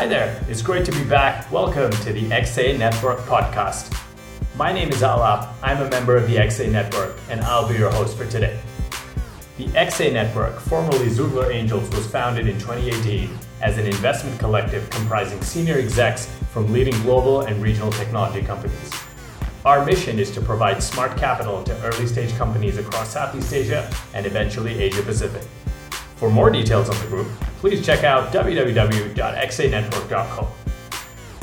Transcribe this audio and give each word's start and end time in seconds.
Hi 0.00 0.06
there, 0.06 0.42
it's 0.48 0.62
great 0.62 0.86
to 0.86 0.92
be 0.92 1.04
back. 1.04 1.52
Welcome 1.52 1.90
to 1.90 2.12
the 2.14 2.22
XA 2.30 2.78
Network 2.78 3.18
podcast. 3.26 3.94
My 4.56 4.72
name 4.72 4.88
is 4.88 5.02
Alap. 5.02 5.52
I'm 5.62 5.82
a 5.82 5.90
member 5.90 6.16
of 6.16 6.26
the 6.26 6.36
XA 6.36 6.72
Network, 6.72 7.18
and 7.28 7.42
I'll 7.42 7.68
be 7.68 7.74
your 7.74 7.90
host 7.90 8.16
for 8.16 8.24
today. 8.24 8.58
The 9.58 9.66
XA 9.66 10.10
Network, 10.14 10.58
formerly 10.58 11.08
Xoogler 11.08 11.52
Angels, 11.52 11.86
was 11.90 12.06
founded 12.06 12.48
in 12.48 12.58
2018 12.58 13.28
as 13.60 13.76
an 13.76 13.84
investment 13.84 14.40
collective 14.40 14.88
comprising 14.88 15.42
senior 15.42 15.76
execs 15.76 16.34
from 16.50 16.72
leading 16.72 16.98
global 17.02 17.42
and 17.42 17.62
regional 17.62 17.92
technology 17.92 18.40
companies. 18.40 18.90
Our 19.66 19.84
mission 19.84 20.18
is 20.18 20.30
to 20.30 20.40
provide 20.40 20.82
smart 20.82 21.18
capital 21.18 21.62
to 21.64 21.78
early 21.82 22.06
stage 22.06 22.34
companies 22.38 22.78
across 22.78 23.12
Southeast 23.12 23.52
Asia 23.52 23.92
and 24.14 24.24
eventually 24.24 24.80
Asia 24.80 25.02
Pacific. 25.02 25.42
For 26.20 26.28
more 26.28 26.50
details 26.50 26.90
on 26.90 26.98
the 26.98 27.06
group, 27.06 27.28
please 27.60 27.82
check 27.82 28.04
out 28.04 28.30
www.xanetwork.com. 28.30 30.46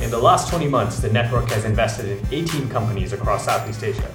In 0.04 0.12
the 0.12 0.20
last 0.20 0.52
20 0.52 0.68
months, 0.68 1.00
the 1.00 1.12
network 1.12 1.50
has 1.50 1.66
invested 1.66 2.10
in 2.10 2.24
18 2.32 2.70
companies 2.70 3.12
across 3.12 3.46
Southeast 3.46 3.84
Asia. 3.84 4.14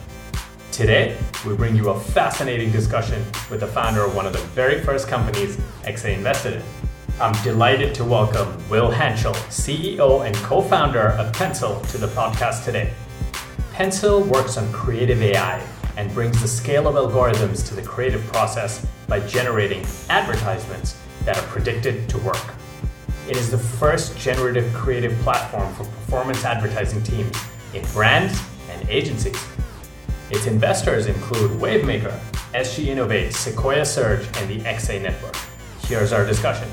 Today, 0.70 1.18
we 1.44 1.56
bring 1.56 1.74
you 1.74 1.90
a 1.90 1.98
fascinating 1.98 2.70
discussion 2.70 3.24
with 3.50 3.58
the 3.58 3.66
founder 3.66 4.04
of 4.04 4.14
one 4.14 4.24
of 4.24 4.32
the 4.32 4.38
very 4.54 4.80
first 4.80 5.08
companies 5.08 5.56
XA 5.82 6.16
invested 6.16 6.52
in. 6.52 6.62
I'm 7.20 7.34
delighted 7.42 7.92
to 7.96 8.04
welcome 8.04 8.56
Will 8.70 8.92
Hanschell, 8.92 9.34
CEO 9.48 10.24
and 10.24 10.36
co 10.36 10.62
founder 10.62 11.08
of 11.08 11.32
Pencil, 11.32 11.80
to 11.86 11.98
the 11.98 12.06
podcast 12.06 12.64
today. 12.64 12.92
Pencil 13.72 14.22
works 14.22 14.56
on 14.56 14.72
creative 14.72 15.20
AI 15.22 15.60
and 15.96 16.12
brings 16.14 16.40
the 16.40 16.48
scale 16.48 16.88
of 16.88 16.94
algorithms 16.94 17.66
to 17.68 17.74
the 17.74 17.82
creative 17.82 18.24
process 18.26 18.86
by 19.08 19.20
generating 19.20 19.84
advertisements 20.08 20.98
that 21.24 21.38
are 21.38 21.46
predicted 21.48 22.08
to 22.08 22.18
work. 22.18 22.42
It 23.28 23.36
is 23.36 23.50
the 23.50 23.58
first 23.58 24.18
generative 24.18 24.72
creative 24.74 25.16
platform 25.20 25.72
for 25.74 25.84
performance 25.84 26.44
advertising 26.44 27.02
teams 27.02 27.36
in 27.74 27.84
brands 27.92 28.40
and 28.70 28.88
agencies. 28.88 29.40
Its 30.30 30.46
investors 30.46 31.06
include 31.06 31.50
Wavemaker, 31.52 32.18
SG 32.54 32.86
Innovate, 32.86 33.32
Sequoia 33.32 33.84
Surge, 33.84 34.26
and 34.38 34.50
the 34.50 34.58
XA 34.64 35.00
Network. 35.00 35.36
Here's 35.82 36.12
our 36.12 36.26
discussion. 36.26 36.68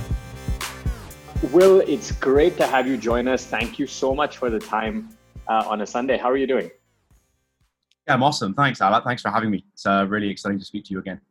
Will, 1.52 1.82
it's 1.82 2.12
great 2.12 2.58
to 2.58 2.68
have 2.68 2.88
you 2.88 2.98
join 2.98 3.28
us. 3.28 3.46
Thank 3.46 3.80
you 3.80 3.88
so 3.88 4.14
much 4.14 4.38
for 4.38 4.50
the 4.50 4.60
time 4.60 5.10
uh, 5.48 5.64
on 5.68 5.82
a 5.82 5.86
Sunday. 5.86 6.18
How 6.18 6.30
are 6.30 6.38
you 6.38 6.48
doing? 6.48 6.70
I'm 8.10 8.24
awesome. 8.24 8.54
Thanks, 8.54 8.80
Alap. 8.80 9.04
Thanks 9.04 9.22
for 9.22 9.30
having 9.30 9.52
me. 9.52 9.66
It's 9.74 9.86
uh, 9.86 10.06
really 10.08 10.30
exciting 10.30 10.60
to 10.60 10.66
speak 10.66 10.86
to 10.86 10.94
you 10.94 11.00
again. 11.00 11.22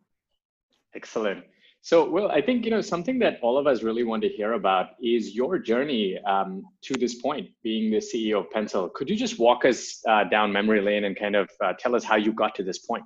Excellent. 0.94 1.44
So, 1.80 2.08
Will, 2.08 2.30
I 2.30 2.40
think 2.40 2.64
you 2.64 2.70
know 2.70 2.80
something 2.80 3.18
that 3.20 3.38
all 3.40 3.56
of 3.56 3.66
us 3.66 3.82
really 3.82 4.04
want 4.04 4.22
to 4.22 4.28
hear 4.28 4.54
about 4.54 4.90
is 5.02 5.34
your 5.34 5.58
journey 5.58 6.18
um, 6.26 6.64
to 6.82 6.94
this 6.94 7.14
point, 7.14 7.48
being 7.62 7.90
the 7.90 7.98
CEO 7.98 8.40
of 8.40 8.50
Pencil. 8.50 8.88
Could 8.88 9.08
you 9.08 9.16
just 9.16 9.38
walk 9.38 9.64
us 9.64 10.02
uh, 10.08 10.24
down 10.24 10.52
memory 10.52 10.80
lane 10.80 11.04
and 11.04 11.18
kind 11.18 11.36
of 11.36 11.48
uh, 11.64 11.72
tell 11.78 11.94
us 11.94 12.04
how 12.04 12.16
you 12.16 12.32
got 12.32 12.54
to 12.56 12.62
this 12.62 12.78
point? 12.78 13.04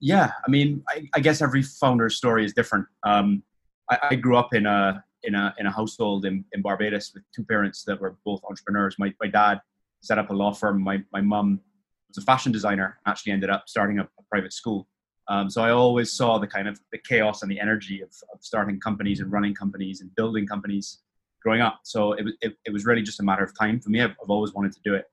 Yeah, 0.00 0.30
I 0.46 0.50
mean, 0.50 0.82
I, 0.88 1.08
I 1.14 1.20
guess 1.20 1.42
every 1.42 1.62
founder's 1.62 2.16
story 2.16 2.44
is 2.44 2.52
different. 2.52 2.86
Um, 3.02 3.42
I, 3.90 3.98
I, 4.10 4.14
grew 4.14 4.36
up 4.36 4.54
in 4.54 4.64
a 4.66 5.02
in 5.24 5.34
a 5.34 5.52
in 5.58 5.66
a 5.66 5.72
household 5.72 6.24
in, 6.24 6.44
in 6.52 6.62
Barbados 6.62 7.12
with 7.14 7.24
two 7.34 7.44
parents 7.44 7.82
that 7.84 8.00
were 8.00 8.16
both 8.24 8.40
entrepreneurs. 8.48 8.94
My 8.98 9.12
my 9.20 9.26
dad 9.26 9.60
set 10.00 10.18
up 10.18 10.30
a 10.30 10.32
law 10.32 10.52
firm. 10.52 10.80
My 10.80 11.02
my 11.12 11.20
mum 11.20 11.60
was 12.08 12.18
a 12.18 12.22
fashion 12.22 12.52
designer, 12.52 12.98
actually 13.06 13.32
ended 13.32 13.50
up 13.50 13.64
starting 13.68 13.98
a, 13.98 14.02
a 14.02 14.22
private 14.30 14.52
school. 14.52 14.88
Um, 15.28 15.50
so 15.50 15.62
I 15.62 15.70
always 15.70 16.12
saw 16.12 16.38
the 16.38 16.46
kind 16.46 16.66
of 16.66 16.80
the 16.90 16.98
chaos 16.98 17.42
and 17.42 17.50
the 17.50 17.60
energy 17.60 18.00
of, 18.00 18.08
of, 18.32 18.38
starting 18.40 18.80
companies 18.80 19.20
and 19.20 19.30
running 19.30 19.54
companies 19.54 20.00
and 20.00 20.14
building 20.14 20.46
companies 20.46 21.00
growing 21.42 21.60
up. 21.60 21.80
So 21.82 22.12
it, 22.14 22.26
it, 22.40 22.56
it 22.64 22.72
was 22.72 22.86
really 22.86 23.02
just 23.02 23.20
a 23.20 23.22
matter 23.22 23.44
of 23.44 23.56
time 23.58 23.78
for 23.78 23.90
me. 23.90 24.00
I've, 24.00 24.12
I've 24.22 24.30
always 24.30 24.54
wanted 24.54 24.72
to 24.72 24.80
do 24.82 24.94
it. 24.94 25.04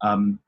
Um, 0.00 0.38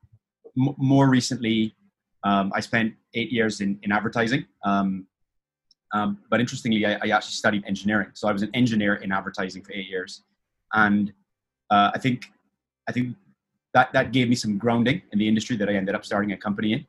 m- 0.57 0.75
more 0.77 1.09
recently, 1.09 1.75
um, 2.23 2.53
I 2.55 2.61
spent 2.61 2.93
eight 3.15 3.31
years 3.31 3.59
in, 3.59 3.77
in 3.83 3.91
advertising. 3.91 4.45
Um, 4.63 5.07
um, 5.93 6.19
but 6.29 6.39
interestingly, 6.39 6.85
I, 6.85 6.93
I, 6.93 7.07
actually 7.09 7.33
studied 7.33 7.63
engineering. 7.65 8.09
So 8.13 8.27
I 8.27 8.31
was 8.33 8.41
an 8.41 8.49
engineer 8.53 8.95
in 8.95 9.11
advertising 9.11 9.63
for 9.63 9.73
eight 9.73 9.87
years. 9.87 10.23
And 10.73 11.13
uh, 11.69 11.91
I 11.93 11.99
think 11.99 12.25
I 12.89 12.91
think 12.91 13.15
that 13.77 13.93
that 13.93 14.11
gave 14.11 14.27
me 14.27 14.35
some 14.35 14.57
grounding 14.57 15.01
in 15.11 15.19
the 15.19 15.27
industry 15.27 15.55
that 15.55 15.69
I 15.69 15.73
ended 15.73 15.93
up 15.93 16.03
starting 16.03 16.31
a 16.31 16.37
company 16.37 16.73
in. 16.73 16.85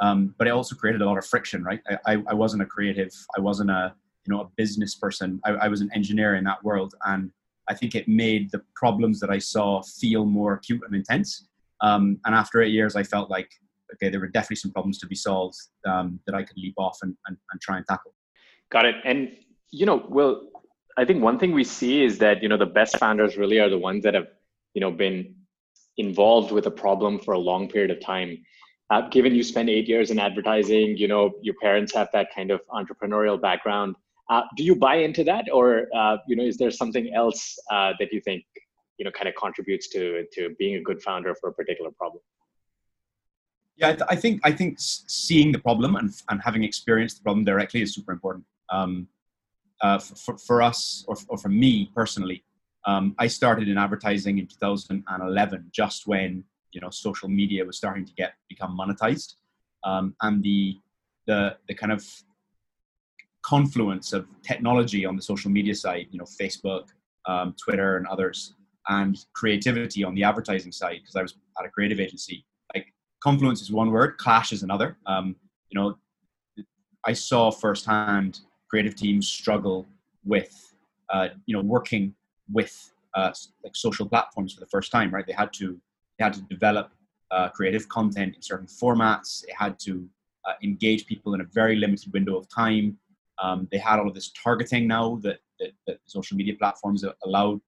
Um, 0.00 0.34
but 0.38 0.46
it 0.46 0.50
also 0.50 0.74
created 0.74 1.02
a 1.02 1.04
lot 1.04 1.18
of 1.18 1.26
friction, 1.26 1.62
right? 1.62 1.80
I, 1.90 2.14
I, 2.14 2.22
I, 2.28 2.34
wasn't 2.34 2.62
a 2.62 2.66
creative, 2.66 3.12
I 3.36 3.40
wasn't 3.40 3.70
a 3.70 3.94
you 4.24 4.32
know 4.32 4.40
a 4.40 4.48
business 4.56 4.94
person. 4.94 5.38
I, 5.44 5.50
I 5.64 5.68
was 5.68 5.82
an 5.82 5.90
engineer 5.94 6.36
in 6.36 6.44
that 6.44 6.64
world, 6.64 6.94
and 7.04 7.30
I 7.68 7.74
think 7.74 7.94
it 7.94 8.08
made 8.08 8.50
the 8.50 8.62
problems 8.74 9.20
that 9.20 9.28
I 9.28 9.38
saw 9.38 9.82
feel 9.82 10.24
more 10.24 10.54
acute 10.54 10.80
and 10.86 10.94
intense. 10.94 11.48
Um, 11.82 12.18
and 12.24 12.34
after 12.34 12.62
eight 12.62 12.72
years, 12.72 12.96
I 12.96 13.02
felt 13.02 13.28
like 13.28 13.50
okay, 13.94 14.08
there 14.08 14.20
were 14.20 14.28
definitely 14.28 14.56
some 14.64 14.72
problems 14.72 14.98
to 15.00 15.06
be 15.06 15.16
solved 15.16 15.58
um, 15.86 16.18
that 16.26 16.34
I 16.34 16.42
could 16.44 16.56
leap 16.56 16.76
off 16.78 16.98
and, 17.02 17.14
and, 17.26 17.36
and 17.52 17.60
try 17.60 17.76
and 17.76 17.84
tackle. 17.86 18.14
Got 18.70 18.86
it. 18.86 18.94
And 19.04 19.36
you 19.70 19.84
know, 19.84 20.06
well, 20.08 20.48
I 20.96 21.04
think 21.04 21.22
one 21.22 21.38
thing 21.38 21.52
we 21.52 21.64
see 21.64 22.02
is 22.02 22.16
that 22.18 22.42
you 22.42 22.48
know 22.48 22.56
the 22.56 22.72
best 22.80 22.96
founders 22.96 23.36
really 23.36 23.58
are 23.58 23.68
the 23.68 23.82
ones 23.90 24.02
that 24.04 24.14
have 24.14 24.28
you 24.72 24.80
know 24.80 24.90
been 24.90 25.34
involved 26.00 26.50
with 26.52 26.66
a 26.66 26.70
problem 26.70 27.18
for 27.18 27.34
a 27.34 27.38
long 27.38 27.68
period 27.68 27.90
of 27.90 28.00
time. 28.00 28.38
Uh, 28.90 29.02
given 29.08 29.34
you 29.34 29.42
spend 29.42 29.70
eight 29.70 29.88
years 29.88 30.10
in 30.10 30.18
advertising, 30.18 30.96
you 30.96 31.06
know 31.06 31.32
your 31.42 31.54
parents 31.62 31.94
have 31.94 32.08
that 32.12 32.28
kind 32.34 32.50
of 32.50 32.60
entrepreneurial 32.70 33.40
background. 33.40 33.94
Uh, 34.28 34.42
do 34.56 34.62
you 34.64 34.74
buy 34.74 34.96
into 34.96 35.22
that, 35.24 35.44
or 35.52 35.86
uh, 35.94 36.16
you 36.26 36.34
know, 36.36 36.44
is 36.44 36.56
there 36.56 36.70
something 36.70 37.12
else 37.14 37.58
uh, 37.70 37.92
that 38.00 38.12
you 38.12 38.20
think 38.20 38.44
you 38.98 39.04
know 39.04 39.12
kind 39.12 39.28
of 39.28 39.34
contributes 39.36 39.88
to 39.88 40.24
to 40.32 40.54
being 40.58 40.74
a 40.76 40.82
good 40.82 41.00
founder 41.02 41.34
for 41.40 41.50
a 41.50 41.52
particular 41.52 41.90
problem? 41.92 42.22
Yeah, 43.76 43.96
I 44.08 44.16
think 44.16 44.40
I 44.44 44.52
think 44.52 44.76
seeing 44.78 45.52
the 45.52 45.58
problem 45.58 45.96
and, 45.96 46.10
and 46.28 46.40
having 46.44 46.64
experienced 46.64 47.18
the 47.18 47.22
problem 47.22 47.44
directly 47.44 47.82
is 47.82 47.94
super 47.94 48.12
important. 48.12 48.44
Um, 48.70 49.08
uh, 49.82 49.98
for, 49.98 50.36
for 50.36 50.60
us, 50.60 51.04
or, 51.08 51.16
or 51.28 51.38
for 51.38 51.48
me 51.48 51.90
personally, 51.94 52.44
um, 52.86 53.14
I 53.18 53.26
started 53.26 53.68
in 53.68 53.78
advertising 53.78 54.38
in 54.38 54.46
2011, 54.46 55.70
just 55.72 56.06
when 56.06 56.44
you 56.72 56.80
know 56.80 56.90
social 56.90 57.28
media 57.28 57.64
was 57.64 57.76
starting 57.76 58.04
to 58.04 58.12
get 58.14 58.34
become 58.48 58.76
monetized, 58.76 59.34
um, 59.84 60.14
and 60.22 60.42
the 60.42 60.76
the 61.26 61.56
the 61.68 61.74
kind 61.74 61.92
of 61.92 62.04
confluence 63.42 64.12
of 64.12 64.26
technology 64.42 65.04
on 65.06 65.16
the 65.16 65.22
social 65.22 65.50
media 65.50 65.74
side, 65.74 66.06
you 66.10 66.18
know, 66.18 66.26
Facebook, 66.40 66.88
um, 67.26 67.54
Twitter, 67.62 67.96
and 67.96 68.06
others, 68.06 68.54
and 68.88 69.24
creativity 69.34 70.04
on 70.04 70.14
the 70.14 70.24
advertising 70.24 70.72
side, 70.72 70.98
because 71.00 71.16
I 71.16 71.22
was 71.22 71.34
at 71.58 71.66
a 71.66 71.70
creative 71.70 72.00
agency. 72.00 72.44
Like 72.74 72.92
confluence 73.22 73.62
is 73.62 73.70
one 73.70 73.90
word, 73.90 74.18
clash 74.18 74.52
is 74.52 74.62
another. 74.62 74.96
Um, 75.06 75.36
you 75.70 75.80
know, 75.80 75.96
I 77.06 77.12
saw 77.12 77.50
firsthand 77.50 78.40
creative 78.68 78.94
teams 78.94 79.28
struggle 79.28 79.86
with, 80.24 80.74
uh, 81.12 81.28
you 81.46 81.56
know, 81.56 81.62
working 81.62 82.14
with 82.52 82.92
uh, 83.14 83.32
like 83.64 83.74
social 83.74 84.06
platforms 84.08 84.54
for 84.54 84.60
the 84.60 84.66
first 84.66 84.92
time, 84.92 85.10
right? 85.12 85.26
They 85.26 85.32
had 85.32 85.52
to 85.54 85.78
they 86.18 86.24
had 86.24 86.34
to 86.34 86.42
develop 86.42 86.92
uh, 87.30 87.48
creative 87.48 87.88
content 87.88 88.34
in 88.36 88.42
certain 88.42 88.66
formats. 88.66 89.44
They 89.46 89.54
had 89.56 89.78
to 89.80 90.08
uh, 90.46 90.52
engage 90.62 91.06
people 91.06 91.34
in 91.34 91.40
a 91.40 91.44
very 91.44 91.76
limited 91.76 92.12
window 92.12 92.36
of 92.36 92.48
time. 92.48 92.98
Um, 93.42 93.68
they 93.70 93.78
had 93.78 93.98
all 93.98 94.08
of 94.08 94.14
this 94.14 94.30
targeting 94.30 94.86
now 94.86 95.18
that, 95.22 95.38
that, 95.58 95.70
that 95.86 95.98
social 96.04 96.36
media 96.36 96.54
platforms 96.58 97.04
allowed 97.24 97.60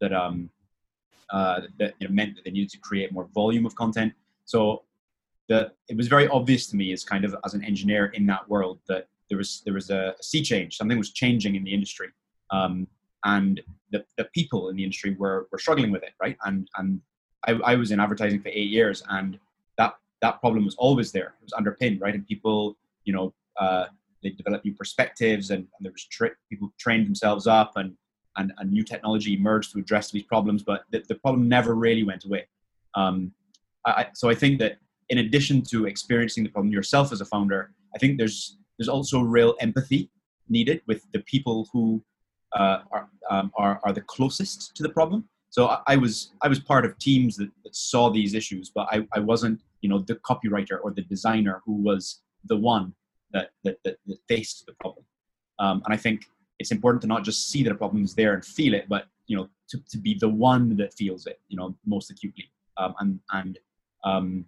that 0.00 0.12
um, 0.12 0.50
uh, 1.30 1.60
that 1.78 1.94
you 2.00 2.08
know, 2.08 2.14
meant 2.14 2.34
that 2.34 2.44
they 2.44 2.50
needed 2.50 2.70
to 2.70 2.78
create 2.78 3.12
more 3.12 3.28
volume 3.32 3.64
of 3.64 3.74
content. 3.76 4.12
So 4.46 4.82
that 5.48 5.76
it 5.88 5.96
was 5.96 6.08
very 6.08 6.26
obvious 6.28 6.66
to 6.68 6.76
me 6.76 6.92
as 6.92 7.04
kind 7.04 7.24
of 7.24 7.36
as 7.44 7.54
an 7.54 7.64
engineer 7.64 8.06
in 8.06 8.26
that 8.26 8.48
world 8.48 8.80
that 8.88 9.08
there 9.28 9.38
was 9.38 9.62
there 9.64 9.74
was 9.74 9.90
a, 9.90 10.14
a 10.18 10.22
sea 10.22 10.42
change. 10.42 10.76
Something 10.76 10.98
was 10.98 11.12
changing 11.12 11.54
in 11.54 11.64
the 11.64 11.72
industry. 11.72 12.08
Um, 12.50 12.88
and 13.24 13.60
the, 13.92 14.04
the 14.16 14.24
people 14.34 14.68
in 14.68 14.76
the 14.76 14.84
industry 14.84 15.14
were, 15.18 15.48
were 15.50 15.58
struggling 15.58 15.90
with 15.90 16.02
it, 16.02 16.12
right? 16.20 16.36
And 16.44 16.68
and 16.76 17.00
I, 17.46 17.52
I 17.72 17.74
was 17.76 17.90
in 17.90 18.00
advertising 18.00 18.40
for 18.40 18.48
eight 18.48 18.70
years, 18.70 19.02
and 19.08 19.38
that 19.78 19.94
that 20.22 20.40
problem 20.40 20.64
was 20.64 20.74
always 20.76 21.12
there. 21.12 21.34
It 21.40 21.44
was 21.44 21.52
underpinned, 21.52 22.00
right? 22.00 22.14
And 22.14 22.26
people, 22.26 22.76
you 23.04 23.12
know, 23.12 23.34
uh, 23.58 23.86
they 24.22 24.30
developed 24.30 24.64
new 24.64 24.74
perspectives, 24.74 25.50
and, 25.50 25.60
and 25.60 25.80
there 25.80 25.92
was 25.92 26.06
tri- 26.06 26.30
people 26.48 26.72
trained 26.78 27.06
themselves 27.06 27.46
up, 27.46 27.72
and 27.76 27.96
and, 28.36 28.52
and 28.58 28.70
new 28.70 28.84
technology 28.84 29.34
emerged 29.34 29.72
to 29.72 29.78
address 29.78 30.10
these 30.10 30.22
problems, 30.22 30.62
but 30.62 30.84
the, 30.92 31.02
the 31.08 31.16
problem 31.16 31.48
never 31.48 31.74
really 31.74 32.04
went 32.04 32.24
away. 32.24 32.46
Um, 32.94 33.32
I, 33.86 34.06
so 34.14 34.28
I 34.28 34.34
think 34.34 34.58
that 34.60 34.78
in 35.08 35.18
addition 35.18 35.62
to 35.62 35.86
experiencing 35.86 36.44
the 36.44 36.50
problem 36.50 36.72
yourself 36.72 37.12
as 37.12 37.20
a 37.20 37.24
founder, 37.24 37.72
I 37.94 37.98
think 37.98 38.18
there's 38.18 38.56
there's 38.78 38.88
also 38.88 39.20
real 39.20 39.54
empathy 39.60 40.10
needed 40.48 40.80
with 40.86 41.04
the 41.12 41.20
people 41.20 41.68
who 41.72 42.02
uh, 42.56 42.80
are, 42.90 43.08
um, 43.30 43.52
are, 43.56 43.80
are 43.84 43.92
the 43.92 44.00
closest 44.02 44.74
to 44.76 44.82
the 44.82 44.88
problem. 44.88 45.28
So 45.50 45.66
I, 45.66 45.80
I, 45.88 45.96
was 45.96 46.32
I 46.42 46.48
was 46.48 46.60
part 46.60 46.84
of 46.84 46.96
teams 46.98 47.36
that, 47.36 47.50
that 47.64 47.74
saw 47.74 48.10
these 48.10 48.34
issues, 48.34 48.70
but 48.74 48.88
I, 48.90 49.06
I 49.12 49.20
wasn't 49.20 49.60
you 49.80 49.88
know 49.88 49.98
the 49.98 50.16
copywriter 50.16 50.78
or 50.82 50.92
the 50.92 51.02
designer 51.02 51.62
who 51.64 51.74
was 51.74 52.20
the 52.44 52.56
one 52.56 52.94
that 53.32 53.50
that, 53.64 53.78
that, 53.84 53.96
that 54.06 54.18
faced 54.28 54.66
the 54.66 54.74
problem. 54.80 55.04
Um, 55.58 55.82
and 55.84 55.92
I 55.92 55.96
think 55.96 56.26
it's 56.58 56.70
important 56.70 57.02
to 57.02 57.08
not 57.08 57.24
just 57.24 57.50
see 57.50 57.62
that 57.62 57.72
a 57.72 57.74
problem 57.74 58.04
is 58.04 58.14
there 58.14 58.34
and 58.34 58.44
feel 58.44 58.74
it, 58.74 58.88
but 58.88 59.06
you 59.26 59.36
know 59.36 59.48
to, 59.70 59.78
to 59.90 59.98
be 59.98 60.14
the 60.14 60.28
one 60.28 60.76
that 60.76 60.94
feels 60.94 61.26
it 61.26 61.40
you 61.48 61.56
know 61.56 61.74
most 61.86 62.10
acutely 62.10 62.50
um, 62.76 62.94
and 63.00 63.20
and 63.32 63.58
um, 64.04 64.44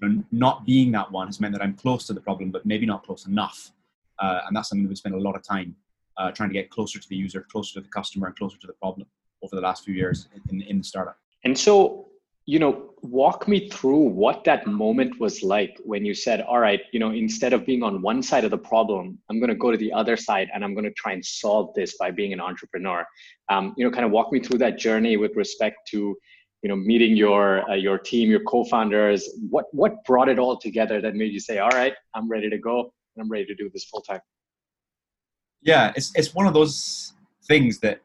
you 0.00 0.08
know, 0.08 0.24
not 0.32 0.66
being 0.66 0.90
that 0.92 1.10
one 1.10 1.28
has 1.28 1.40
meant 1.40 1.52
that 1.52 1.62
I'm 1.62 1.74
close 1.74 2.06
to 2.06 2.12
the 2.12 2.20
problem, 2.20 2.50
but 2.50 2.64
maybe 2.66 2.86
not 2.86 3.04
close 3.04 3.26
enough. 3.26 3.72
Uh, 4.18 4.40
and 4.46 4.56
that's 4.56 4.68
something 4.68 4.84
that 4.84 4.88
we 4.88 4.96
spent 4.96 5.14
a 5.14 5.18
lot 5.18 5.36
of 5.36 5.42
time 5.42 5.74
uh, 6.20 6.30
trying 6.30 6.50
to 6.50 6.52
get 6.52 6.70
closer 6.70 6.98
to 6.98 7.08
the 7.08 7.16
user, 7.16 7.46
closer 7.50 7.74
to 7.74 7.80
the 7.80 7.88
customer, 7.88 8.26
and 8.28 8.36
closer 8.36 8.58
to 8.58 8.66
the 8.66 8.74
problem 8.74 9.06
over 9.42 9.56
the 9.56 9.62
last 9.62 9.84
few 9.84 9.94
years 9.94 10.28
in, 10.50 10.60
in 10.62 10.78
the 10.78 10.84
startup. 10.84 11.16
And 11.44 11.58
so, 11.58 12.08
you 12.44 12.58
know, 12.58 12.90
walk 13.02 13.48
me 13.48 13.68
through 13.70 14.04
what 14.22 14.44
that 14.44 14.66
moment 14.66 15.18
was 15.18 15.42
like 15.42 15.78
when 15.84 16.04
you 16.04 16.14
said, 16.14 16.42
all 16.42 16.58
right, 16.58 16.82
you 16.92 17.00
know, 17.00 17.10
instead 17.10 17.52
of 17.54 17.64
being 17.64 17.82
on 17.82 18.02
one 18.02 18.22
side 18.22 18.44
of 18.44 18.50
the 18.50 18.58
problem, 18.58 19.18
I'm 19.30 19.38
going 19.38 19.48
to 19.48 19.54
go 19.54 19.70
to 19.70 19.78
the 19.78 19.92
other 19.92 20.16
side 20.16 20.48
and 20.52 20.62
I'm 20.62 20.74
going 20.74 20.84
to 20.84 20.92
try 20.92 21.12
and 21.12 21.24
solve 21.24 21.72
this 21.74 21.96
by 21.96 22.10
being 22.10 22.32
an 22.34 22.40
entrepreneur. 22.40 23.06
Um, 23.48 23.74
you 23.78 23.84
know, 23.84 23.90
kind 23.90 24.04
of 24.04 24.10
walk 24.10 24.32
me 24.32 24.40
through 24.40 24.58
that 24.58 24.78
journey 24.78 25.16
with 25.16 25.34
respect 25.36 25.76
to, 25.92 26.16
you 26.62 26.68
know, 26.68 26.76
meeting 26.76 27.16
your 27.16 27.68
uh, 27.70 27.74
your 27.74 27.98
team, 27.98 28.28
your 28.30 28.44
co-founders. 28.44 29.20
What 29.48 29.66
what 29.72 30.04
brought 30.04 30.28
it 30.28 30.38
all 30.38 30.58
together 30.58 31.00
that 31.00 31.14
made 31.14 31.32
you 31.32 31.40
say, 31.40 31.58
all 31.58 31.70
right, 31.70 31.94
I'm 32.14 32.28
ready 32.28 32.50
to 32.50 32.58
go 32.58 32.92
and 33.14 33.22
I'm 33.22 33.30
ready 33.30 33.46
to 33.46 33.54
do 33.54 33.70
this 33.72 33.84
full 33.84 34.02
time? 34.02 34.20
Yeah, 35.62 35.92
it's 35.96 36.12
it's 36.14 36.34
one 36.34 36.46
of 36.46 36.54
those 36.54 37.12
things 37.46 37.78
that 37.80 38.00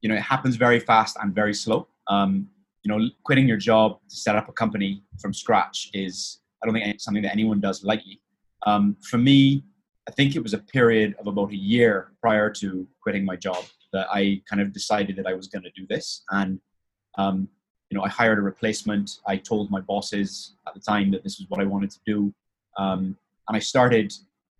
you 0.00 0.08
know 0.08 0.14
it 0.14 0.22
happens 0.22 0.56
very 0.56 0.80
fast 0.80 1.16
and 1.20 1.34
very 1.34 1.54
slow. 1.54 1.88
Um, 2.08 2.48
you 2.82 2.92
know, 2.92 3.08
quitting 3.24 3.48
your 3.48 3.56
job 3.56 3.98
to 4.08 4.16
set 4.16 4.36
up 4.36 4.48
a 4.48 4.52
company 4.52 5.02
from 5.18 5.32
scratch 5.32 5.90
is 5.94 6.40
I 6.62 6.66
don't 6.66 6.74
think 6.74 6.86
it's 6.86 7.04
something 7.04 7.22
that 7.22 7.32
anyone 7.32 7.60
does 7.60 7.82
lightly. 7.82 8.20
Um, 8.66 8.96
for 9.02 9.18
me, 9.18 9.64
I 10.06 10.10
think 10.10 10.36
it 10.36 10.42
was 10.42 10.52
a 10.52 10.58
period 10.58 11.14
of 11.18 11.26
about 11.26 11.50
a 11.50 11.56
year 11.56 12.12
prior 12.20 12.50
to 12.50 12.86
quitting 13.02 13.24
my 13.24 13.36
job 13.36 13.64
that 13.92 14.06
I 14.10 14.42
kind 14.48 14.60
of 14.60 14.72
decided 14.72 15.16
that 15.16 15.26
I 15.26 15.34
was 15.34 15.46
going 15.46 15.62
to 15.62 15.70
do 15.70 15.86
this. 15.88 16.24
And, 16.30 16.60
um, 17.16 17.48
you 17.90 17.96
know, 17.96 18.04
I 18.04 18.08
hired 18.08 18.38
a 18.38 18.42
replacement. 18.42 19.20
I 19.26 19.36
told 19.36 19.70
my 19.70 19.80
bosses 19.80 20.56
at 20.66 20.74
the 20.74 20.80
time 20.80 21.10
that 21.12 21.22
this 21.22 21.38
was 21.38 21.48
what 21.48 21.60
I 21.60 21.64
wanted 21.64 21.90
to 21.92 22.00
do. 22.04 22.34
Um, 22.76 23.16
and 23.48 23.56
I 23.56 23.60
started, 23.60 24.12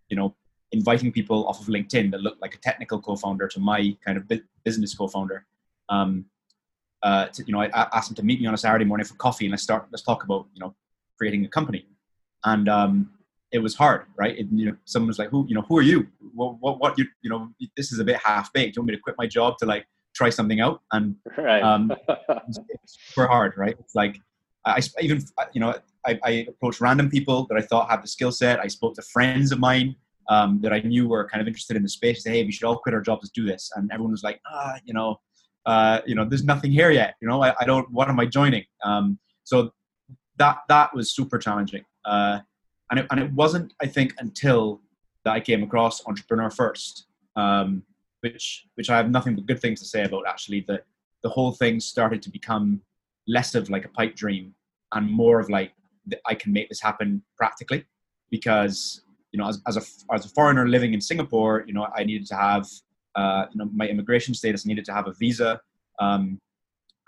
you 0.08 0.16
know, 0.16 0.34
inviting 0.72 1.12
people 1.12 1.46
off 1.46 1.60
of 1.60 1.66
LinkedIn 1.66 2.10
that 2.10 2.20
looked 2.20 2.40
like 2.42 2.54
a 2.54 2.58
technical 2.58 3.00
co-founder 3.00 3.48
to 3.48 3.60
my 3.60 3.96
kind 4.04 4.18
of 4.18 4.30
business 4.64 4.94
co-founder. 4.94 5.46
Um, 5.88 6.26
uh, 7.02 7.26
to, 7.26 7.44
you 7.46 7.52
know, 7.52 7.60
I 7.60 7.68
asked 7.92 8.08
them 8.08 8.16
to 8.16 8.24
meet 8.24 8.40
me 8.40 8.46
on 8.46 8.54
a 8.54 8.58
Saturday 8.58 8.84
morning 8.84 9.06
for 9.06 9.14
coffee 9.14 9.44
and 9.44 9.52
let's 9.52 9.62
start, 9.62 9.86
let's 9.92 10.02
talk 10.02 10.24
about, 10.24 10.46
you 10.54 10.60
know, 10.60 10.74
creating 11.18 11.44
a 11.44 11.48
company. 11.48 11.86
And 12.44 12.68
um, 12.68 13.10
it 13.52 13.58
was 13.58 13.74
hard, 13.74 14.06
right? 14.16 14.36
It, 14.36 14.48
you 14.50 14.66
know, 14.66 14.76
someone 14.84 15.08
was 15.08 15.18
like, 15.18 15.28
who, 15.28 15.46
you 15.46 15.54
know, 15.54 15.62
who 15.62 15.78
are 15.78 15.82
you? 15.82 16.08
What, 16.34 16.56
what, 16.60 16.80
what, 16.80 16.98
you, 16.98 17.06
you 17.22 17.30
know, 17.30 17.50
this 17.76 17.92
is 17.92 17.98
a 17.98 18.04
bit 18.04 18.16
half 18.16 18.52
baked. 18.52 18.74
Do 18.74 18.78
You 18.78 18.82
want 18.82 18.88
me 18.88 18.96
to 18.96 19.02
quit 19.02 19.16
my 19.18 19.26
job 19.26 19.58
to 19.58 19.66
like 19.66 19.86
try 20.14 20.30
something 20.30 20.60
out? 20.60 20.82
And 20.92 21.16
right. 21.36 21.62
um, 21.62 21.92
it's, 22.08 22.58
it's 22.68 22.98
super 22.98 23.26
hard, 23.26 23.52
right? 23.56 23.76
It's 23.78 23.94
like, 23.94 24.20
I, 24.64 24.80
I 24.98 25.02
even, 25.02 25.22
you 25.52 25.60
know, 25.60 25.74
I, 26.06 26.18
I, 26.24 26.30
approached 26.48 26.80
random 26.80 27.10
people 27.10 27.46
that 27.50 27.56
I 27.56 27.60
thought 27.60 27.90
had 27.90 28.02
the 28.02 28.08
skill 28.08 28.32
set. 28.32 28.60
I 28.60 28.66
spoke 28.66 28.94
to 28.94 29.02
friends 29.02 29.52
of 29.52 29.58
mine 29.58 29.94
um, 30.28 30.60
that 30.62 30.72
I 30.72 30.80
knew 30.80 31.08
were 31.08 31.28
kind 31.28 31.40
of 31.40 31.46
interested 31.46 31.76
in 31.76 31.82
the 31.82 31.88
space. 31.88 32.24
Say, 32.24 32.30
hey, 32.30 32.44
we 32.44 32.52
should 32.52 32.64
all 32.66 32.78
quit 32.78 32.94
our 32.94 33.00
jobs 33.00 33.30
to 33.30 33.40
do 33.40 33.46
this. 33.46 33.70
And 33.74 33.90
everyone 33.92 34.12
was 34.12 34.22
like, 34.22 34.40
ah, 34.46 34.74
you 34.84 34.94
know, 34.94 35.20
uh, 35.66 36.00
you 36.06 36.14
know, 36.14 36.24
there's 36.24 36.44
nothing 36.44 36.70
here 36.70 36.90
yet. 36.90 37.14
You 37.20 37.28
know, 37.28 37.42
I, 37.42 37.54
I 37.60 37.64
don't. 37.64 37.90
What 37.90 38.08
am 38.08 38.20
I 38.20 38.26
joining? 38.26 38.64
Um, 38.84 39.18
so 39.44 39.72
that 40.36 40.58
that 40.68 40.94
was 40.94 41.14
super 41.14 41.38
challenging, 41.38 41.84
uh, 42.04 42.40
and 42.90 43.00
it, 43.00 43.06
and 43.10 43.20
it 43.20 43.32
wasn't, 43.32 43.72
I 43.80 43.86
think, 43.86 44.14
until 44.18 44.80
that 45.24 45.32
I 45.32 45.40
came 45.40 45.62
across 45.62 46.06
Entrepreneur 46.06 46.50
First, 46.50 47.06
um, 47.36 47.82
which 48.20 48.66
which 48.74 48.90
I 48.90 48.96
have 48.96 49.10
nothing 49.10 49.36
but 49.36 49.46
good 49.46 49.60
things 49.60 49.80
to 49.80 49.86
say 49.86 50.04
about. 50.04 50.26
Actually, 50.26 50.64
that 50.68 50.84
the 51.22 51.30
whole 51.30 51.52
thing 51.52 51.80
started 51.80 52.20
to 52.22 52.30
become 52.30 52.82
less 53.26 53.54
of 53.54 53.70
like 53.70 53.86
a 53.86 53.88
pipe 53.88 54.14
dream 54.14 54.54
and 54.92 55.10
more 55.10 55.40
of 55.40 55.48
like 55.48 55.72
I 56.26 56.34
can 56.34 56.52
make 56.52 56.68
this 56.68 56.82
happen 56.82 57.22
practically, 57.38 57.86
because 58.30 59.03
you 59.34 59.38
know, 59.38 59.48
as, 59.48 59.60
as 59.66 59.76
a 59.76 59.82
as 60.14 60.24
a 60.24 60.28
foreigner 60.28 60.68
living 60.68 60.94
in 60.94 61.00
Singapore, 61.00 61.64
you 61.66 61.74
know, 61.74 61.88
I 61.96 62.04
needed 62.04 62.26
to 62.28 62.36
have 62.36 62.68
uh, 63.16 63.46
you 63.50 63.58
know, 63.58 63.68
my 63.74 63.86
immigration 63.88 64.32
status 64.32 64.64
needed 64.64 64.84
to 64.84 64.94
have 64.94 65.08
a 65.08 65.12
visa. 65.12 65.60
Um, 65.98 66.40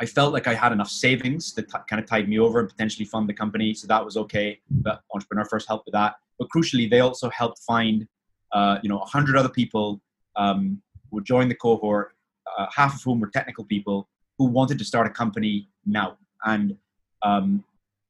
I 0.00 0.06
felt 0.06 0.32
like 0.32 0.49
I 0.49 0.55
had 0.55 0.73
enough 0.73 0.90
savings 0.90 1.55
that 1.55 1.69
t- 1.70 1.78
kind 1.88 2.02
of 2.02 2.06
tied 2.08 2.28
me 2.28 2.40
over 2.40 2.58
and 2.58 2.69
potentially 2.69 3.05
fund 3.05 3.28
the 3.28 3.32
company, 3.32 3.75
so 3.75 3.87
that 3.87 4.05
was 4.05 4.17
okay. 4.17 4.61
But 4.69 5.02
Entrepreneur 5.14 5.44
First 5.44 5.69
helped 5.69 5.87
with 5.87 5.93
that. 5.93 6.17
But 6.38 6.49
crucially, 6.55 6.90
they 6.90 6.99
also 6.99 7.31
helped 7.31 7.61
find, 7.61 8.06
uh, 8.52 8.78
you 8.82 8.88
know, 8.88 8.99
a 8.99 9.06
hundred 9.06 9.37
other 9.37 9.49
people 9.49 10.00
um, 10.34 10.82
who 11.11 11.23
joined 11.23 11.50
the 11.52 11.55
cohort, 11.55 12.17
uh, 12.58 12.67
half 12.75 12.96
of 12.96 13.02
whom 13.05 13.20
were 13.20 13.31
technical 13.31 13.64
people 13.64 14.08
who 14.37 14.46
wanted 14.46 14.78
to 14.78 14.84
start 14.84 15.06
a 15.06 15.11
company 15.11 15.69
now. 15.87 16.19
And 16.44 16.76
um, 17.23 17.64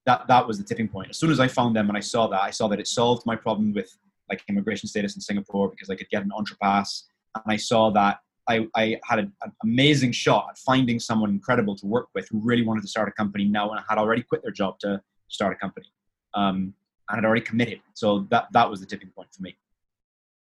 that 0.06 0.26
that 0.28 0.46
was 0.46 0.56
the 0.56 0.64
tipping 0.64 0.88
point. 0.88 1.10
As 1.10 1.18
soon 1.18 1.30
as 1.30 1.38
I 1.38 1.48
found 1.48 1.76
them 1.76 1.88
and 1.88 1.98
I 1.98 2.00
saw 2.00 2.26
that, 2.28 2.40
I 2.40 2.50
saw 2.50 2.66
that 2.68 2.80
it 2.80 2.88
solved 2.88 3.26
my 3.26 3.36
problem 3.36 3.74
with 3.74 3.96
like 4.28 4.42
immigration 4.48 4.88
status 4.88 5.14
in 5.14 5.20
Singapore 5.20 5.68
because 5.68 5.90
I 5.90 5.96
could 5.96 6.08
get 6.10 6.22
an 6.22 6.30
EntrePass 6.30 7.04
and 7.34 7.44
I 7.46 7.56
saw 7.56 7.90
that 7.90 8.18
I, 8.48 8.66
I 8.74 8.98
had 9.04 9.18
a, 9.18 9.22
an 9.42 9.52
amazing 9.64 10.12
shot 10.12 10.48
at 10.50 10.58
finding 10.58 11.00
someone 11.00 11.30
incredible 11.30 11.76
to 11.76 11.86
work 11.86 12.08
with 12.14 12.28
who 12.28 12.38
really 12.38 12.62
wanted 12.62 12.82
to 12.82 12.88
start 12.88 13.08
a 13.08 13.12
company 13.12 13.44
now 13.44 13.70
and 13.70 13.80
had 13.88 13.98
already 13.98 14.22
quit 14.22 14.42
their 14.42 14.52
job 14.52 14.78
to 14.80 15.00
start 15.28 15.52
a 15.52 15.56
company 15.56 15.86
um, 16.34 16.72
and 17.08 17.16
had 17.16 17.24
already 17.24 17.40
committed. 17.40 17.80
So 17.94 18.26
that 18.30 18.48
that 18.52 18.70
was 18.70 18.80
the 18.80 18.86
tipping 18.86 19.10
point 19.10 19.28
for 19.34 19.42
me. 19.42 19.56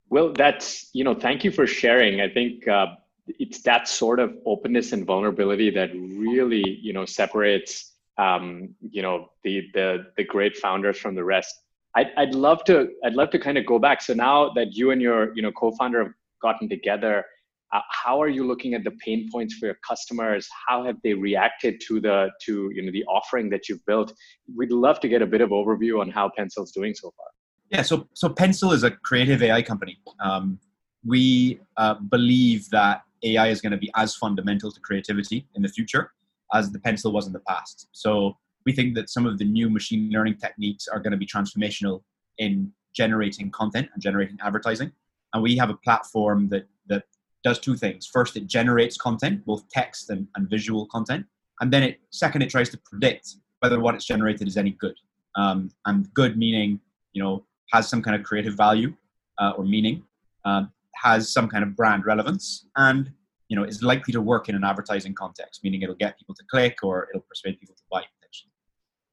Well, 0.09 0.31
that's 0.31 0.89
you 0.93 1.03
know, 1.03 1.15
thank 1.15 1.43
you 1.43 1.51
for 1.51 1.65
sharing. 1.67 2.21
I 2.21 2.29
think 2.29 2.67
uh, 2.67 2.87
it's 3.27 3.61
that 3.63 3.87
sort 3.87 4.19
of 4.19 4.35
openness 4.45 4.93
and 4.93 5.05
vulnerability 5.05 5.69
that 5.71 5.89
really 5.93 6.79
you 6.81 6.93
know 6.93 7.05
separates 7.05 7.93
um, 8.17 8.75
you 8.91 9.01
know 9.01 9.31
the 9.43 9.69
the 9.73 10.07
the 10.17 10.23
great 10.23 10.55
founders 10.57 10.97
from 10.97 11.15
the 11.15 11.23
rest. 11.23 11.55
I'd, 11.97 12.11
I'd 12.15 12.35
love 12.35 12.63
to 12.65 12.87
I'd 13.03 13.15
love 13.15 13.31
to 13.31 13.39
kind 13.39 13.57
of 13.57 13.65
go 13.65 13.79
back. 13.79 14.01
So 14.01 14.13
now 14.13 14.51
that 14.55 14.73
you 14.73 14.91
and 14.91 15.01
your 15.01 15.35
you 15.35 15.41
know 15.41 15.51
co-founder 15.51 16.03
have 16.03 16.13
gotten 16.41 16.69
together 16.69 17.25
uh, 17.73 17.81
how 17.89 18.21
are 18.21 18.29
you 18.29 18.47
looking 18.47 18.73
at 18.73 18.83
the 18.83 18.91
pain 19.03 19.27
points 19.31 19.55
for 19.55 19.65
your 19.65 19.77
customers? 19.87 20.47
How 20.67 20.85
have 20.85 20.95
they 21.03 21.13
reacted 21.13 21.81
to 21.87 21.99
the 21.99 22.29
to 22.45 22.69
you 22.73 22.81
know 22.83 22.91
the 22.91 23.03
offering 23.05 23.49
that 23.49 23.67
you've 23.67 23.85
built? 23.85 24.13
We'd 24.55 24.71
love 24.71 24.99
to 25.01 25.09
get 25.09 25.21
a 25.21 25.25
bit 25.25 25.41
of 25.41 25.49
overview 25.49 25.99
on 25.99 26.09
how 26.09 26.31
pencil's 26.35 26.71
doing 26.71 26.93
so 26.93 27.11
far. 27.17 27.27
Yeah 27.69 27.81
so 27.81 28.07
so 28.13 28.29
pencil 28.29 28.71
is 28.71 28.83
a 28.83 28.91
creative 28.91 29.43
ai 29.43 29.61
company. 29.61 29.97
Um, 30.19 30.59
we 31.05 31.59
uh, 31.75 31.95
believe 31.95 32.69
that 32.69 33.01
ai 33.23 33.47
is 33.47 33.59
going 33.59 33.73
to 33.73 33.77
be 33.77 33.91
as 33.95 34.15
fundamental 34.15 34.71
to 34.71 34.79
creativity 34.79 35.47
in 35.55 35.61
the 35.61 35.69
future 35.69 36.11
as 36.53 36.71
the 36.71 36.79
pencil 36.79 37.11
was 37.11 37.27
in 37.27 37.33
the 37.33 37.41
past. 37.41 37.89
So 37.91 38.37
we 38.67 38.73
think 38.77 38.89
that 38.97 39.07
some 39.15 39.25
of 39.29 39.33
the 39.41 39.47
new 39.57 39.67
machine 39.77 40.03
learning 40.15 40.37
techniques 40.45 40.83
are 40.87 40.99
going 41.03 41.15
to 41.17 41.21
be 41.23 41.29
transformational 41.35 41.97
in 42.45 42.51
generating 42.99 43.47
content 43.59 43.87
and 43.93 43.99
generating 44.07 44.37
advertising 44.47 44.91
and 45.33 45.43
we 45.43 45.55
have 45.57 45.69
a 45.69 45.75
platform 45.75 46.49
that 46.49 46.65
that 46.87 47.03
does 47.43 47.59
two 47.59 47.75
things. 47.75 48.07
First, 48.07 48.35
it 48.35 48.47
generates 48.47 48.97
content, 48.97 49.45
both 49.45 49.67
text 49.69 50.09
and, 50.09 50.27
and 50.35 50.49
visual 50.49 50.85
content, 50.87 51.25
and 51.61 51.71
then 51.71 51.83
it 51.83 51.99
second 52.11 52.41
it 52.41 52.49
tries 52.49 52.69
to 52.69 52.77
predict 52.77 53.35
whether 53.59 53.79
what 53.79 53.95
it's 53.95 54.05
generated 54.05 54.47
is 54.47 54.57
any 54.57 54.71
good. 54.71 54.95
Um, 55.35 55.69
and 55.85 56.11
good 56.13 56.37
meaning 56.37 56.79
you 57.13 57.21
know 57.23 57.45
has 57.71 57.87
some 57.87 58.01
kind 58.01 58.15
of 58.15 58.23
creative 58.23 58.55
value 58.55 58.93
uh, 59.39 59.53
or 59.57 59.63
meaning, 59.63 60.03
um, 60.45 60.71
has 60.95 61.31
some 61.31 61.47
kind 61.47 61.63
of 61.63 61.75
brand 61.75 62.05
relevance, 62.05 62.67
and 62.75 63.11
you 63.49 63.55
know 63.55 63.63
is 63.63 63.83
likely 63.83 64.11
to 64.13 64.21
work 64.21 64.49
in 64.49 64.55
an 64.55 64.63
advertising 64.63 65.13
context, 65.13 65.63
meaning 65.63 65.81
it'll 65.81 65.95
get 65.95 66.17
people 66.17 66.35
to 66.35 66.43
click 66.49 66.77
or 66.83 67.07
it'll 67.09 67.27
persuade 67.27 67.59
people 67.59 67.75
to 67.75 67.83
buy. 67.91 68.03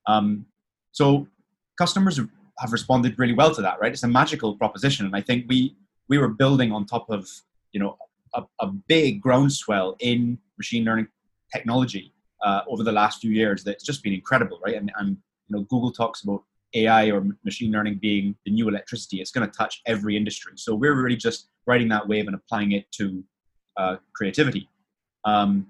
Um, 0.07 0.47
so 0.93 1.27
customers 1.79 2.21
have 2.59 2.73
responded 2.73 3.19
really 3.19 3.35
well 3.35 3.55
to 3.55 3.63
that, 3.63 3.81
right? 3.81 3.93
It's 3.93 4.03
a 4.03 4.09
magical 4.09 4.57
proposition, 4.57 5.07
and 5.07 5.17
I 5.17 5.21
think 5.21 5.47
we 5.49 5.77
we 6.09 6.19
were 6.19 6.29
building 6.29 6.73
on 6.73 6.87
top 6.87 7.11
of 7.11 7.29
you 7.73 7.81
know 7.81 7.97
a, 8.35 8.43
a 8.61 8.67
big 8.67 9.21
groundswell 9.21 9.97
in 10.01 10.39
machine 10.59 10.85
learning 10.85 11.09
technology 11.53 12.13
uh, 12.45 12.61
over 12.69 12.83
the 12.83 12.93
last 12.93 13.21
few 13.21 13.31
years 13.31 13.65
that's 13.65 13.85
just 13.85 14.03
been 14.03 14.13
incredible, 14.13 14.61
right? 14.65 14.77
And, 14.77 14.93
and 14.99 15.17
you 15.49 15.57
know, 15.57 15.63
Google 15.63 15.93
talks 15.93 16.23
about 16.23 16.43
AI 16.75 17.11
or 17.11 17.25
machine 17.45 17.73
learning 17.73 17.99
being 18.01 18.35
the 18.45 18.51
new 18.51 18.69
electricity. 18.69 19.21
It's 19.21 19.31
going 19.31 19.49
to 19.49 19.57
touch 19.57 19.81
every 19.87 20.17
industry. 20.17 20.53
So 20.57 20.75
we're 20.75 20.95
really 20.95 21.17
just 21.17 21.49
riding 21.67 21.89
that 21.89 22.07
wave 22.07 22.27
and 22.27 22.35
applying 22.35 22.73
it 22.73 22.91
to 22.93 23.25
uh, 23.77 23.97
creativity. 24.15 24.69
Um, 25.25 25.67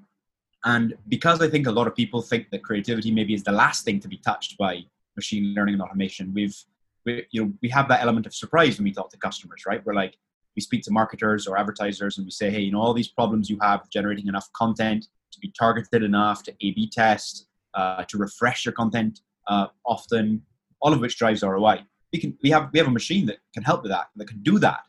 and 0.64 0.94
because 1.08 1.42
I 1.42 1.48
think 1.48 1.66
a 1.66 1.70
lot 1.70 1.86
of 1.86 1.94
people 1.94 2.22
think 2.22 2.50
that 2.50 2.62
creativity 2.62 3.10
maybe 3.10 3.34
is 3.34 3.42
the 3.42 3.52
last 3.52 3.84
thing 3.84 4.00
to 4.00 4.08
be 4.08 4.16
touched 4.16 4.56
by 4.56 4.84
machine 5.14 5.54
learning 5.54 5.74
and 5.74 5.82
automation, 5.82 6.32
we've 6.32 6.56
we, 7.04 7.26
you 7.30 7.44
know 7.44 7.52
we 7.62 7.68
have 7.68 7.86
that 7.88 8.02
element 8.02 8.26
of 8.26 8.34
surprise 8.34 8.78
when 8.78 8.84
we 8.84 8.92
talk 8.92 9.10
to 9.10 9.18
customers, 9.18 9.64
right? 9.66 9.84
We're 9.84 9.94
like, 9.94 10.16
we 10.56 10.62
speak 10.62 10.82
to 10.84 10.90
marketers 10.90 11.46
or 11.46 11.58
advertisers 11.58 12.16
and 12.16 12.26
we 12.26 12.30
say, 12.30 12.50
hey, 12.50 12.60
you 12.60 12.72
know, 12.72 12.80
all 12.80 12.94
these 12.94 13.08
problems 13.08 13.50
you 13.50 13.58
have 13.60 13.88
generating 13.90 14.26
enough 14.26 14.50
content 14.52 15.08
to 15.32 15.40
be 15.40 15.52
targeted 15.58 16.02
enough 16.02 16.42
to 16.44 16.52
A/B 16.52 16.88
test, 16.90 17.46
uh, 17.74 18.04
to 18.04 18.16
refresh 18.16 18.64
your 18.64 18.72
content 18.72 19.20
uh, 19.48 19.66
often, 19.84 20.42
all 20.80 20.92
of 20.92 21.00
which 21.00 21.18
drives 21.18 21.42
ROI. 21.42 21.82
We 22.12 22.20
can 22.20 22.38
we 22.42 22.50
have 22.50 22.70
we 22.72 22.78
have 22.78 22.88
a 22.88 22.92
machine 22.92 23.26
that 23.26 23.38
can 23.52 23.64
help 23.64 23.82
with 23.82 23.90
that 23.90 24.06
that 24.16 24.28
can 24.28 24.42
do 24.42 24.58
that, 24.60 24.84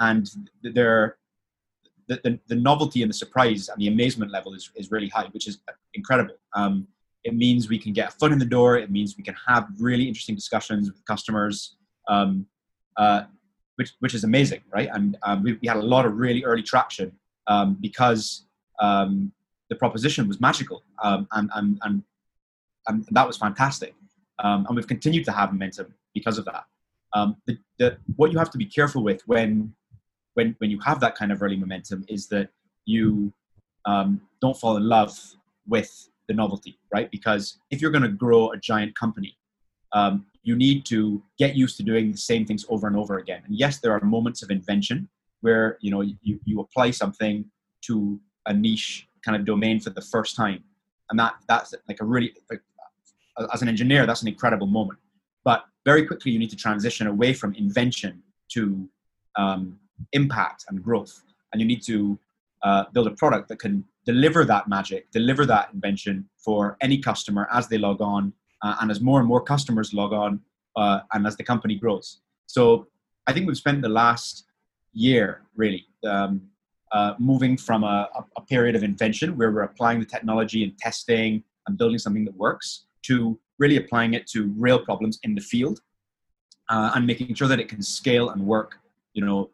and 0.00 0.28
there 0.62 1.16
the, 2.08 2.20
the, 2.22 2.38
the, 2.48 2.54
novelty 2.54 3.02
and 3.02 3.10
the 3.10 3.14
surprise 3.14 3.68
and 3.68 3.80
the 3.80 3.88
amazement 3.88 4.30
level 4.30 4.54
is, 4.54 4.70
is 4.76 4.90
really 4.90 5.08
high, 5.08 5.26
which 5.32 5.48
is 5.48 5.58
incredible. 5.94 6.34
Um, 6.54 6.86
it 7.24 7.34
means 7.34 7.68
we 7.68 7.78
can 7.78 7.92
get 7.92 8.08
a 8.08 8.12
foot 8.12 8.32
in 8.32 8.38
the 8.38 8.44
door. 8.46 8.78
It 8.78 8.90
means 8.90 9.16
we 9.16 9.24
can 9.24 9.34
have 9.46 9.68
really 9.78 10.06
interesting 10.06 10.34
discussions 10.34 10.90
with 10.90 11.04
customers, 11.04 11.76
um, 12.08 12.46
uh, 12.96 13.24
which, 13.74 13.94
which 13.98 14.14
is 14.14 14.24
amazing, 14.24 14.62
right? 14.72 14.88
And 14.92 15.18
um, 15.24 15.42
we, 15.42 15.54
we, 15.54 15.66
had 15.66 15.76
a 15.76 15.82
lot 15.82 16.06
of 16.06 16.16
really 16.16 16.44
early 16.44 16.62
traction 16.62 17.12
um, 17.48 17.76
because 17.80 18.46
um, 18.80 19.32
the 19.68 19.76
proposition 19.76 20.28
was 20.28 20.40
magical 20.40 20.84
um, 21.02 21.26
and, 21.32 21.50
and, 21.56 21.78
and, 21.82 22.02
and 22.86 23.06
that 23.10 23.26
was 23.26 23.36
fantastic. 23.36 23.94
and 24.38 24.76
we've 24.76 24.86
continued 24.86 25.24
to 25.24 25.32
have 25.32 25.52
momentum 25.52 25.92
because 26.14 26.38
of 26.38 26.44
that. 26.44 26.64
The, 27.46 27.58
the, 27.78 27.96
what 28.14 28.30
you 28.30 28.38
have 28.38 28.50
to 28.50 28.58
be 28.58 28.66
careful 28.66 29.02
with 29.02 29.22
when 29.26 29.74
when 30.36 30.54
when 30.58 30.70
you 30.70 30.78
have 30.80 31.00
that 31.00 31.16
kind 31.16 31.32
of 31.32 31.42
early 31.42 31.56
momentum 31.56 32.04
is 32.08 32.28
that 32.28 32.48
you 32.84 33.32
um, 33.86 34.20
don't 34.40 34.56
fall 34.56 34.76
in 34.76 34.86
love 34.86 35.18
with 35.66 36.08
the 36.28 36.34
novelty, 36.34 36.78
right? 36.92 37.10
Because 37.10 37.58
if 37.70 37.80
you're 37.80 37.90
going 37.90 38.02
to 38.02 38.16
grow 38.24 38.50
a 38.52 38.56
giant 38.56 38.94
company, 38.94 39.36
um, 39.92 40.26
you 40.42 40.54
need 40.54 40.84
to 40.86 41.22
get 41.38 41.56
used 41.56 41.76
to 41.78 41.82
doing 41.82 42.12
the 42.12 42.18
same 42.18 42.44
things 42.44 42.64
over 42.68 42.86
and 42.86 42.96
over 42.96 43.18
again. 43.18 43.42
And 43.46 43.56
yes, 43.56 43.78
there 43.78 43.92
are 43.92 44.00
moments 44.00 44.42
of 44.42 44.50
invention 44.50 45.08
where 45.40 45.78
you 45.80 45.90
know 45.90 46.02
you, 46.02 46.38
you 46.44 46.60
apply 46.60 46.90
something 46.90 47.44
to 47.86 48.20
a 48.46 48.52
niche 48.52 49.08
kind 49.24 49.36
of 49.36 49.44
domain 49.44 49.80
for 49.80 49.90
the 49.90 50.02
first 50.02 50.36
time, 50.36 50.62
and 51.10 51.18
that 51.18 51.34
that's 51.48 51.74
like 51.88 52.00
a 52.00 52.04
really 52.04 52.34
as 53.52 53.62
an 53.62 53.68
engineer 53.68 54.06
that's 54.06 54.22
an 54.22 54.28
incredible 54.28 54.66
moment. 54.66 54.98
But 55.44 55.64
very 55.84 56.04
quickly 56.06 56.32
you 56.32 56.38
need 56.38 56.50
to 56.50 56.56
transition 56.56 57.06
away 57.06 57.32
from 57.32 57.54
invention 57.54 58.22
to 58.48 58.88
um, 59.36 59.78
impact 60.12 60.64
and 60.68 60.82
growth. 60.82 61.22
And 61.52 61.60
you 61.60 61.66
need 61.66 61.82
to 61.84 62.18
uh, 62.62 62.84
build 62.92 63.06
a 63.06 63.12
product 63.12 63.48
that 63.48 63.58
can 63.58 63.84
deliver 64.04 64.44
that 64.44 64.68
magic, 64.68 65.10
deliver 65.10 65.46
that 65.46 65.70
invention 65.72 66.28
for 66.38 66.76
any 66.80 66.98
customer 66.98 67.48
as 67.52 67.68
they 67.68 67.78
log 67.78 68.00
on, 68.00 68.32
uh, 68.62 68.76
and 68.80 68.90
as 68.90 69.00
more 69.00 69.18
and 69.18 69.28
more 69.28 69.40
customers 69.40 69.92
log 69.92 70.12
on, 70.12 70.40
uh, 70.76 71.00
and 71.12 71.26
as 71.26 71.36
the 71.36 71.44
company 71.44 71.74
grows. 71.74 72.20
So 72.46 72.86
I 73.26 73.32
think 73.32 73.46
we've 73.46 73.56
spent 73.56 73.82
the 73.82 73.88
last 73.88 74.44
year 74.92 75.42
really 75.56 75.86
um, 76.04 76.42
uh, 76.92 77.14
moving 77.18 77.56
from 77.56 77.84
a, 77.84 78.08
a, 78.36 78.40
period 78.42 78.76
of 78.76 78.82
invention 78.82 79.36
where 79.36 79.50
we're 79.50 79.62
applying 79.62 79.98
the 79.98 80.06
technology 80.06 80.62
and 80.62 80.78
testing 80.78 81.42
and 81.66 81.76
building 81.76 81.98
something 81.98 82.24
that 82.24 82.36
works 82.36 82.86
to 83.02 83.38
really 83.58 83.76
applying 83.76 84.14
it 84.14 84.26
to 84.28 84.54
real 84.56 84.78
problems 84.78 85.18
in 85.24 85.34
the 85.34 85.40
field 85.40 85.80
uh, 86.70 86.92
and 86.94 87.06
making 87.06 87.34
sure 87.34 87.48
that 87.48 87.58
it 87.58 87.68
can 87.68 87.82
scale 87.82 88.30
and 88.30 88.40
work 88.40 88.76
you 89.14 89.24
know 89.24 89.50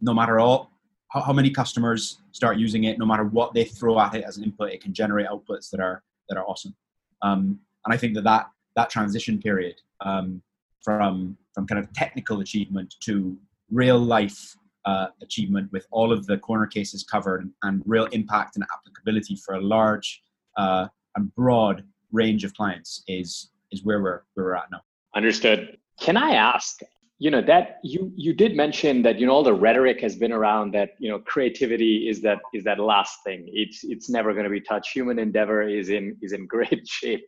no 0.00 0.14
matter 0.14 0.40
all 0.40 0.70
how, 1.14 1.20
how 1.20 1.32
many 1.32 1.50
customers 1.50 2.18
start 2.32 2.58
using 2.58 2.84
it, 2.84 2.98
no 2.98 3.06
matter 3.06 3.24
what 3.24 3.54
they 3.54 3.64
throw 3.64 4.00
at 4.00 4.14
it 4.14 4.24
as 4.24 4.36
an 4.36 4.44
input, 4.44 4.72
it 4.72 4.82
can 4.82 4.92
generate 4.92 5.26
outputs 5.28 5.70
that 5.70 5.80
are 5.80 6.02
that 6.28 6.36
are 6.36 6.44
awesome. 6.44 6.74
Um, 7.22 7.60
and 7.84 7.94
I 7.94 7.96
think 7.96 8.14
that 8.14 8.24
that, 8.24 8.50
that 8.76 8.90
transition 8.90 9.38
period 9.38 9.76
um, 10.00 10.42
from 10.82 11.36
from 11.54 11.66
kind 11.66 11.78
of 11.78 11.92
technical 11.92 12.40
achievement 12.40 12.94
to 13.04 13.36
real 13.70 13.98
life 13.98 14.56
uh, 14.84 15.06
achievement 15.22 15.70
with 15.72 15.86
all 15.90 16.12
of 16.12 16.26
the 16.26 16.36
corner 16.38 16.66
cases 16.66 17.04
covered 17.04 17.48
and, 17.62 17.82
real 17.86 18.06
impact 18.06 18.56
and 18.56 18.64
applicability 18.74 19.36
for 19.36 19.54
a 19.54 19.60
large 19.60 20.22
uh, 20.56 20.86
and 21.16 21.34
broad 21.34 21.84
range 22.12 22.44
of 22.44 22.52
clients 22.54 23.02
is 23.06 23.50
is 23.70 23.84
where 23.84 24.02
we're 24.02 24.22
where 24.34 24.46
we're 24.46 24.54
at 24.56 24.70
now. 24.70 24.80
Understood. 25.14 25.78
Can 26.00 26.16
I 26.16 26.34
ask? 26.34 26.80
You 27.18 27.30
know 27.30 27.40
that 27.40 27.78
you 27.84 28.12
you 28.16 28.32
did 28.32 28.56
mention 28.56 29.02
that 29.02 29.20
you 29.20 29.26
know 29.26 29.32
all 29.32 29.44
the 29.44 29.54
rhetoric 29.54 30.00
has 30.00 30.16
been 30.16 30.32
around 30.32 30.72
that 30.72 30.90
you 30.98 31.08
know 31.08 31.20
creativity 31.20 32.08
is 32.08 32.20
that 32.22 32.38
is 32.52 32.64
that 32.64 32.80
last 32.80 33.22
thing. 33.24 33.48
It's 33.52 33.84
it's 33.84 34.10
never 34.10 34.32
going 34.32 34.44
to 34.44 34.50
be 34.50 34.60
touched. 34.60 34.92
Human 34.92 35.18
endeavor 35.18 35.62
is 35.62 35.90
in 35.90 36.16
is 36.22 36.32
in 36.32 36.46
great 36.56 36.86
shape. 36.88 37.24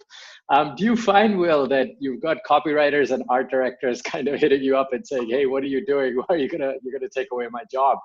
Um, 0.49 0.75
do 0.77 0.85
you 0.85 0.97
find 0.97 1.39
will 1.39 1.69
that 1.69 1.89
you've 2.01 2.21
got 2.21 2.39
copywriters 2.49 3.13
and 3.13 3.23
art 3.29 3.51
directors 3.51 4.03
kind 4.13 4.27
of 4.29 4.41
hitting 4.41 4.63
you 4.63 4.77
up 4.77 4.93
and 4.93 5.07
saying 5.07 5.29
hey 5.31 5.47
what 5.47 5.63
are 5.63 5.69
you 5.69 5.85
doing? 5.87 6.17
Why 6.27 6.27
are 6.31 6.39
you 6.39 6.49
gonna 6.49 6.75
you're 6.83 6.99
gonna 6.99 7.09
take 7.09 7.29
away 7.33 7.47
my 7.51 7.63
job? 7.71 7.99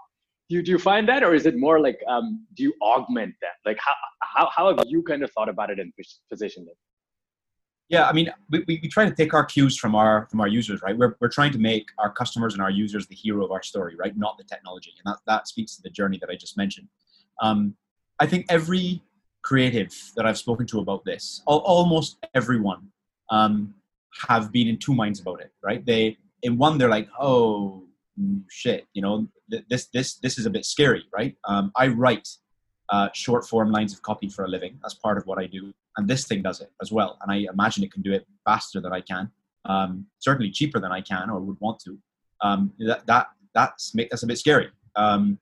Do 0.49 0.57
you, 0.57 0.63
do 0.63 0.71
you 0.71 0.79
find 0.79 1.07
that 1.07 1.23
or 1.23 1.33
is 1.33 1.45
it 1.45 1.55
more 1.57 1.79
like 1.79 1.97
um, 2.07 2.45
do 2.55 2.63
you 2.63 2.73
augment 2.81 3.33
that? 3.41 3.55
Like 3.65 3.77
how, 3.79 3.95
how, 4.21 4.49
how 4.53 4.75
have 4.75 4.83
you 4.85 5.01
kind 5.01 5.23
of 5.23 5.31
thought 5.31 5.47
about 5.47 5.69
it 5.69 5.79
and 5.79 5.93
positioned 6.29 6.67
it 6.67 6.75
yeah, 7.91 8.07
I 8.07 8.13
mean, 8.13 8.31
we, 8.49 8.63
we, 8.67 8.87
try 8.87 9.03
to 9.03 9.13
take 9.13 9.33
our 9.33 9.43
cues 9.43 9.75
from 9.77 9.95
our 9.95 10.25
from 10.31 10.39
our 10.39 10.47
users, 10.47 10.81
right? 10.81 10.97
We're, 10.97 11.17
we're 11.19 11.27
trying 11.27 11.51
to 11.51 11.59
make 11.59 11.89
our 11.97 12.09
customers 12.09 12.53
and 12.53 12.61
our 12.63 12.71
users 12.71 13.05
the 13.05 13.15
hero 13.15 13.43
of 13.43 13.51
our 13.51 13.61
story, 13.61 13.97
right? 13.97 14.15
Not 14.17 14.37
the 14.37 14.45
technology, 14.45 14.93
and 15.03 15.13
that 15.13 15.19
that 15.27 15.49
speaks 15.49 15.75
to 15.75 15.81
the 15.81 15.89
journey 15.89 16.17
that 16.21 16.29
I 16.29 16.35
just 16.35 16.55
mentioned. 16.55 16.87
Um, 17.41 17.75
I 18.17 18.27
think 18.27 18.45
every 18.47 19.03
creative 19.41 19.93
that 20.15 20.25
I've 20.25 20.37
spoken 20.37 20.65
to 20.67 20.79
about 20.79 21.03
this, 21.03 21.41
almost 21.45 22.17
everyone, 22.33 22.87
um, 23.29 23.73
have 24.29 24.53
been 24.53 24.69
in 24.69 24.77
two 24.77 24.95
minds 24.95 25.19
about 25.19 25.41
it, 25.41 25.51
right? 25.61 25.85
They 25.85 26.17
in 26.43 26.57
one 26.57 26.77
they're 26.77 26.87
like, 26.87 27.09
oh 27.19 27.83
shit, 28.49 28.87
you 28.93 29.01
know, 29.01 29.27
this 29.69 29.87
this 29.87 30.13
this 30.15 30.39
is 30.39 30.45
a 30.45 30.49
bit 30.49 30.63
scary, 30.65 31.03
right? 31.13 31.35
Um, 31.43 31.73
I 31.75 31.87
write 31.87 32.29
uh, 32.91 33.09
short 33.13 33.47
form 33.47 33.71
lines 33.71 33.93
of 33.93 34.01
copy 34.01 34.29
for 34.29 34.45
a 34.45 34.47
living. 34.47 34.77
That's 34.81 34.93
part 34.93 35.17
of 35.17 35.25
what 35.25 35.39
I 35.39 35.47
do 35.47 35.73
and 35.97 36.07
this 36.07 36.25
thing 36.25 36.41
does 36.41 36.61
it 36.61 36.71
as 36.81 36.91
well. 36.91 37.17
And 37.21 37.31
I 37.31 37.51
imagine 37.51 37.83
it 37.83 37.91
can 37.91 38.01
do 38.01 38.13
it 38.13 38.25
faster 38.45 38.79
than 38.79 38.93
I 38.93 39.01
can, 39.01 39.29
um, 39.65 40.05
certainly 40.19 40.51
cheaper 40.51 40.79
than 40.79 40.91
I 40.91 41.01
can 41.01 41.29
or 41.29 41.39
would 41.39 41.59
want 41.59 41.79
to. 41.81 41.97
Um, 42.41 42.73
that 42.79 43.05
that 43.07 43.27
that's 43.53 43.95
that's 44.09 44.23
a 44.23 44.27
bit 44.27 44.37
scary. 44.37 44.69
Um, 44.95 45.39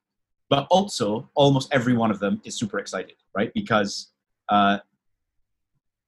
but 0.49 0.67
also, 0.71 1.29
almost 1.35 1.71
every 1.71 1.93
one 1.93 2.09
of 2.09 2.19
them 2.19 2.41
is 2.43 2.55
super 2.55 2.79
excited, 2.79 3.15
right? 3.35 3.53
Because 3.53 4.11
uh, 4.49 4.79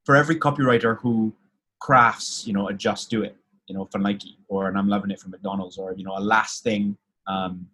for 0.04 0.16
every 0.16 0.36
copywriter 0.36 0.98
who 1.00 1.34
crafts, 1.80 2.46
you 2.48 2.54
know, 2.54 2.68
a 2.68 2.74
just 2.74 3.12
do 3.12 3.22
it, 3.22 3.38
you 3.68 3.76
know, 3.76 3.88
for 3.92 4.00
Nike, 4.00 4.40
or 4.48 4.68
and 4.68 4.78
I'm 4.78 4.88
loving 4.88 5.12
it 5.12 5.20
for 5.20 5.30
McDonald's, 5.30 5.78
or 5.78 5.94
you 5.94 6.04
know, 6.04 6.18
a 6.18 6.20
lasting 6.20 6.98
um, 7.28 7.68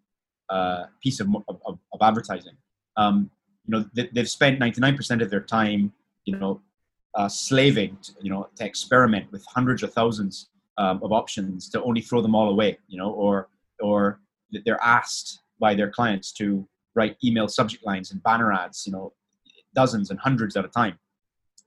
uh, 0.50 0.86
piece 1.01 1.21
of, 1.21 1.33
of, 1.47 1.62
of 1.65 2.01
advertising. 2.01 2.57
Um, 2.97 3.31
you 3.67 3.77
know, 3.77 3.86
they, 3.93 4.09
they've 4.13 4.29
spent 4.29 4.59
99% 4.59 5.21
of 5.21 5.29
their 5.29 5.41
time 5.41 5.93
you 6.27 6.38
know, 6.38 6.62
uh, 7.15 7.27
slaving, 7.27 7.97
to, 8.03 8.12
you 8.21 8.29
know, 8.29 8.47
to 8.55 8.65
experiment 8.65 9.31
with 9.31 9.43
hundreds 9.47 9.81
of 9.81 9.91
thousands 9.93 10.50
um, 10.77 11.01
of 11.01 11.12
options 11.12 11.69
to 11.69 11.81
only 11.81 12.01
throw 12.01 12.21
them 12.21 12.36
all 12.36 12.50
away, 12.50 12.77
you 12.88 13.00
know, 13.00 13.12
or 13.12 13.47
or 13.81 14.19
they're 14.65 14.83
asked 14.83 15.39
by 15.59 15.74
their 15.74 15.89
clients 15.89 16.31
to 16.33 16.67
write 16.93 17.17
email 17.24 17.47
subject 17.47 17.83
lines 17.86 18.12
and 18.12 18.21
banner 18.21 18.53
ads, 18.53 18.86
you 18.86 18.91
know, 18.91 19.13
dozens 19.74 20.12
and 20.12 20.19
hundreds 20.19 20.55
at 20.55 20.65
a 20.65 20.67
time, 20.67 21.00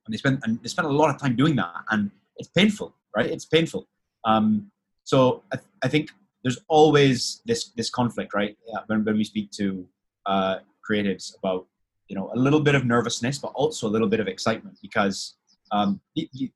and 0.06 0.12
they 0.12 0.18
spend 0.18 0.40
and 0.44 0.62
they 0.62 0.68
spend 0.68 0.86
a 0.86 0.92
lot 0.92 1.12
of 1.12 1.20
time 1.20 1.34
doing 1.34 1.56
that, 1.56 1.72
and 1.90 2.10
it's 2.36 2.50
painful, 2.50 2.94
right? 3.16 3.26
It's 3.26 3.46
painful. 3.46 3.88
Um, 4.24 4.70
so 5.04 5.42
I, 5.52 5.56
th- 5.56 5.68
I 5.82 5.88
think 5.88 6.10
there's 6.44 6.58
always 6.68 7.40
this 7.46 7.70
this 7.70 7.90
conflict, 7.90 8.34
right? 8.34 8.56
Yeah, 8.68 8.80
when, 8.86 9.04
when 9.04 9.16
we 9.16 9.24
speak 9.24 9.50
to 9.52 9.86
uh, 10.26 10.58
creatives 10.88 11.36
about 11.38 11.66
you 12.10 12.16
know 12.16 12.30
a 12.34 12.38
little 12.38 12.60
bit 12.60 12.74
of 12.74 12.84
nervousness 12.84 13.38
but 13.38 13.52
also 13.54 13.86
a 13.86 13.92
little 13.94 14.08
bit 14.08 14.20
of 14.20 14.26
excitement 14.26 14.76
because 14.82 15.36
um, 15.72 16.00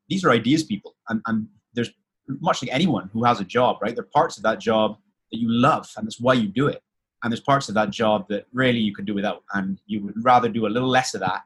these 0.08 0.24
are 0.24 0.30
ideas 0.30 0.64
people. 0.64 0.96
And, 1.08 1.22
and 1.26 1.46
there's 1.72 1.92
much 2.40 2.60
like 2.60 2.72
anyone 2.72 3.08
who 3.12 3.22
has 3.24 3.40
a 3.40 3.44
job 3.44 3.78
right? 3.80 3.94
There 3.94 4.04
are 4.04 4.18
parts 4.20 4.36
of 4.36 4.42
that 4.42 4.58
job 4.58 4.98
that 5.30 5.38
you 5.38 5.48
love 5.48 5.88
and 5.96 6.06
that's 6.06 6.20
why 6.20 6.34
you 6.34 6.48
do 6.48 6.66
it. 6.66 6.82
And 7.22 7.32
there's 7.32 7.40
parts 7.40 7.68
of 7.68 7.74
that 7.76 7.90
job 7.90 8.26
that 8.28 8.46
really 8.52 8.80
you 8.80 8.92
could 8.94 9.06
do 9.06 9.14
without 9.14 9.44
and 9.54 9.80
you 9.86 10.02
would 10.02 10.22
rather 10.24 10.48
do 10.48 10.66
a 10.66 10.72
little 10.74 10.88
less 10.88 11.14
of 11.14 11.20
that 11.20 11.42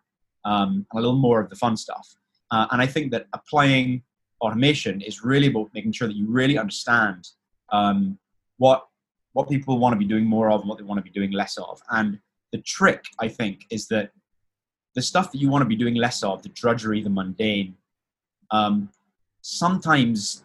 um, 0.47 0.87
and 0.91 0.99
a 0.99 1.03
little 1.03 1.19
more 1.19 1.41
of 1.41 1.51
the 1.51 1.57
fun 1.57 1.77
stuff. 1.77 2.09
Uh, 2.51 2.67
and 2.71 2.81
i 2.81 2.87
think 2.87 3.11
that 3.11 3.27
applying 3.35 4.03
automation 4.41 5.03
is 5.03 5.23
really 5.23 5.49
about 5.49 5.69
making 5.75 5.93
sure 5.93 6.09
that 6.09 6.17
you 6.17 6.27
really 6.27 6.57
understand 6.57 7.29
um, 7.71 8.19
what 8.57 8.89
what 9.33 9.49
people 9.49 9.79
want 9.79 9.93
to 9.93 9.99
be 9.99 10.05
doing 10.05 10.25
more 10.25 10.51
of 10.51 10.61
and 10.61 10.69
what 10.69 10.79
they 10.79 10.85
want 10.85 10.99
to 10.99 11.03
be 11.03 11.11
doing 11.11 11.31
less 11.31 11.59
of. 11.59 11.81
And 11.91 12.19
the 12.53 12.59
trick, 12.59 13.05
I 13.21 13.29
think, 13.29 13.67
is 13.71 13.89
that 13.89 14.11
the 14.95 15.03
stuff 15.03 15.33
that 15.33 15.39
you 15.39 15.49
want 15.49 15.63
to 15.63 15.69
be 15.69 15.77
doing 15.77 15.95
less 15.95 16.23
of, 16.23 16.43
the 16.43 16.49
drudgery, 16.51 17.03
the 17.03 17.11
mundane, 17.11 17.77
um, 18.51 18.91
sometimes 19.43 20.45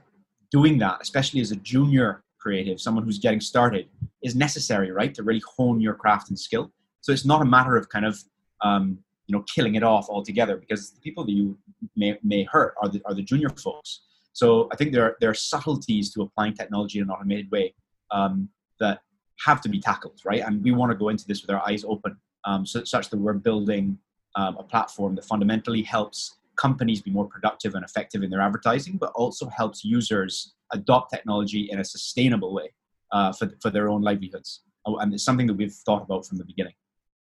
doing 0.51 0.77
that, 0.79 1.01
especially 1.01 1.41
as 1.41 1.51
a 1.51 1.55
junior 1.57 2.23
creative, 2.39 2.79
someone 2.79 3.03
who's 3.03 3.19
getting 3.19 3.41
started, 3.41 3.87
is 4.21 4.35
necessary, 4.35 4.91
right, 4.91 5.13
to 5.15 5.23
really 5.23 5.41
hone 5.55 5.79
your 5.79 5.93
craft 5.93 6.29
and 6.29 6.37
skill. 6.37 6.71
So 7.01 7.11
it's 7.11 7.25
not 7.25 7.41
a 7.41 7.45
matter 7.45 7.75
of 7.77 7.89
kind 7.89 8.05
of 8.05 8.19
um, 8.61 8.99
you 9.27 9.35
know 9.35 9.43
killing 9.53 9.75
it 9.75 9.83
off 9.83 10.09
altogether 10.09 10.57
because 10.57 10.91
the 10.91 11.01
people 11.01 11.23
that 11.25 11.31
you 11.31 11.57
may, 11.95 12.17
may 12.23 12.43
hurt 12.43 12.75
are 12.81 12.89
the, 12.89 13.01
are 13.05 13.13
the 13.13 13.23
junior 13.23 13.49
folks. 13.49 14.01
So 14.33 14.67
I 14.71 14.75
think 14.75 14.93
there 14.93 15.05
are, 15.05 15.17
there 15.19 15.29
are 15.29 15.35
subtleties 15.35 16.11
to 16.13 16.21
applying 16.23 16.53
technology 16.53 16.99
in 16.99 17.03
an 17.05 17.11
automated 17.11 17.51
way 17.51 17.75
um, 18.11 18.49
that 18.79 18.99
have 19.45 19.61
to 19.61 19.69
be 19.69 19.79
tackled, 19.79 20.19
right? 20.25 20.41
And 20.41 20.63
we 20.63 20.71
want 20.71 20.91
to 20.91 20.97
go 20.97 21.09
into 21.09 21.25
this 21.27 21.41
with 21.41 21.51
our 21.51 21.61
eyes 21.67 21.83
open, 21.83 22.17
um, 22.45 22.65
so, 22.65 22.83
such 22.83 23.09
that 23.09 23.17
we're 23.17 23.33
building 23.33 23.97
um, 24.35 24.57
a 24.57 24.63
platform 24.63 25.15
that 25.15 25.25
fundamentally 25.25 25.81
helps 25.81 26.37
companies 26.55 27.01
be 27.01 27.11
more 27.11 27.25
productive 27.25 27.75
and 27.75 27.83
effective 27.83 28.23
in 28.23 28.29
their 28.29 28.41
advertising, 28.41 28.97
but 28.97 29.11
also 29.15 29.47
helps 29.49 29.83
users 29.83 30.53
adopt 30.71 31.11
technology 31.11 31.69
in 31.71 31.79
a 31.79 31.83
sustainable 31.83 32.53
way 32.53 32.73
uh, 33.11 33.31
for, 33.33 33.51
for 33.61 33.69
their 33.69 33.89
own 33.89 34.01
livelihoods. 34.01 34.61
Oh, 34.85 34.97
and 34.97 35.13
it's 35.13 35.23
something 35.23 35.47
that 35.47 35.53
we've 35.53 35.73
thought 35.73 36.03
about 36.03 36.25
from 36.25 36.37
the 36.37 36.45
beginning. 36.45 36.73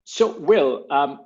So, 0.04 0.36
Will, 0.38 0.86
um, 0.90 1.20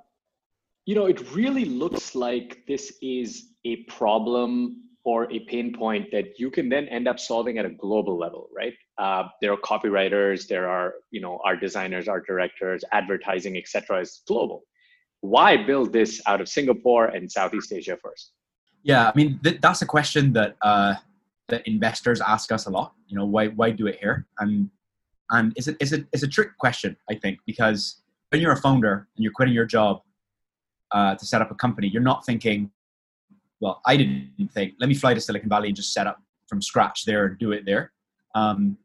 you 0.84 0.94
know, 0.94 1.06
it 1.06 1.34
really 1.34 1.64
looks 1.64 2.14
like 2.14 2.64
this 2.66 2.92
is 3.00 3.48
a 3.64 3.76
problem 3.84 4.82
or 5.06 5.32
a 5.32 5.38
pain 5.46 5.72
point 5.72 6.10
that 6.10 6.36
you 6.36 6.50
can 6.50 6.68
then 6.68 6.88
end 6.88 7.06
up 7.06 7.18
solving 7.20 7.58
at 7.58 7.64
a 7.64 7.70
global 7.70 8.18
level, 8.18 8.48
right? 8.54 8.74
Uh, 8.98 9.22
there 9.40 9.52
are 9.52 9.56
copywriters, 9.56 10.48
there 10.48 10.68
are 10.68 10.94
you 11.12 11.20
know 11.20 11.40
art 11.44 11.60
designers, 11.60 12.08
art 12.08 12.26
directors, 12.26 12.84
advertising, 12.92 13.56
etc. 13.56 14.00
is 14.00 14.22
global. 14.26 14.64
Why 15.20 15.56
build 15.56 15.92
this 15.92 16.20
out 16.26 16.40
of 16.40 16.48
Singapore 16.48 17.06
and 17.06 17.30
Southeast 17.30 17.72
Asia 17.72 17.96
first? 18.02 18.32
Yeah, 18.82 19.08
I 19.08 19.12
mean 19.14 19.38
th- 19.44 19.60
that's 19.60 19.80
a 19.80 19.86
question 19.86 20.32
that 20.32 20.56
uh, 20.60 20.94
that 21.48 21.66
investors 21.68 22.20
ask 22.20 22.50
us 22.50 22.66
a 22.66 22.70
lot. 22.70 22.92
You 23.06 23.16
know, 23.16 23.26
why 23.26 23.46
why 23.48 23.70
do 23.70 23.86
it 23.86 23.98
here? 24.00 24.26
And 24.40 24.70
and 25.30 25.52
it's 25.56 25.68
a, 25.68 25.76
it's 25.80 25.92
a, 25.92 26.04
it's 26.12 26.22
a 26.22 26.28
trick 26.28 26.56
question, 26.58 26.96
I 27.10 27.14
think, 27.14 27.38
because 27.46 28.00
when 28.30 28.40
you're 28.40 28.52
a 28.52 28.56
founder 28.56 29.08
and 29.16 29.22
you're 29.24 29.32
quitting 29.32 29.54
your 29.54 29.66
job 29.66 30.02
uh, 30.92 31.14
to 31.16 31.26
set 31.26 31.42
up 31.42 31.50
a 31.50 31.54
company, 31.54 31.88
you're 31.88 32.02
not 32.02 32.24
thinking, 32.24 32.70
well, 33.60 33.80
I 33.86 33.96
didn't 33.96 34.48
think, 34.52 34.74
let 34.80 34.88
me 34.88 34.94
fly 34.94 35.14
to 35.14 35.20
Silicon 35.20 35.48
Valley 35.48 35.68
and 35.68 35.76
just 35.76 35.92
set 35.92 36.06
up 36.06 36.20
from 36.46 36.60
scratch 36.60 37.04
there 37.04 37.26
and 37.26 37.38
do 37.38 37.52
it 37.52 37.64
there. 37.64 37.92
Um, 38.34 38.76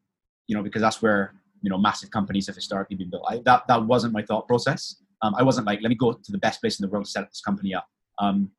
you 0.47 0.55
know, 0.55 0.63
because 0.63 0.81
that's 0.81 1.01
where, 1.01 1.33
you 1.61 1.69
know, 1.69 1.77
massive 1.77 2.09
companies 2.09 2.47
have 2.47 2.55
historically 2.55 2.95
been 2.95 3.09
built. 3.09 3.23
I, 3.27 3.41
that, 3.45 3.67
that 3.67 3.85
wasn't 3.85 4.13
my 4.13 4.21
thought 4.21 4.47
process. 4.47 4.95
Um, 5.21 5.35
I 5.35 5.43
wasn't 5.43 5.67
like, 5.67 5.81
let 5.81 5.89
me 5.89 5.95
go 5.95 6.13
to 6.13 6.31
the 6.31 6.37
best 6.37 6.61
place 6.61 6.79
in 6.79 6.85
the 6.85 6.91
world 6.91 7.05
to 7.05 7.11
set 7.11 7.27
this 7.29 7.41
company 7.41 7.75
up. 7.75 7.87
Um, 8.19 8.51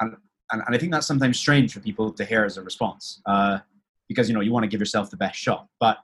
and, 0.00 0.14
and, 0.52 0.62
and, 0.66 0.74
I 0.74 0.78
think 0.78 0.92
that's 0.92 1.06
sometimes 1.06 1.38
strange 1.38 1.72
for 1.72 1.80
people 1.80 2.12
to 2.12 2.24
hear 2.24 2.44
as 2.44 2.56
a 2.56 2.62
response 2.62 3.20
uh, 3.26 3.58
because, 4.08 4.28
you 4.28 4.34
know, 4.34 4.40
you 4.40 4.52
want 4.52 4.64
to 4.64 4.68
give 4.68 4.80
yourself 4.80 5.10
the 5.10 5.16
best 5.16 5.38
shot. 5.38 5.66
But 5.80 5.98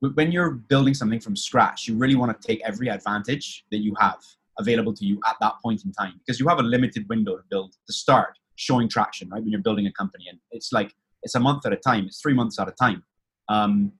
when 0.00 0.32
you're 0.32 0.50
building 0.50 0.94
something 0.94 1.20
from 1.20 1.36
scratch, 1.36 1.86
you 1.86 1.96
really 1.96 2.14
want 2.14 2.38
to 2.38 2.46
take 2.46 2.60
every 2.64 2.88
advantage 2.88 3.64
that 3.70 3.78
you 3.78 3.94
have 4.00 4.18
available 4.58 4.92
to 4.94 5.04
you 5.04 5.20
at 5.26 5.36
that 5.40 5.54
point 5.62 5.84
in 5.84 5.92
time 5.92 6.14
because 6.24 6.38
you 6.38 6.48
have 6.48 6.58
a 6.58 6.62
limited 6.62 7.08
window 7.08 7.36
to 7.36 7.42
build 7.50 7.74
to 7.86 7.92
start 7.92 8.38
showing 8.56 8.88
traction, 8.88 9.28
right? 9.30 9.42
When 9.42 9.50
you're 9.50 9.60
building 9.60 9.86
a 9.86 9.92
company, 9.92 10.26
and 10.28 10.38
it's 10.50 10.72
like 10.72 10.94
it's 11.22 11.34
a 11.34 11.40
month 11.40 11.66
at 11.66 11.72
a 11.72 11.76
time, 11.76 12.06
it's 12.06 12.20
three 12.20 12.34
months 12.34 12.58
at 12.58 12.68
a 12.68 12.72
time. 12.72 13.02
Um, 13.48 13.92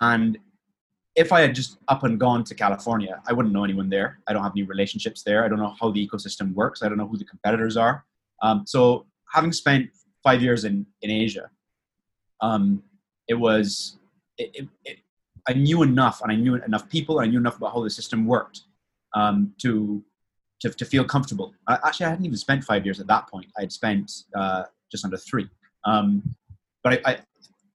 and 0.00 0.38
if 1.16 1.32
I 1.32 1.40
had 1.40 1.54
just 1.54 1.78
up 1.88 2.04
and 2.04 2.18
gone 2.18 2.44
to 2.44 2.54
California, 2.54 3.20
I 3.26 3.32
wouldn't 3.32 3.52
know 3.52 3.64
anyone 3.64 3.88
there. 3.88 4.20
I 4.28 4.32
don't 4.32 4.42
have 4.42 4.52
any 4.54 4.62
relationships 4.62 5.22
there. 5.22 5.44
I 5.44 5.48
don't 5.48 5.58
know 5.58 5.74
how 5.80 5.90
the 5.90 6.06
ecosystem 6.06 6.54
works. 6.54 6.82
I 6.82 6.88
don't 6.88 6.98
know 6.98 7.08
who 7.08 7.18
the 7.18 7.24
competitors 7.24 7.76
are. 7.76 8.04
Um, 8.42 8.64
so 8.66 9.06
having 9.32 9.52
spent 9.52 9.90
five 10.22 10.42
years 10.42 10.64
in 10.64 10.86
in 11.02 11.10
Asia, 11.10 11.50
um, 12.40 12.82
it 13.26 13.34
was 13.34 13.98
it, 14.38 14.68
it, 14.84 14.98
I 15.48 15.54
knew 15.54 15.82
enough, 15.82 16.20
and 16.22 16.30
I 16.30 16.36
knew 16.36 16.56
enough 16.56 16.88
people, 16.88 17.18
and 17.18 17.26
I 17.26 17.30
knew 17.30 17.38
enough 17.38 17.56
about 17.56 17.72
how 17.72 17.82
the 17.82 17.90
system 17.90 18.26
worked 18.26 18.62
um, 19.14 19.54
to, 19.62 20.04
to 20.60 20.70
to 20.70 20.84
feel 20.84 21.04
comfortable. 21.04 21.54
Actually, 21.68 22.06
I 22.06 22.10
hadn't 22.10 22.24
even 22.24 22.38
spent 22.38 22.64
five 22.64 22.84
years 22.84 23.00
at 23.00 23.06
that 23.06 23.28
point. 23.28 23.46
I 23.56 23.62
had 23.62 23.72
spent 23.72 24.12
uh, 24.34 24.64
just 24.90 25.04
under 25.04 25.16
three. 25.16 25.48
Um, 25.84 26.34
but 26.82 26.94
I, 26.94 27.12
I, 27.12 27.18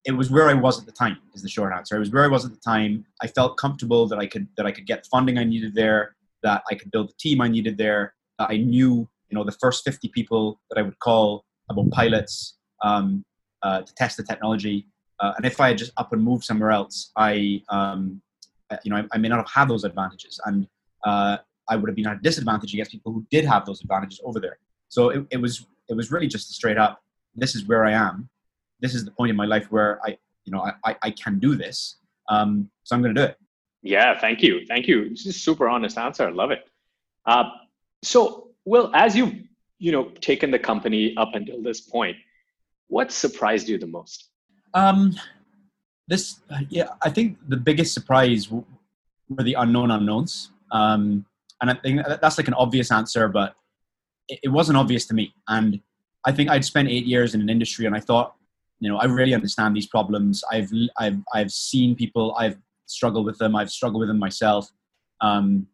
it 0.05 0.11
was 0.11 0.29
where 0.29 0.49
I 0.49 0.53
was 0.53 0.79
at 0.79 0.85
the 0.85 0.91
time. 0.91 1.17
Is 1.33 1.41
the 1.41 1.49
short 1.49 1.73
answer. 1.73 1.95
I 1.95 1.99
was 1.99 2.11
where 2.11 2.23
I 2.23 2.27
was 2.27 2.45
at 2.45 2.51
the 2.51 2.59
time. 2.59 3.05
I 3.21 3.27
felt 3.27 3.57
comfortable 3.57 4.07
that 4.07 4.19
I 4.19 4.25
could 4.25 4.47
that 4.57 4.65
I 4.65 4.71
could 4.71 4.85
get 4.85 5.05
funding 5.07 5.37
I 5.37 5.43
needed 5.43 5.75
there. 5.75 6.15
That 6.43 6.63
I 6.69 6.75
could 6.75 6.91
build 6.91 7.09
the 7.09 7.15
team 7.19 7.41
I 7.41 7.47
needed 7.47 7.77
there. 7.77 8.13
That 8.39 8.49
I 8.49 8.57
knew, 8.57 9.07
you 9.29 9.35
know, 9.37 9.43
the 9.43 9.57
first 9.61 9.83
50 9.85 10.09
people 10.09 10.59
that 10.69 10.79
I 10.79 10.81
would 10.81 10.99
call 10.99 11.45
about 11.69 11.89
pilots 11.91 12.57
um, 12.81 13.23
uh, 13.61 13.81
to 13.81 13.95
test 13.95 14.17
the 14.17 14.23
technology 14.23 14.87
uh, 15.23 15.33
and 15.37 15.45
if 15.45 15.59
I 15.61 15.69
had 15.69 15.77
just 15.77 15.91
up 15.97 16.11
and 16.11 16.21
moved 16.21 16.43
somewhere 16.43 16.71
else, 16.71 17.11
I, 17.15 17.61
um, 17.69 18.21
uh, 18.69 18.77
you 18.83 18.91
know, 18.91 18.97
I, 18.97 19.05
I, 19.13 19.17
may 19.17 19.29
not 19.29 19.37
have 19.37 19.49
had 19.49 19.69
those 19.69 19.85
advantages, 19.85 20.39
and 20.45 20.67
uh, 21.05 21.37
I 21.69 21.75
would 21.75 21.89
have 21.89 21.95
been 21.95 22.07
at 22.07 22.17
a 22.17 22.19
disadvantage 22.19 22.73
against 22.73 22.91
people 22.91 23.11
who 23.11 23.25
did 23.29 23.45
have 23.45 23.65
those 23.65 23.81
advantages 23.81 24.19
over 24.23 24.39
there. 24.39 24.57
So 24.89 25.09
it, 25.09 25.25
it 25.31 25.37
was 25.37 25.65
it 25.89 25.95
was 25.95 26.11
really 26.11 26.27
just 26.27 26.53
straight 26.53 26.77
up. 26.77 27.01
This 27.35 27.55
is 27.55 27.65
where 27.65 27.85
I 27.85 27.91
am. 27.91 28.29
This 28.79 28.93
is 28.93 29.05
the 29.05 29.11
point 29.11 29.29
in 29.29 29.35
my 29.35 29.45
life 29.45 29.67
where 29.69 29.99
I, 30.05 30.17
you 30.45 30.51
know, 30.51 30.69
I, 30.83 30.95
I 31.01 31.11
can 31.11 31.39
do 31.39 31.55
this. 31.55 31.97
Um, 32.29 32.69
so 32.83 32.95
I'm 32.95 33.01
going 33.01 33.15
to 33.15 33.21
do 33.21 33.25
it. 33.25 33.37
Yeah, 33.81 34.17
thank 34.19 34.41
you, 34.41 34.65
thank 34.65 34.87
you. 34.87 35.09
This 35.09 35.25
is 35.25 35.41
super 35.41 35.67
honest 35.67 35.97
answer. 35.97 36.27
I 36.27 36.31
love 36.31 36.51
it. 36.51 36.65
Uh, 37.25 37.45
so, 38.01 38.49
Will, 38.65 38.91
as 38.93 39.15
you've 39.15 39.33
you 39.79 39.91
know 39.91 40.05
taken 40.21 40.51
the 40.51 40.59
company 40.59 41.15
up 41.17 41.35
until 41.35 41.61
this 41.61 41.81
point, 41.81 42.15
what 42.87 43.11
surprised 43.11 43.67
you 43.67 43.77
the 43.77 43.87
most? 43.87 44.29
Um, 44.73 45.15
this, 46.07 46.39
yeah, 46.69 46.89
I 47.01 47.09
think 47.09 47.37
the 47.47 47.57
biggest 47.57 47.93
surprise 47.93 48.49
were 48.49 48.63
the 49.43 49.55
unknown 49.55 49.91
unknowns. 49.91 50.51
Um, 50.71 51.25
and 51.63 51.71
I 51.71 51.75
think 51.75 52.01
that's 52.21 52.37
like 52.37 52.49
an 52.49 52.53
obvious 52.55 52.91
answer, 52.91 53.29
but 53.29 53.55
it, 54.27 54.51
wasn't 54.51 54.77
obvious 54.77 55.05
to 55.05 55.13
me. 55.13 55.33
And 55.47 55.79
I 56.25 56.33
think 56.33 56.49
I'd 56.49 56.65
spent 56.65 56.89
eight 56.89 57.05
years 57.05 57.35
in 57.35 57.39
an 57.39 57.47
industry, 57.47 57.85
and 57.85 57.95
I 57.95 58.01
thought, 58.01 58.35
you 58.81 58.89
know, 58.89 58.97
I 58.97 59.05
really 59.05 59.33
understand 59.33 59.73
these 59.73 59.87
problems. 59.87 60.43
I've 60.51 60.69
I've 60.99 61.19
I've 61.33 61.51
seen 61.51 61.95
people. 61.95 62.35
I've 62.37 62.57
struggled 62.85 63.25
with 63.25 63.37
them. 63.37 63.55
I've 63.55 63.71
struggled 63.71 64.01
with 64.01 64.09
them 64.09 64.19
myself. 64.19 64.69
Um, 65.21 65.67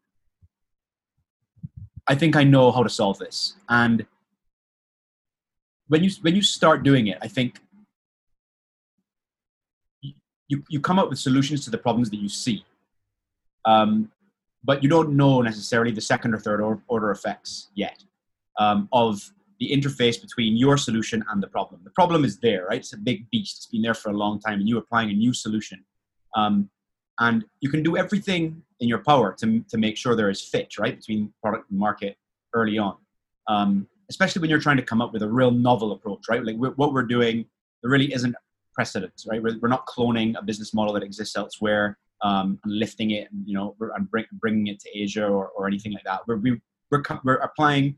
I 2.07 2.13
think 2.13 2.35
I 2.35 2.43
know 2.43 2.71
how 2.71 2.83
to 2.83 2.89
solve 2.89 3.17
this. 3.17 3.55
And 3.67 4.05
when 5.87 6.03
you 6.03 6.11
when 6.21 6.35
you 6.35 6.43
start 6.43 6.83
doing 6.83 7.07
it, 7.07 7.17
I 7.19 7.27
think 7.27 7.61
you, 10.49 10.63
you 10.69 10.79
come 10.79 10.99
up 10.99 11.09
with 11.09 11.17
solutions 11.17 11.65
to 11.65 11.71
the 11.71 11.79
problems 11.79 12.11
that 12.11 12.17
you 12.17 12.29
see. 12.29 12.63
Um, 13.65 14.11
but 14.63 14.83
you 14.83 14.89
don't 14.89 15.15
know 15.15 15.41
necessarily 15.41 15.91
the 15.91 16.01
second 16.01 16.33
or 16.33 16.39
third 16.39 16.61
order 16.87 17.11
effects 17.11 17.69
yet 17.75 18.03
um, 18.59 18.89
of 18.91 19.31
the 19.59 19.69
interface 19.71 20.19
between 20.21 20.55
your 20.55 20.77
solution 20.77 21.23
and 21.31 21.43
the 21.43 21.47
problem. 21.47 21.81
The 21.83 21.91
problem 21.91 22.23
is 22.23 22.39
there, 22.39 22.65
right? 22.67 22.79
It's 22.79 22.93
a 22.93 22.97
big 22.97 23.29
beast. 23.29 23.57
It's 23.57 23.65
been 23.65 23.81
there 23.81 23.93
for 23.93 24.09
a 24.09 24.13
long 24.13 24.39
time, 24.39 24.59
and 24.59 24.69
you're 24.69 24.79
applying 24.79 25.09
a 25.09 25.13
new 25.13 25.33
solution. 25.33 25.83
Um, 26.35 26.69
and 27.19 27.43
you 27.59 27.69
can 27.69 27.83
do 27.83 27.97
everything 27.97 28.61
in 28.79 28.87
your 28.87 28.99
power 28.99 29.35
to, 29.39 29.59
to 29.69 29.77
make 29.77 29.97
sure 29.97 30.15
there 30.15 30.29
is 30.29 30.41
fit, 30.41 30.77
right, 30.77 30.95
between 30.95 31.33
product 31.41 31.69
and 31.69 31.79
market 31.79 32.15
early 32.53 32.77
on. 32.77 32.95
Um, 33.47 33.87
especially 34.09 34.39
when 34.39 34.49
you're 34.49 34.59
trying 34.59 34.77
to 34.77 34.83
come 34.83 35.01
up 35.01 35.11
with 35.11 35.21
a 35.21 35.27
real 35.27 35.51
novel 35.51 35.91
approach, 35.91 36.29
right? 36.29 36.43
Like 36.43 36.55
what 36.55 36.93
we're 36.93 37.03
doing, 37.03 37.45
there 37.81 37.91
really 37.91 38.13
isn't 38.13 38.35
precedents, 38.73 39.27
right? 39.29 39.41
We're, 39.43 39.59
we're 39.59 39.69
not 39.69 39.85
cloning 39.85 40.37
a 40.37 40.41
business 40.41 40.73
model 40.73 40.93
that 40.93 41.03
exists 41.03 41.35
elsewhere 41.35 41.97
um, 42.21 42.59
and 42.63 42.73
lifting 42.73 43.11
it, 43.11 43.31
and, 43.31 43.47
you 43.47 43.53
know, 43.53 43.75
and 43.95 44.09
bring, 44.09 44.25
bringing 44.33 44.67
it 44.67 44.79
to 44.81 44.89
Asia 44.97 45.25
or, 45.25 45.49
or 45.49 45.67
anything 45.67 45.93
like 45.93 46.03
that. 46.03 46.21
We're, 46.27 46.37
we, 46.37 46.59
we're, 46.91 47.03
we're 47.23 47.35
applying 47.35 47.95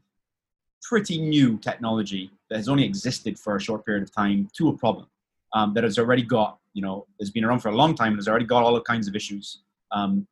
pretty 0.81 1.19
new 1.19 1.57
technology 1.57 2.31
that 2.49 2.57
has 2.57 2.67
only 2.67 2.83
existed 2.83 3.37
for 3.37 3.55
a 3.55 3.61
short 3.61 3.85
period 3.85 4.03
of 4.03 4.13
time 4.13 4.47
to 4.57 4.69
a 4.69 4.77
problem 4.77 5.07
um, 5.53 5.73
that 5.73 5.83
has 5.83 5.99
already 5.99 6.23
got, 6.23 6.59
you 6.73 6.81
know, 6.81 7.05
has 7.19 7.29
been 7.29 7.43
around 7.43 7.59
for 7.59 7.69
a 7.69 7.75
long 7.75 7.95
time 7.95 8.09
and 8.09 8.17
has 8.17 8.27
already 8.27 8.45
got 8.45 8.63
all 8.63 8.79
kinds 8.81 9.07
of 9.07 9.15
issues. 9.15 9.61
Um, 9.91 10.27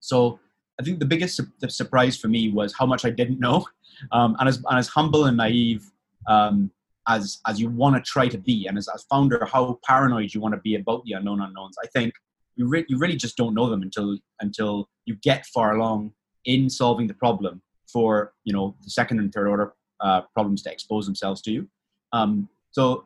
so 0.00 0.38
I 0.80 0.82
think 0.82 0.98
the 0.98 1.06
biggest 1.06 1.36
su- 1.36 1.52
the 1.60 1.70
surprise 1.70 2.16
for 2.16 2.28
me 2.28 2.50
was 2.50 2.74
how 2.74 2.86
much 2.86 3.04
I 3.04 3.10
didn't 3.10 3.40
know, 3.40 3.66
um, 4.12 4.36
and 4.38 4.48
as 4.48 4.56
and 4.68 4.78
as 4.78 4.88
humble 4.88 5.24
and 5.24 5.36
naive 5.36 5.90
um, 6.28 6.70
as 7.08 7.40
as 7.46 7.60
you 7.60 7.68
want 7.68 7.96
to 7.96 8.02
try 8.02 8.28
to 8.28 8.38
be 8.38 8.66
and 8.66 8.76
as 8.76 8.88
a 8.88 8.98
founder 9.10 9.46
how 9.50 9.78
paranoid 9.84 10.34
you 10.34 10.40
want 10.40 10.54
to 10.54 10.60
be 10.60 10.74
about 10.74 11.04
the 11.04 11.12
unknown 11.12 11.40
unknowns 11.40 11.76
i 11.82 11.86
think 11.88 12.12
you, 12.56 12.66
re- 12.66 12.86
you 12.88 12.98
really 12.98 13.16
just 13.16 13.36
don't 13.36 13.54
know 13.54 13.68
them 13.68 13.82
until 13.82 14.18
until 14.40 14.88
you 15.04 15.16
get 15.16 15.46
far 15.46 15.76
along 15.76 16.12
in 16.44 16.68
solving 16.68 17.06
the 17.06 17.14
problem 17.14 17.62
for 17.86 18.32
you 18.44 18.52
know 18.52 18.74
the 18.82 18.90
second 18.90 19.18
and 19.20 19.32
third 19.32 19.48
order 19.48 19.74
uh, 20.00 20.22
problems 20.34 20.62
to 20.62 20.72
expose 20.72 21.06
themselves 21.06 21.40
to 21.42 21.50
you. 21.50 21.68
Um, 22.12 22.48
so 22.70 23.04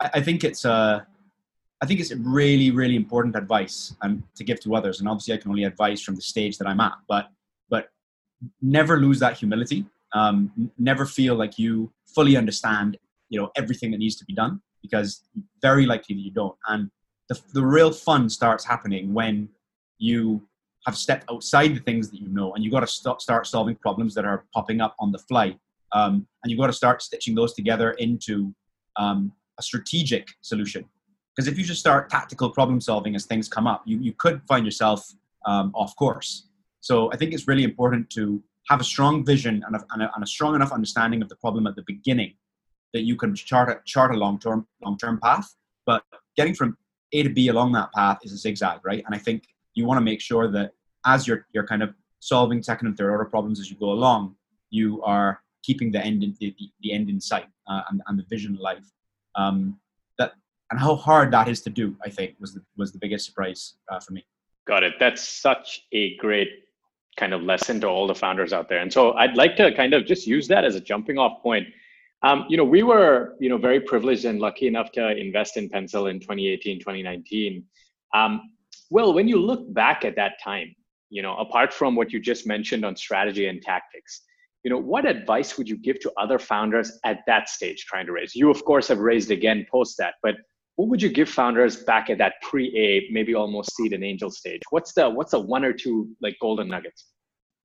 I, 0.00 0.10
I, 0.14 0.20
think 0.20 0.44
it's 0.44 0.64
uh, 0.64 1.00
I 1.82 1.86
think 1.86 2.00
it's 2.00 2.12
really 2.12 2.70
really 2.70 2.96
important 2.96 3.36
advice 3.36 3.94
and 4.02 4.22
to 4.36 4.44
give 4.44 4.60
to 4.60 4.74
others. 4.74 5.00
And 5.00 5.08
obviously 5.08 5.34
I 5.34 5.38
can 5.38 5.50
only 5.50 5.64
advise 5.64 6.02
from 6.02 6.14
the 6.14 6.22
stage 6.22 6.58
that 6.58 6.66
I'm 6.66 6.80
at 6.80 6.92
but 7.08 7.30
but 7.68 7.88
never 8.60 8.98
lose 8.98 9.18
that 9.20 9.38
humility. 9.38 9.86
Um, 10.14 10.70
never 10.78 11.06
feel 11.06 11.34
like 11.34 11.58
you 11.58 11.90
fully 12.14 12.36
understand 12.36 12.98
you 13.30 13.40
know 13.40 13.50
everything 13.56 13.90
that 13.92 13.98
needs 13.98 14.16
to 14.16 14.24
be 14.24 14.34
done 14.34 14.60
because 14.82 15.22
very 15.62 15.86
likely 15.86 16.14
that 16.16 16.20
you 16.20 16.32
don't. 16.32 16.56
And 16.68 16.90
the, 17.32 17.40
the 17.52 17.64
real 17.64 17.92
fun 17.92 18.28
starts 18.28 18.64
happening 18.64 19.12
when 19.12 19.48
you 19.98 20.42
have 20.86 20.96
stepped 20.96 21.24
outside 21.30 21.74
the 21.74 21.80
things 21.80 22.10
that 22.10 22.20
you 22.20 22.28
know 22.28 22.54
and 22.54 22.64
you've 22.64 22.72
got 22.72 22.80
to 22.80 22.86
st- 22.86 23.20
start 23.20 23.46
solving 23.46 23.76
problems 23.76 24.14
that 24.14 24.24
are 24.24 24.44
popping 24.54 24.80
up 24.80 24.94
on 24.98 25.12
the 25.12 25.18
fly 25.18 25.56
um, 25.92 26.26
and 26.42 26.50
you've 26.50 26.58
got 26.58 26.66
to 26.66 26.72
start 26.72 27.02
stitching 27.02 27.34
those 27.34 27.54
together 27.54 27.92
into 27.92 28.54
um, 28.96 29.32
a 29.58 29.62
strategic 29.62 30.28
solution 30.40 30.84
because 31.34 31.48
if 31.50 31.56
you 31.56 31.64
just 31.64 31.80
start 31.80 32.10
tactical 32.10 32.50
problem 32.50 32.80
solving 32.80 33.14
as 33.14 33.24
things 33.26 33.48
come 33.48 33.66
up 33.66 33.82
you, 33.86 33.98
you 33.98 34.12
could 34.12 34.42
find 34.48 34.64
yourself 34.64 35.06
um, 35.46 35.70
off 35.74 35.94
course 35.96 36.48
so 36.80 37.12
i 37.12 37.16
think 37.16 37.32
it's 37.32 37.46
really 37.48 37.64
important 37.64 38.08
to 38.10 38.42
have 38.68 38.80
a 38.80 38.84
strong 38.84 39.24
vision 39.24 39.62
and 39.66 39.76
a, 39.76 39.84
and 39.92 40.02
a, 40.02 40.10
and 40.14 40.24
a 40.24 40.26
strong 40.26 40.54
enough 40.54 40.72
understanding 40.72 41.22
of 41.22 41.28
the 41.28 41.36
problem 41.36 41.66
at 41.66 41.76
the 41.76 41.84
beginning 41.86 42.34
that 42.92 43.02
you 43.02 43.16
can 43.16 43.34
chart 43.34 43.68
a, 43.70 43.80
chart 43.84 44.14
a 44.14 44.18
long 44.18 44.38
term 44.38 44.66
long 44.84 44.96
term 44.98 45.18
path. 45.22 45.54
But 45.86 46.02
getting 46.36 46.54
from 46.54 46.76
A 47.12 47.22
to 47.22 47.30
B 47.30 47.48
along 47.48 47.72
that 47.72 47.92
path 47.92 48.18
is 48.22 48.32
a 48.32 48.36
zigzag, 48.36 48.80
right? 48.84 49.02
And 49.06 49.14
I 49.14 49.18
think 49.18 49.48
you 49.74 49.84
want 49.84 49.98
to 49.98 50.02
make 50.02 50.20
sure 50.20 50.50
that 50.50 50.72
as 51.06 51.26
you're 51.26 51.46
you're 51.52 51.66
kind 51.66 51.82
of 51.82 51.94
solving 52.20 52.62
second 52.62 52.86
and 52.88 52.96
third 52.96 53.10
order 53.10 53.24
problems 53.24 53.60
as 53.60 53.70
you 53.70 53.76
go 53.76 53.90
along, 53.90 54.36
you 54.70 55.02
are 55.02 55.42
keeping 55.62 55.90
the 55.92 56.00
end 56.00 56.22
in 56.22 56.34
the, 56.40 56.54
the 56.80 56.92
end 56.92 57.08
in 57.08 57.20
sight 57.20 57.46
uh, 57.68 57.82
and, 57.90 58.02
and 58.06 58.18
the 58.18 58.24
vision 58.28 58.56
alive. 58.56 58.84
Um, 59.34 59.78
that 60.18 60.32
and 60.70 60.78
how 60.78 60.94
hard 60.94 61.32
that 61.32 61.48
is 61.48 61.60
to 61.62 61.70
do, 61.70 61.96
I 62.04 62.10
think, 62.10 62.36
was 62.40 62.54
the 62.54 62.62
was 62.76 62.92
the 62.92 62.98
biggest 62.98 63.26
surprise 63.26 63.74
uh, 63.90 64.00
for 64.00 64.12
me. 64.12 64.24
Got 64.66 64.82
it. 64.84 64.94
That's 65.00 65.26
such 65.26 65.82
a 65.92 66.16
great 66.16 66.48
kind 67.16 67.34
of 67.34 67.42
lesson 67.42 67.80
to 67.80 67.88
all 67.88 68.06
the 68.06 68.14
founders 68.14 68.52
out 68.52 68.68
there. 68.68 68.78
And 68.78 68.92
so 68.92 69.12
I'd 69.14 69.36
like 69.36 69.56
to 69.56 69.74
kind 69.74 69.92
of 69.92 70.06
just 70.06 70.26
use 70.26 70.48
that 70.48 70.64
as 70.64 70.76
a 70.76 70.80
jumping 70.80 71.18
off 71.18 71.42
point. 71.42 71.66
Um, 72.24 72.46
you 72.48 72.56
know, 72.56 72.64
we 72.64 72.82
were, 72.82 73.34
you 73.40 73.48
know, 73.48 73.58
very 73.58 73.80
privileged 73.80 74.24
and 74.24 74.38
lucky 74.38 74.68
enough 74.68 74.92
to 74.92 75.16
invest 75.16 75.56
in 75.56 75.68
Pencil 75.68 76.06
in 76.06 76.20
2018, 76.20 76.78
2019. 76.78 77.64
Um, 78.14 78.42
well, 78.90 79.12
when 79.12 79.26
you 79.26 79.40
look 79.40 79.72
back 79.74 80.04
at 80.04 80.14
that 80.16 80.34
time, 80.42 80.74
you 81.10 81.22
know, 81.22 81.36
apart 81.36 81.72
from 81.72 81.96
what 81.96 82.12
you 82.12 82.20
just 82.20 82.46
mentioned 82.46 82.84
on 82.84 82.96
strategy 82.96 83.46
and 83.46 83.60
tactics, 83.60 84.22
you 84.64 84.70
know, 84.70 84.78
what 84.78 85.04
advice 85.04 85.58
would 85.58 85.68
you 85.68 85.76
give 85.76 85.98
to 86.00 86.12
other 86.16 86.38
founders 86.38 86.98
at 87.04 87.20
that 87.26 87.48
stage 87.48 87.84
trying 87.86 88.06
to 88.06 88.12
raise? 88.12 88.34
You, 88.34 88.50
of 88.50 88.64
course, 88.64 88.88
have 88.88 88.98
raised 88.98 89.30
again 89.30 89.66
post 89.70 89.96
that, 89.98 90.14
but 90.22 90.36
what 90.76 90.88
would 90.88 91.02
you 91.02 91.08
give 91.08 91.28
founders 91.28 91.76
back 91.76 92.08
at 92.10 92.18
that 92.18 92.34
pre-A, 92.42 93.08
maybe 93.10 93.34
almost 93.34 93.74
seed 93.76 93.92
and 93.92 94.04
angel 94.04 94.30
stage? 94.30 94.62
What's 94.70 94.92
the 94.94 95.10
what's 95.10 95.32
the 95.32 95.40
one 95.40 95.64
or 95.64 95.72
two 95.72 96.08
like 96.22 96.36
golden 96.40 96.68
nuggets? 96.68 97.06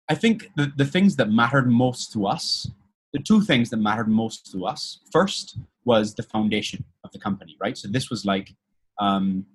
I 0.10 0.15
think 0.15 0.50
the, 0.56 0.72
the 0.76 0.86
things 0.86 1.15
that 1.17 1.30
mattered 1.30 1.70
most 1.70 2.13
to 2.13 2.28
us, 2.28 2.70
the 3.13 3.20
two 3.20 3.41
things 3.41 3.70
that 3.70 3.78
mattered 3.78 4.10
most 4.10 4.52
to 4.52 4.65
us, 4.65 5.00
first 5.12 5.58
was 5.86 6.13
the 6.13 6.24
foundation 6.24 6.84
of 7.04 7.12
the 7.12 7.20
company, 7.20 7.56
right? 7.60 7.78
So 7.78 7.88
this 7.88 8.10
was 8.10 8.26
like, 8.26 8.54
um, 9.00 9.46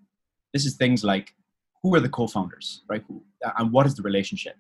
this 0.53 0.65
is 0.65 0.77
things 0.77 1.05
like 1.05 1.35
who 1.83 1.95
are 1.95 2.01
the 2.01 2.09
co-founders, 2.09 2.83
right? 2.89 3.05
Who, 3.09 3.23
and 3.59 3.73
what 3.73 3.87
is 3.87 3.95
the 3.95 4.03
relationship? 4.03 4.57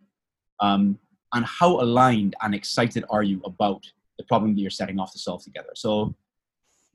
Um, 0.60 0.98
and 1.32 1.44
how 1.46 1.80
aligned 1.80 2.36
and 2.42 2.54
excited 2.54 3.04
are 3.08 3.22
you 3.22 3.40
about 3.44 3.82
the 4.18 4.24
problem 4.24 4.54
that 4.54 4.60
you're 4.60 4.70
setting 4.70 4.98
off 4.98 5.12
to 5.12 5.18
solve 5.18 5.42
together? 5.42 5.70
So 5.74 6.14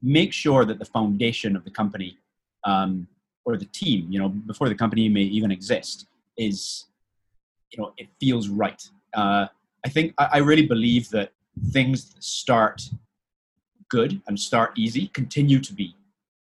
make 0.01 0.31
sure 0.31 0.65
that 0.65 0.79
the 0.79 0.85
foundation 0.85 1.55
of 1.55 1.63
the 1.63 1.71
company 1.71 2.17
um, 2.63 3.07
or 3.45 3.57
the 3.57 3.65
team, 3.65 4.07
you 4.11 4.19
know, 4.19 4.29
before 4.29 4.69
the 4.69 4.75
company 4.75 5.09
may 5.09 5.21
even 5.21 5.51
exist, 5.51 6.07
is, 6.37 6.85
you 7.71 7.81
know, 7.81 7.93
it 7.97 8.07
feels 8.19 8.49
right. 8.49 8.87
Uh, 9.13 9.47
I 9.85 9.89
think 9.89 10.13
I, 10.17 10.29
I 10.33 10.37
really 10.37 10.67
believe 10.67 11.09
that 11.09 11.31
things 11.71 12.15
start 12.19 12.81
good 13.89 14.21
and 14.27 14.39
start 14.39 14.71
easy 14.77 15.07
continue 15.09 15.59
to 15.59 15.73
be 15.73 15.95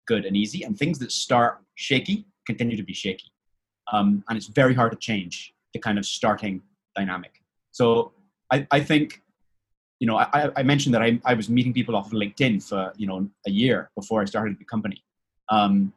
good 0.06 0.24
and 0.24 0.36
easy, 0.36 0.64
and 0.64 0.78
things 0.78 0.98
that 0.98 1.12
start 1.12 1.60
shaky 1.76 2.24
continue 2.46 2.76
to 2.76 2.82
be 2.82 2.92
shaky. 2.92 3.32
Um, 3.92 4.24
and 4.28 4.36
it's 4.36 4.48
very 4.48 4.74
hard 4.74 4.92
to 4.92 4.98
change 4.98 5.54
the 5.72 5.78
kind 5.78 5.98
of 5.98 6.04
starting 6.04 6.62
dynamic. 6.96 7.42
So 7.70 8.12
I, 8.52 8.66
I 8.70 8.80
think 8.80 9.22
you 10.00 10.06
know, 10.06 10.16
I, 10.16 10.50
I 10.56 10.62
mentioned 10.62 10.94
that 10.94 11.02
I, 11.02 11.20
I 11.26 11.34
was 11.34 11.50
meeting 11.50 11.74
people 11.74 11.94
off 11.94 12.06
of 12.06 12.12
LinkedIn 12.12 12.66
for, 12.66 12.92
you 12.96 13.06
know, 13.06 13.28
a 13.46 13.50
year 13.50 13.90
before 13.94 14.22
I 14.22 14.24
started 14.24 14.58
the 14.58 14.64
company. 14.64 15.04
Um, 15.50 15.92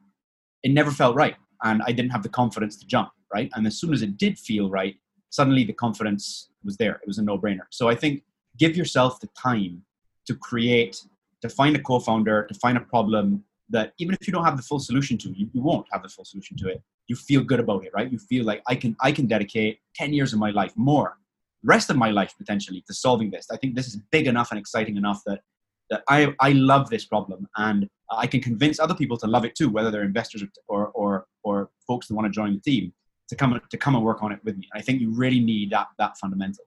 it 0.61 0.71
never 0.71 0.91
felt 0.91 1.15
right. 1.15 1.35
And 1.63 1.81
I 1.85 1.93
didn't 1.93 2.11
have 2.11 2.21
the 2.21 2.29
confidence 2.29 2.75
to 2.77 2.85
jump, 2.85 3.11
right? 3.33 3.49
And 3.55 3.65
as 3.65 3.79
soon 3.79 3.93
as 3.93 4.01
it 4.01 4.17
did 4.17 4.37
feel 4.37 4.69
right, 4.69 4.95
suddenly 5.29 5.63
the 5.63 5.73
confidence 5.73 6.49
was 6.65 6.75
there. 6.75 6.95
It 6.95 7.07
was 7.07 7.17
a 7.17 7.23
no 7.23 7.37
brainer. 7.37 7.65
So 7.69 7.87
I 7.87 7.95
think 7.95 8.23
give 8.57 8.75
yourself 8.75 9.19
the 9.19 9.29
time 9.37 9.83
to 10.27 10.35
create, 10.35 11.01
to 11.41 11.49
find 11.49 11.75
a 11.75 11.79
co 11.79 11.99
founder, 11.99 12.45
to 12.45 12.53
find 12.55 12.77
a 12.77 12.81
problem 12.81 13.43
that 13.69 13.93
even 13.97 14.15
if 14.19 14.27
you 14.27 14.33
don't 14.33 14.45
have 14.45 14.57
the 14.57 14.63
full 14.63 14.79
solution 14.79 15.17
to, 15.17 15.29
you, 15.29 15.49
you 15.53 15.61
won't 15.61 15.87
have 15.91 16.03
the 16.03 16.09
full 16.09 16.25
solution 16.25 16.55
to 16.57 16.67
it. 16.69 16.81
You 17.07 17.15
feel 17.15 17.43
good 17.43 17.59
about 17.59 17.85
it, 17.85 17.91
right? 17.93 18.11
You 18.11 18.17
feel 18.17 18.45
like 18.45 18.61
I 18.67 18.75
can, 18.75 18.95
I 19.01 19.11
can 19.11 19.25
dedicate 19.27 19.79
10 19.95 20.13
years 20.13 20.31
of 20.33 20.39
my 20.39 20.51
life 20.51 20.73
more 20.75 21.17
rest 21.63 21.89
of 21.89 21.97
my 21.97 22.11
life 22.11 22.33
potentially 22.37 22.83
to 22.87 22.93
solving 22.93 23.31
this. 23.31 23.47
I 23.51 23.57
think 23.57 23.75
this 23.75 23.87
is 23.87 23.97
big 24.11 24.27
enough 24.27 24.51
and 24.51 24.59
exciting 24.59 24.97
enough 24.97 25.21
that 25.25 25.41
that 25.89 26.01
I, 26.07 26.33
I 26.39 26.53
love 26.53 26.89
this 26.89 27.05
problem 27.05 27.47
and 27.57 27.89
I 28.09 28.25
can 28.25 28.41
convince 28.41 28.79
other 28.79 28.95
people 28.95 29.17
to 29.17 29.27
love 29.27 29.43
it 29.43 29.53
too, 29.53 29.69
whether 29.69 29.91
they're 29.91 30.03
investors 30.03 30.43
or 30.67 30.87
or 30.89 31.25
or 31.43 31.69
folks 31.87 32.07
that 32.07 32.15
want 32.15 32.25
to 32.25 32.31
join 32.31 32.53
the 32.53 32.61
team 32.61 32.93
to 33.29 33.35
come 33.35 33.59
to 33.69 33.77
come 33.77 33.95
and 33.95 34.03
work 34.03 34.21
on 34.23 34.31
it 34.31 34.39
with 34.43 34.57
me. 34.57 34.67
I 34.73 34.81
think 34.81 35.01
you 35.01 35.11
really 35.11 35.39
need 35.39 35.71
that 35.71 35.87
that 35.97 36.17
fundamental. 36.17 36.65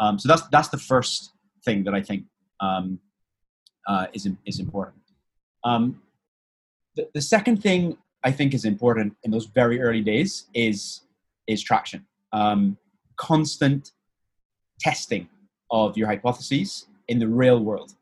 Um, 0.00 0.18
so 0.18 0.28
that's 0.28 0.42
that's 0.48 0.68
the 0.68 0.78
first 0.78 1.32
thing 1.64 1.84
that 1.84 1.94
I 1.94 2.02
think 2.02 2.24
um, 2.60 3.00
uh, 3.86 4.06
is 4.12 4.28
is 4.46 4.58
important. 4.60 5.02
Um, 5.64 6.02
the, 6.96 7.08
the 7.14 7.20
second 7.20 7.62
thing 7.62 7.98
I 8.24 8.30
think 8.32 8.54
is 8.54 8.64
important 8.64 9.16
in 9.22 9.30
those 9.30 9.46
very 9.46 9.80
early 9.80 10.02
days 10.02 10.46
is 10.54 11.02
is 11.46 11.62
traction. 11.62 12.06
Um, 12.32 12.76
constant 13.16 13.92
testing 14.80 15.28
of 15.70 15.96
your 15.96 16.06
hypotheses 16.06 16.86
in 17.08 17.18
the 17.18 17.26
real 17.26 17.60
world. 17.60 17.94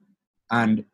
And 0.50 0.84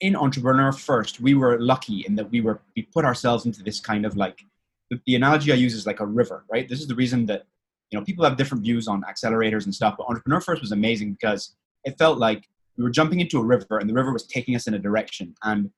in 0.00 0.16
Entrepreneur 0.16 0.72
First, 0.72 1.20
we 1.20 1.34
were 1.34 1.58
lucky 1.60 2.04
in 2.06 2.14
that 2.16 2.30
we 2.30 2.40
were 2.40 2.60
we 2.76 2.82
put 2.82 3.04
ourselves 3.04 3.46
into 3.46 3.62
this 3.62 3.80
kind 3.80 4.06
of 4.06 4.16
like 4.16 4.44
the, 4.90 5.00
the 5.06 5.14
analogy 5.14 5.52
I 5.52 5.56
use 5.56 5.74
is 5.74 5.86
like 5.86 6.00
a 6.00 6.06
river, 6.06 6.44
right? 6.50 6.68
This 6.68 6.80
is 6.80 6.86
the 6.86 6.94
reason 6.94 7.26
that 7.26 7.46
you 7.90 7.98
know 7.98 8.04
people 8.04 8.24
have 8.24 8.36
different 8.36 8.62
views 8.62 8.88
on 8.88 9.02
accelerators 9.02 9.64
and 9.64 9.74
stuff, 9.74 9.94
but 9.98 10.06
Entrepreneur 10.08 10.40
First 10.40 10.60
was 10.60 10.72
amazing 10.72 11.12
because 11.12 11.54
it 11.84 11.96
felt 11.98 12.18
like 12.18 12.46
we 12.76 12.84
were 12.84 12.90
jumping 12.90 13.20
into 13.20 13.38
a 13.38 13.44
river 13.44 13.78
and 13.78 13.88
the 13.88 13.94
river 13.94 14.12
was 14.12 14.26
taking 14.26 14.54
us 14.54 14.66
in 14.66 14.74
a 14.74 14.78
direction. 14.78 15.34
And 15.42 15.70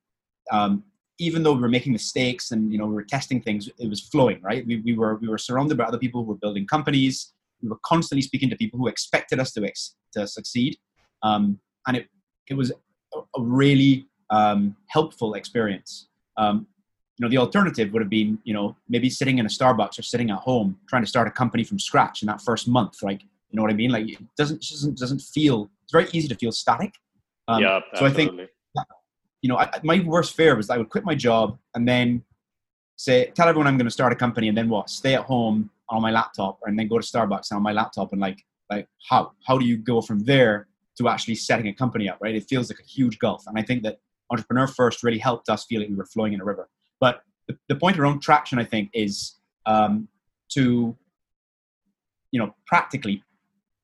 um, 0.50 0.84
even 1.18 1.42
though 1.42 1.52
we 1.52 1.60
were 1.60 1.68
making 1.68 1.92
mistakes 1.92 2.50
and 2.50 2.72
you 2.72 2.78
know 2.78 2.86
we 2.86 2.94
were 2.94 3.04
testing 3.04 3.40
things, 3.40 3.68
it 3.78 3.88
was 3.88 4.00
flowing, 4.00 4.40
right? 4.42 4.66
We, 4.66 4.80
we 4.80 4.96
were 4.96 5.16
we 5.16 5.28
were 5.28 5.38
surrounded 5.38 5.78
by 5.78 5.84
other 5.84 5.98
people 5.98 6.22
who 6.22 6.28
were 6.28 6.38
building 6.38 6.66
companies 6.66 7.32
we 7.62 7.68
were 7.68 7.78
constantly 7.84 8.22
speaking 8.22 8.50
to 8.50 8.56
people 8.56 8.78
who 8.78 8.88
expected 8.88 9.38
us 9.38 9.52
to, 9.52 9.64
ex- 9.64 9.94
to 10.12 10.26
succeed. 10.26 10.76
Um, 11.22 11.60
and 11.86 11.96
it, 11.96 12.08
it 12.48 12.54
was 12.54 12.72
a, 13.14 13.40
really 13.40 14.08
um, 14.30 14.76
helpful 14.88 15.34
experience. 15.34 16.08
Um, 16.36 16.66
know, 17.22 17.28
the 17.28 17.38
alternative 17.38 17.92
would 17.92 18.02
have 18.02 18.10
been, 18.10 18.38
you 18.44 18.54
know, 18.54 18.76
maybe 18.88 19.08
sitting 19.08 19.38
in 19.38 19.46
a 19.46 19.48
Starbucks 19.48 19.98
or 19.98 20.02
sitting 20.02 20.30
at 20.30 20.38
home 20.38 20.78
trying 20.88 21.02
to 21.02 21.08
start 21.08 21.28
a 21.28 21.30
company 21.30 21.64
from 21.64 21.78
scratch 21.78 22.22
in 22.22 22.26
that 22.26 22.40
first 22.40 22.68
month. 22.68 23.02
Like, 23.02 23.22
you 23.22 23.56
know 23.56 23.62
what 23.62 23.70
I 23.70 23.74
mean? 23.74 23.90
Like, 23.90 24.08
it 24.08 24.18
doesn't 24.36 24.62
it 24.62 24.68
doesn't 24.70 24.98
doesn't 24.98 25.20
feel. 25.20 25.70
It's 25.84 25.92
very 25.92 26.08
easy 26.12 26.28
to 26.28 26.34
feel 26.34 26.52
static. 26.52 26.94
Um, 27.48 27.62
yeah. 27.62 27.80
So 27.94 28.06
I 28.06 28.10
think, 28.10 28.32
you 29.42 29.48
know, 29.48 29.58
I, 29.58 29.68
my 29.82 30.00
worst 30.00 30.34
fear 30.34 30.56
was 30.56 30.70
I 30.70 30.78
would 30.78 30.88
quit 30.88 31.04
my 31.04 31.14
job 31.14 31.58
and 31.74 31.86
then 31.86 32.22
say, 32.96 33.32
tell 33.34 33.48
everyone 33.48 33.66
I'm 33.66 33.76
going 33.76 33.86
to 33.86 33.90
start 33.90 34.12
a 34.12 34.16
company, 34.16 34.48
and 34.48 34.56
then 34.56 34.68
what? 34.68 34.88
Stay 34.88 35.14
at 35.14 35.22
home 35.22 35.70
on 35.92 36.02
my 36.02 36.10
laptop 36.10 36.58
and 36.64 36.78
then 36.78 36.88
go 36.88 36.98
to 36.98 37.06
Starbucks 37.06 37.52
on 37.52 37.62
my 37.62 37.72
laptop 37.72 38.12
and 38.12 38.20
like 38.20 38.42
like 38.70 38.88
how 39.08 39.32
how 39.46 39.58
do 39.58 39.64
you 39.64 39.76
go 39.76 40.00
from 40.00 40.20
there 40.20 40.68
to 40.96 41.08
actually 41.08 41.34
setting 41.34 41.68
a 41.68 41.72
company 41.72 42.08
up 42.08 42.18
right 42.20 42.34
it 42.34 42.44
feels 42.48 42.70
like 42.70 42.80
a 42.80 42.88
huge 42.88 43.18
gulf 43.18 43.44
and 43.46 43.58
I 43.58 43.62
think 43.62 43.82
that 43.82 43.98
entrepreneur 44.30 44.66
first 44.66 45.02
really 45.02 45.18
helped 45.18 45.48
us 45.50 45.64
feel 45.64 45.80
like 45.80 45.90
we 45.90 45.94
were 45.94 46.06
flowing 46.06 46.32
in 46.32 46.40
a 46.40 46.44
river 46.44 46.68
but 47.02 47.22
the, 47.48 47.58
the 47.68 47.76
point 47.76 47.98
around 47.98 48.20
traction 48.20 48.58
I 48.58 48.64
think 48.64 48.88
is 48.94 49.34
um, 49.66 50.08
to 50.54 50.96
you 52.30 52.40
know 52.40 52.54
practically 52.66 53.22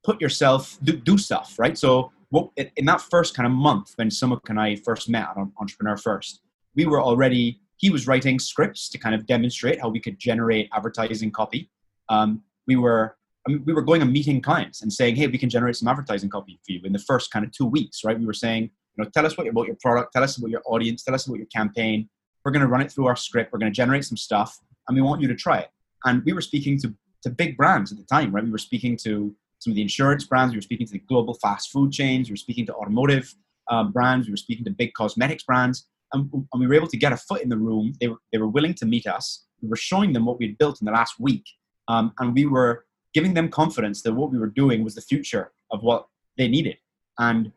put 0.04 0.20
yourself 0.20 0.78
do, 0.82 0.92
do 0.92 1.18
stuff 1.18 1.48
right 1.58 1.76
so 1.76 2.12
in 2.56 2.84
that 2.84 3.00
first 3.00 3.34
kind 3.34 3.46
of 3.46 3.52
month 3.52 3.92
when 3.96 4.08
Sumukh 4.08 4.48
and 4.48 4.60
I 4.60 4.76
first 4.76 5.08
met 5.08 5.28
on 5.34 5.50
Entrepreneur 5.58 5.96
First, 5.96 6.42
we 6.76 6.84
were 6.86 7.02
already 7.02 7.60
he 7.76 7.90
was 7.90 8.06
writing 8.06 8.38
scripts 8.38 8.88
to 8.90 8.98
kind 8.98 9.14
of 9.14 9.26
demonstrate 9.26 9.80
how 9.80 9.88
we 9.88 10.00
could 10.00 10.18
generate 10.18 10.68
advertising 10.72 11.30
copy 11.30 11.70
um, 12.08 12.42
we 12.66 12.76
were 12.76 13.16
I 13.46 13.50
mean, 13.50 13.62
we 13.64 13.72
were 13.72 13.82
going 13.82 14.02
and 14.02 14.12
meeting 14.12 14.42
clients 14.42 14.82
and 14.82 14.92
saying, 14.92 15.16
hey, 15.16 15.26
we 15.26 15.38
can 15.38 15.48
generate 15.48 15.76
some 15.76 15.88
advertising 15.88 16.28
copy 16.28 16.60
for 16.66 16.72
you 16.72 16.80
in 16.84 16.92
the 16.92 16.98
first 16.98 17.30
kind 17.30 17.46
of 17.46 17.52
two 17.52 17.64
weeks, 17.64 18.04
right? 18.04 18.18
We 18.18 18.26
were 18.26 18.34
saying, 18.34 18.64
you 18.64 19.04
know, 19.04 19.08
tell 19.14 19.24
us 19.24 19.38
what 19.38 19.46
about 19.46 19.66
your 19.66 19.76
product, 19.80 20.12
tell 20.12 20.22
us 20.22 20.36
about 20.36 20.50
your 20.50 20.60
audience, 20.66 21.02
tell 21.02 21.14
us 21.14 21.26
about 21.26 21.38
your 21.38 21.46
campaign. 21.46 22.10
We're 22.48 22.52
going 22.52 22.62
to 22.62 22.68
run 22.68 22.80
it 22.80 22.90
through 22.90 23.04
our 23.04 23.14
script. 23.14 23.52
We're 23.52 23.58
going 23.58 23.70
to 23.70 23.76
generate 23.76 24.06
some 24.06 24.16
stuff, 24.16 24.58
and 24.88 24.96
we 24.96 25.02
want 25.02 25.20
you 25.20 25.28
to 25.28 25.34
try 25.34 25.58
it. 25.58 25.68
And 26.06 26.24
we 26.24 26.32
were 26.32 26.40
speaking 26.40 26.80
to 26.80 26.94
to 27.22 27.28
big 27.28 27.58
brands 27.58 27.92
at 27.92 27.98
the 27.98 28.04
time, 28.04 28.34
right? 28.34 28.42
We 28.42 28.50
were 28.50 28.56
speaking 28.56 28.96
to 29.02 29.36
some 29.58 29.72
of 29.72 29.74
the 29.74 29.82
insurance 29.82 30.24
brands. 30.24 30.54
We 30.54 30.56
were 30.56 30.62
speaking 30.62 30.86
to 30.86 30.94
the 30.94 31.00
global 31.00 31.34
fast 31.34 31.70
food 31.72 31.92
chains. 31.92 32.30
We 32.30 32.32
were 32.32 32.38
speaking 32.38 32.64
to 32.64 32.74
automotive 32.74 33.34
uh, 33.68 33.84
brands. 33.84 34.28
We 34.28 34.32
were 34.32 34.38
speaking 34.38 34.64
to 34.64 34.70
big 34.70 34.94
cosmetics 34.94 35.42
brands. 35.42 35.88
And, 36.14 36.30
and, 36.32 36.58
we 36.58 36.66
were 36.66 36.72
able 36.72 36.86
to 36.86 36.96
get 36.96 37.12
a 37.12 37.18
foot 37.18 37.42
in 37.42 37.50
the 37.50 37.58
room. 37.58 37.92
They 38.00 38.08
were, 38.08 38.16
they 38.32 38.38
were 38.38 38.48
willing 38.48 38.72
to 38.74 38.86
meet 38.86 39.06
us. 39.06 39.44
We 39.60 39.68
were 39.68 39.76
showing 39.76 40.14
them 40.14 40.24
what 40.24 40.38
we 40.38 40.46
had 40.46 40.56
built 40.56 40.80
in 40.80 40.86
the 40.86 40.92
last 40.92 41.20
week. 41.20 41.44
Um, 41.88 42.14
and 42.18 42.34
we 42.34 42.46
were 42.46 42.86
giving 43.12 43.34
them 43.34 43.50
confidence 43.50 44.00
that 44.04 44.14
what 44.14 44.30
we 44.30 44.38
were 44.38 44.46
doing 44.62 44.84
was 44.84 44.94
the 44.94 45.02
future 45.02 45.52
of 45.70 45.82
what 45.82 46.06
they 46.38 46.48
needed. 46.48 46.78
And 47.18 47.52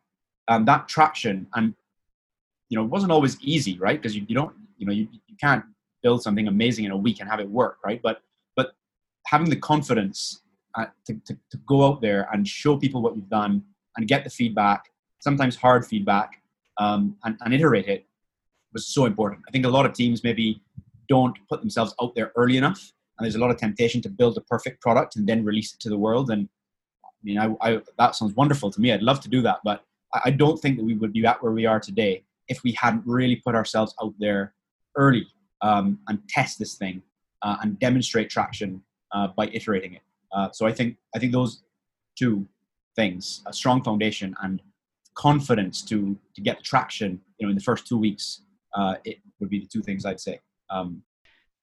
um, 0.50 0.66
that 0.66 0.90
traction, 0.90 1.48
and 1.54 1.76
you 2.68 2.78
know, 2.78 2.84
it 2.84 2.90
wasn't 2.90 3.14
always 3.14 3.40
easy, 3.42 3.78
right? 3.78 4.02
Because 4.02 4.18
you, 4.18 4.26
you 4.28 4.36
don't, 4.36 4.54
you 4.82 4.88
know, 4.88 4.94
you, 4.94 5.08
you 5.28 5.36
can't 5.40 5.64
build 6.04 6.24
something 6.24 6.48
amazing 6.48 6.86
in 6.86 6.92
a 6.92 6.98
week 6.98 7.20
and 7.20 7.30
have 7.30 7.40
it 7.40 7.50
work, 7.50 7.78
right? 7.86 8.02
But 8.02 8.22
but 8.56 8.74
having 9.28 9.50
the 9.50 9.56
confidence 9.56 10.42
uh, 10.76 10.88
to, 11.06 11.14
to, 11.28 11.38
to 11.52 11.58
go 11.68 11.86
out 11.86 12.02
there 12.02 12.28
and 12.34 12.48
show 12.48 12.78
people 12.78 13.02
what 13.02 13.16
you've 13.16 13.30
done 13.30 13.64
and 13.96 14.08
get 14.08 14.24
the 14.24 14.30
feedback, 14.30 14.86
sometimes 15.20 15.56
hard 15.56 15.86
feedback, 15.86 16.42
um, 16.78 17.16
and, 17.24 17.38
and 17.42 17.54
iterate 17.54 17.88
it 17.88 18.06
was 18.74 18.88
so 18.88 19.06
important. 19.06 19.42
I 19.48 19.52
think 19.52 19.66
a 19.66 19.70
lot 19.70 19.86
of 19.86 19.94
teams 19.94 20.24
maybe 20.24 20.62
don't 21.08 21.38
put 21.50 21.60
themselves 21.60 21.94
out 22.02 22.16
there 22.16 22.32
early 22.36 22.58
enough 22.58 22.94
and 23.22 23.26
there's 23.26 23.36
a 23.36 23.40
lot 23.40 23.52
of 23.52 23.58
temptation 23.58 24.02
to 24.02 24.10
build 24.10 24.36
a 24.38 24.42
perfect 24.42 24.82
product 24.82 25.16
and 25.16 25.28
then 25.28 25.46
release 25.46 25.74
it 25.74 25.80
to 25.82 25.90
the 25.90 25.98
world. 25.98 26.32
And 26.32 26.50
I 27.06 27.10
mean, 27.22 27.38
I, 27.38 27.56
I 27.62 27.82
that 28.00 28.16
sounds 28.16 28.34
wonderful 28.34 28.72
to 28.72 28.82
me. 28.82 28.92
I'd 28.92 29.04
love 29.04 29.20
to 29.22 29.30
do 29.30 29.44
that, 29.44 29.60
but 29.64 29.84
I, 30.26 30.32
don't 30.32 30.60
think 30.60 30.78
that 30.78 30.84
we 30.84 30.96
would 30.96 31.14
be 31.14 31.24
at 31.26 31.42
where 31.44 31.52
we 31.52 31.68
are 31.68 31.80
today 31.80 32.24
if 32.48 32.64
we 32.64 32.72
hadn't 32.74 33.04
really 33.06 33.36
put 33.36 33.54
ourselves 33.54 33.94
out 34.02 34.16
there 34.20 34.54
early 34.96 35.28
um, 35.62 36.00
and 36.08 36.20
test 36.28 36.60
this 36.60 36.76
thing 36.76 37.02
uh, 37.42 37.58
and 37.62 37.80
demonstrate 37.80 38.30
traction 38.30 38.82
uh, 39.14 39.28
by 39.36 39.48
iterating 39.48 39.94
it. 39.94 40.02
Uh, 40.32 40.50
so 40.52 40.66
I 40.66 40.72
think 40.72 40.98
I 41.16 41.20
think 41.20 41.32
those 41.32 41.64
two 42.18 42.48
things, 42.96 43.42
a 43.46 43.54
strong 43.54 43.84
foundation 43.84 44.36
and 44.42 44.62
confidence 45.16 45.82
to 45.84 46.18
to 46.36 46.42
get 46.42 46.64
traction, 46.64 47.20
you 47.38 47.46
know, 47.46 47.52
in 47.52 47.56
the 47.56 47.64
first 47.64 47.88
two 47.88 47.98
weeks, 47.98 48.42
uh, 48.76 48.96
it 49.04 49.18
would 49.40 49.50
be 49.50 49.60
the 49.60 49.68
two 49.68 49.82
things 49.82 50.06
I'd 50.06 50.20
say. 50.20 50.40
Um, 50.70 51.04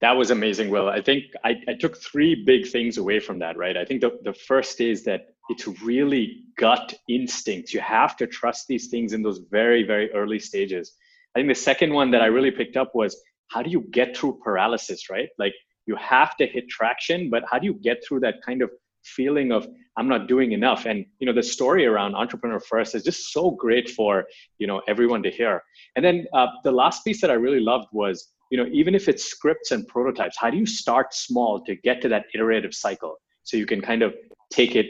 that 0.00 0.16
was 0.16 0.30
amazing, 0.30 0.70
Will. 0.70 0.88
I 0.88 1.00
think 1.00 1.24
I, 1.44 1.56
I 1.66 1.74
took 1.74 1.96
three 1.96 2.44
big 2.44 2.68
things 2.68 2.98
away 2.98 3.18
from 3.18 3.40
that, 3.40 3.56
right? 3.56 3.76
I 3.76 3.84
think 3.84 4.00
the, 4.00 4.18
the 4.22 4.32
first 4.32 4.80
is 4.80 5.02
that 5.04 5.34
it's 5.48 5.66
really 5.82 6.44
gut 6.56 6.94
instincts. 7.08 7.74
You 7.74 7.80
have 7.80 8.16
to 8.18 8.26
trust 8.26 8.68
these 8.68 8.88
things 8.88 9.12
in 9.12 9.22
those 9.22 9.40
very, 9.50 9.82
very 9.82 10.12
early 10.12 10.38
stages. 10.38 10.92
I 11.38 11.40
think 11.40 11.50
the 11.50 11.54
second 11.54 11.94
one 11.94 12.10
that 12.10 12.20
I 12.20 12.26
really 12.26 12.50
picked 12.50 12.76
up 12.76 12.96
was 12.96 13.16
how 13.46 13.62
do 13.62 13.70
you 13.70 13.82
get 13.92 14.16
through 14.16 14.40
paralysis, 14.42 15.08
right? 15.08 15.28
Like 15.38 15.54
you 15.86 15.94
have 15.94 16.36
to 16.38 16.46
hit 16.46 16.68
traction, 16.68 17.30
but 17.30 17.44
how 17.48 17.60
do 17.60 17.66
you 17.66 17.74
get 17.74 18.02
through 18.04 18.20
that 18.20 18.42
kind 18.44 18.60
of 18.60 18.70
feeling 19.04 19.52
of 19.52 19.68
I'm 19.96 20.08
not 20.08 20.26
doing 20.26 20.50
enough? 20.50 20.84
And 20.84 21.06
you 21.20 21.26
know, 21.26 21.32
the 21.32 21.44
story 21.44 21.86
around 21.86 22.16
entrepreneur 22.16 22.58
first 22.58 22.96
is 22.96 23.04
just 23.04 23.32
so 23.32 23.52
great 23.52 23.88
for 23.88 24.24
you 24.58 24.66
know 24.66 24.82
everyone 24.88 25.22
to 25.22 25.30
hear. 25.30 25.62
And 25.94 26.04
then 26.04 26.26
uh, 26.34 26.48
the 26.64 26.72
last 26.72 27.04
piece 27.04 27.20
that 27.20 27.30
I 27.30 27.34
really 27.34 27.60
loved 27.60 27.86
was 27.92 28.32
you 28.50 28.58
know, 28.58 28.66
even 28.72 28.96
if 28.96 29.08
it's 29.08 29.24
scripts 29.24 29.70
and 29.70 29.86
prototypes, 29.86 30.36
how 30.36 30.50
do 30.50 30.56
you 30.56 30.66
start 30.66 31.14
small 31.14 31.60
to 31.66 31.76
get 31.76 32.00
to 32.02 32.08
that 32.08 32.24
iterative 32.34 32.74
cycle 32.74 33.14
so 33.44 33.56
you 33.56 33.66
can 33.66 33.80
kind 33.80 34.02
of 34.02 34.12
take 34.50 34.74
it, 34.74 34.86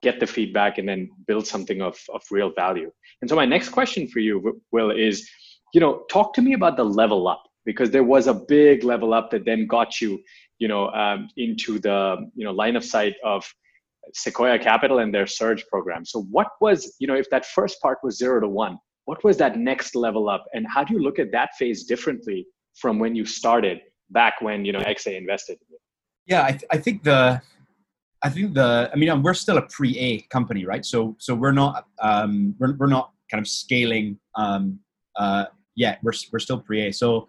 get 0.00 0.20
the 0.20 0.26
feedback, 0.26 0.78
and 0.78 0.88
then 0.88 1.10
build 1.26 1.46
something 1.46 1.82
of, 1.82 1.98
of 2.14 2.22
real 2.30 2.52
value? 2.54 2.90
And 3.20 3.28
so 3.28 3.36
my 3.36 3.44
next 3.44 3.70
question 3.70 4.06
for 4.06 4.20
you, 4.20 4.60
Will, 4.70 4.92
is, 4.92 5.28
you 5.72 5.80
know, 5.80 6.04
talk 6.10 6.34
to 6.34 6.42
me 6.42 6.54
about 6.54 6.76
the 6.76 6.84
level 6.84 7.28
up 7.28 7.42
because 7.64 7.90
there 7.90 8.04
was 8.04 8.26
a 8.26 8.34
big 8.34 8.84
level 8.84 9.14
up 9.14 9.30
that 9.30 9.44
then 9.44 9.66
got 9.66 10.00
you, 10.00 10.18
you 10.58 10.68
know, 10.68 10.88
um, 10.90 11.28
into 11.36 11.78
the 11.78 12.16
you 12.34 12.44
know 12.44 12.52
line 12.52 12.76
of 12.76 12.84
sight 12.84 13.14
of 13.24 13.44
Sequoia 14.14 14.58
Capital 14.58 14.98
and 14.98 15.14
their 15.14 15.26
Surge 15.26 15.64
program. 15.66 16.04
So 16.04 16.22
what 16.30 16.48
was, 16.60 16.96
you 16.98 17.06
know, 17.06 17.14
if 17.14 17.28
that 17.30 17.46
first 17.46 17.80
part 17.80 17.98
was 18.02 18.18
zero 18.18 18.40
to 18.40 18.48
one, 18.48 18.78
what 19.04 19.22
was 19.24 19.36
that 19.38 19.58
next 19.58 19.94
level 19.94 20.28
up, 20.28 20.44
and 20.54 20.66
how 20.72 20.84
do 20.84 20.94
you 20.94 21.00
look 21.00 21.18
at 21.18 21.32
that 21.32 21.50
phase 21.58 21.84
differently 21.84 22.46
from 22.76 22.98
when 22.98 23.14
you 23.14 23.24
started 23.24 23.80
back 24.10 24.40
when 24.40 24.64
you 24.64 24.72
know 24.72 24.80
XA 24.80 25.16
invested 25.16 25.58
Yeah, 26.26 26.44
I, 26.44 26.50
th- 26.50 26.64
I 26.70 26.78
think 26.78 27.02
the 27.04 27.40
I 28.22 28.28
think 28.28 28.54
the 28.54 28.90
I 28.92 28.96
mean 28.96 29.22
we're 29.22 29.34
still 29.34 29.58
a 29.58 29.62
pre-A 29.62 30.22
company, 30.30 30.64
right? 30.64 30.84
So 30.84 31.16
so 31.18 31.34
we're 31.34 31.52
not 31.52 31.86
um, 32.00 32.54
we're 32.58 32.74
we're 32.76 32.86
not 32.86 33.12
kind 33.30 33.40
of 33.40 33.48
scaling 33.48 34.18
um, 34.34 34.80
uh, 35.16 35.46
yet. 35.74 35.98
We're 36.02 36.12
we're 36.32 36.38
still 36.38 36.60
pre-A. 36.60 36.92
So 36.92 37.28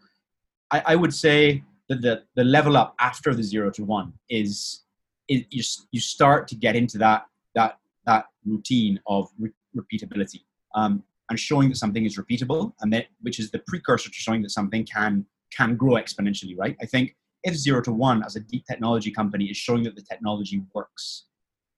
I, 0.72 0.84
I 0.88 0.96
would 0.96 1.14
say 1.14 1.64
that 1.90 2.02
the 2.02 2.24
the 2.36 2.44
level 2.44 2.78
up 2.78 2.96
after 3.00 3.34
the 3.34 3.44
zero 3.44 3.70
to 3.72 3.84
one 3.84 4.14
is 4.30 4.84
is 5.28 5.44
you 5.50 5.64
you 5.92 6.00
start 6.00 6.48
to 6.50 6.56
get 6.56 6.76
into 6.76 6.98
that 7.00 7.26
that 7.56 7.78
that 8.06 8.26
routine 8.46 9.00
of 9.08 9.30
re- 9.40 9.52
repeatability. 9.76 10.42
Um, 10.76 11.04
and 11.30 11.40
showing 11.40 11.70
that 11.70 11.78
something 11.78 12.06
is 12.06 12.18
repeatable, 12.18 12.74
and 12.82 12.92
that 12.92 13.08
which 13.22 13.40
is 13.40 13.52
the 13.52 13.60
precursor 13.60 14.10
to 14.10 14.16
showing 14.16 14.42
that 14.42 14.52
something 14.52 14.86
can 14.86 15.26
can 15.56 15.76
grow 15.76 15.94
exponentially, 15.94 16.58
right? 16.58 16.76
I 16.82 16.86
think 16.86 17.16
if 17.44 17.56
zero 17.56 17.82
to 17.82 17.92
one 17.92 18.24
as 18.24 18.36
a 18.36 18.42
deep 18.42 18.66
technology 18.70 19.12
company 19.12 19.46
is 19.46 19.58
showing 19.58 19.84
that 19.84 19.96
the 19.96 20.02
technology 20.02 20.62
works, 20.74 21.26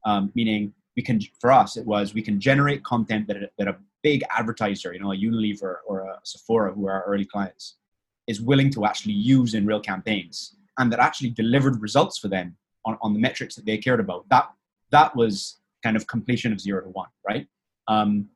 um, 0.06 0.32
meaning 0.36 0.74
we 0.96 1.04
can 1.04 1.20
for 1.40 1.52
us 1.52 1.78
it 1.78 1.86
was 1.86 2.14
we 2.14 2.22
can 2.22 2.40
generate 2.40 2.84
content 2.84 3.28
that, 3.28 3.52
that 3.58 3.68
big 4.04 4.24
advertiser, 4.30 4.94
you 4.94 5.00
know, 5.00 5.12
a 5.12 5.18
Unilever 5.18 5.78
or 5.88 6.02
a 6.02 6.20
Sephora, 6.24 6.74
who 6.74 6.88
are 6.88 6.94
our 6.94 7.04
early 7.06 7.26
clients, 7.26 7.78
is 8.28 8.42
willing 8.42 8.70
to 8.72 8.86
actually 8.86 9.14
use 9.14 9.54
in 9.54 9.66
real 9.66 9.80
campaigns, 9.80 10.56
and 10.78 10.92
that 10.92 11.00
actually 11.00 11.30
delivered 11.32 11.82
results 11.82 12.18
for 12.18 12.28
them 12.28 12.56
on, 12.86 12.98
on 13.02 13.14
the 13.14 13.20
metrics 13.20 13.56
that 13.56 13.66
they 13.66 13.78
cared 13.78 14.00
about. 14.00 14.28
That 14.30 14.50
that 14.92 15.16
was 15.16 15.60
kind 15.82 15.96
of 15.98 16.06
completion 16.08 16.52
of 16.54 16.62
zero 16.62 16.82
to 16.82 16.90
one, 16.90 17.10
right? 17.28 17.48
Um, 17.88 18.30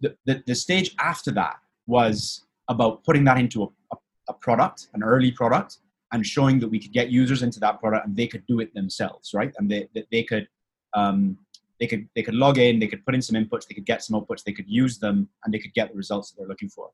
the, 0.00 0.16
the, 0.26 0.42
the 0.46 0.54
stage 0.54 0.94
after 0.98 1.30
that 1.32 1.56
was 1.86 2.44
about 2.68 3.04
putting 3.04 3.24
that 3.24 3.38
into 3.38 3.62
a, 3.62 3.68
a, 3.92 3.96
a, 4.30 4.34
product, 4.34 4.88
an 4.94 5.02
early 5.02 5.30
product, 5.30 5.78
and 6.12 6.26
showing 6.26 6.58
that 6.58 6.68
we 6.68 6.78
could 6.78 6.92
get 6.92 7.08
users 7.08 7.42
into 7.42 7.60
that 7.60 7.80
product 7.80 8.06
and 8.06 8.16
they 8.16 8.26
could 8.26 8.44
do 8.46 8.60
it 8.60 8.74
themselves, 8.74 9.32
right? 9.32 9.54
And 9.58 9.70
they, 9.70 9.88
they, 9.94 10.04
they 10.10 10.22
could 10.24 10.46
um, 10.94 11.38
they 11.82 11.88
could 11.88 12.08
they 12.14 12.22
could 12.22 12.36
log 12.36 12.58
in, 12.58 12.78
they 12.78 12.86
could 12.86 13.04
put 13.04 13.12
in 13.16 13.20
some 13.20 13.34
inputs, 13.34 13.66
they 13.66 13.74
could 13.74 13.84
get 13.84 14.04
some 14.04 14.14
outputs, 14.18 14.44
they 14.44 14.52
could 14.52 14.68
use 14.68 14.98
them, 14.98 15.28
and 15.42 15.52
they 15.52 15.58
could 15.58 15.74
get 15.74 15.90
the 15.90 15.96
results 15.96 16.30
that 16.30 16.36
they're 16.38 16.46
looking 16.46 16.68
for. 16.68 16.90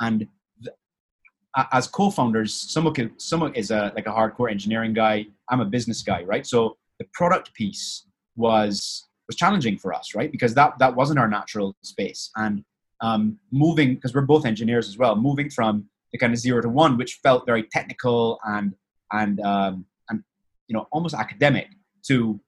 And 0.00 0.26
th- 0.64 0.74
as 1.72 1.86
co-founders, 1.86 2.54
Sumukh, 2.74 3.10
Sumukh 3.18 3.54
is 3.54 3.70
a 3.70 3.92
like 3.94 4.06
a 4.06 4.10
hardcore 4.18 4.50
engineering 4.50 4.94
guy. 4.94 5.26
I'm 5.50 5.60
a 5.60 5.66
business 5.66 6.02
guy, 6.02 6.22
right? 6.22 6.46
So 6.46 6.78
the 6.98 7.06
product 7.12 7.52
piece 7.52 8.06
was 8.34 9.08
was 9.28 9.36
challenging 9.36 9.76
for 9.76 9.92
us, 9.92 10.14
right? 10.14 10.32
Because 10.32 10.54
that 10.54 10.78
that 10.78 10.96
wasn't 10.96 11.18
our 11.18 11.28
natural 11.28 11.76
space. 11.82 12.30
And 12.36 12.64
um, 13.02 13.38
moving, 13.50 13.94
because 13.94 14.14
we're 14.14 14.22
both 14.22 14.46
engineers 14.46 14.88
as 14.88 14.96
well, 14.96 15.16
moving 15.16 15.50
from 15.50 15.84
the 16.12 16.18
kind 16.18 16.32
of 16.32 16.38
zero 16.38 16.62
to 16.62 16.70
one, 16.70 16.96
which 16.96 17.20
felt 17.22 17.44
very 17.44 17.64
technical 17.64 18.40
and 18.44 18.74
and 19.12 19.38
um, 19.40 19.84
and 20.08 20.24
you 20.66 20.74
know 20.74 20.86
almost 20.92 21.14
academic, 21.14 21.68
to 22.06 22.40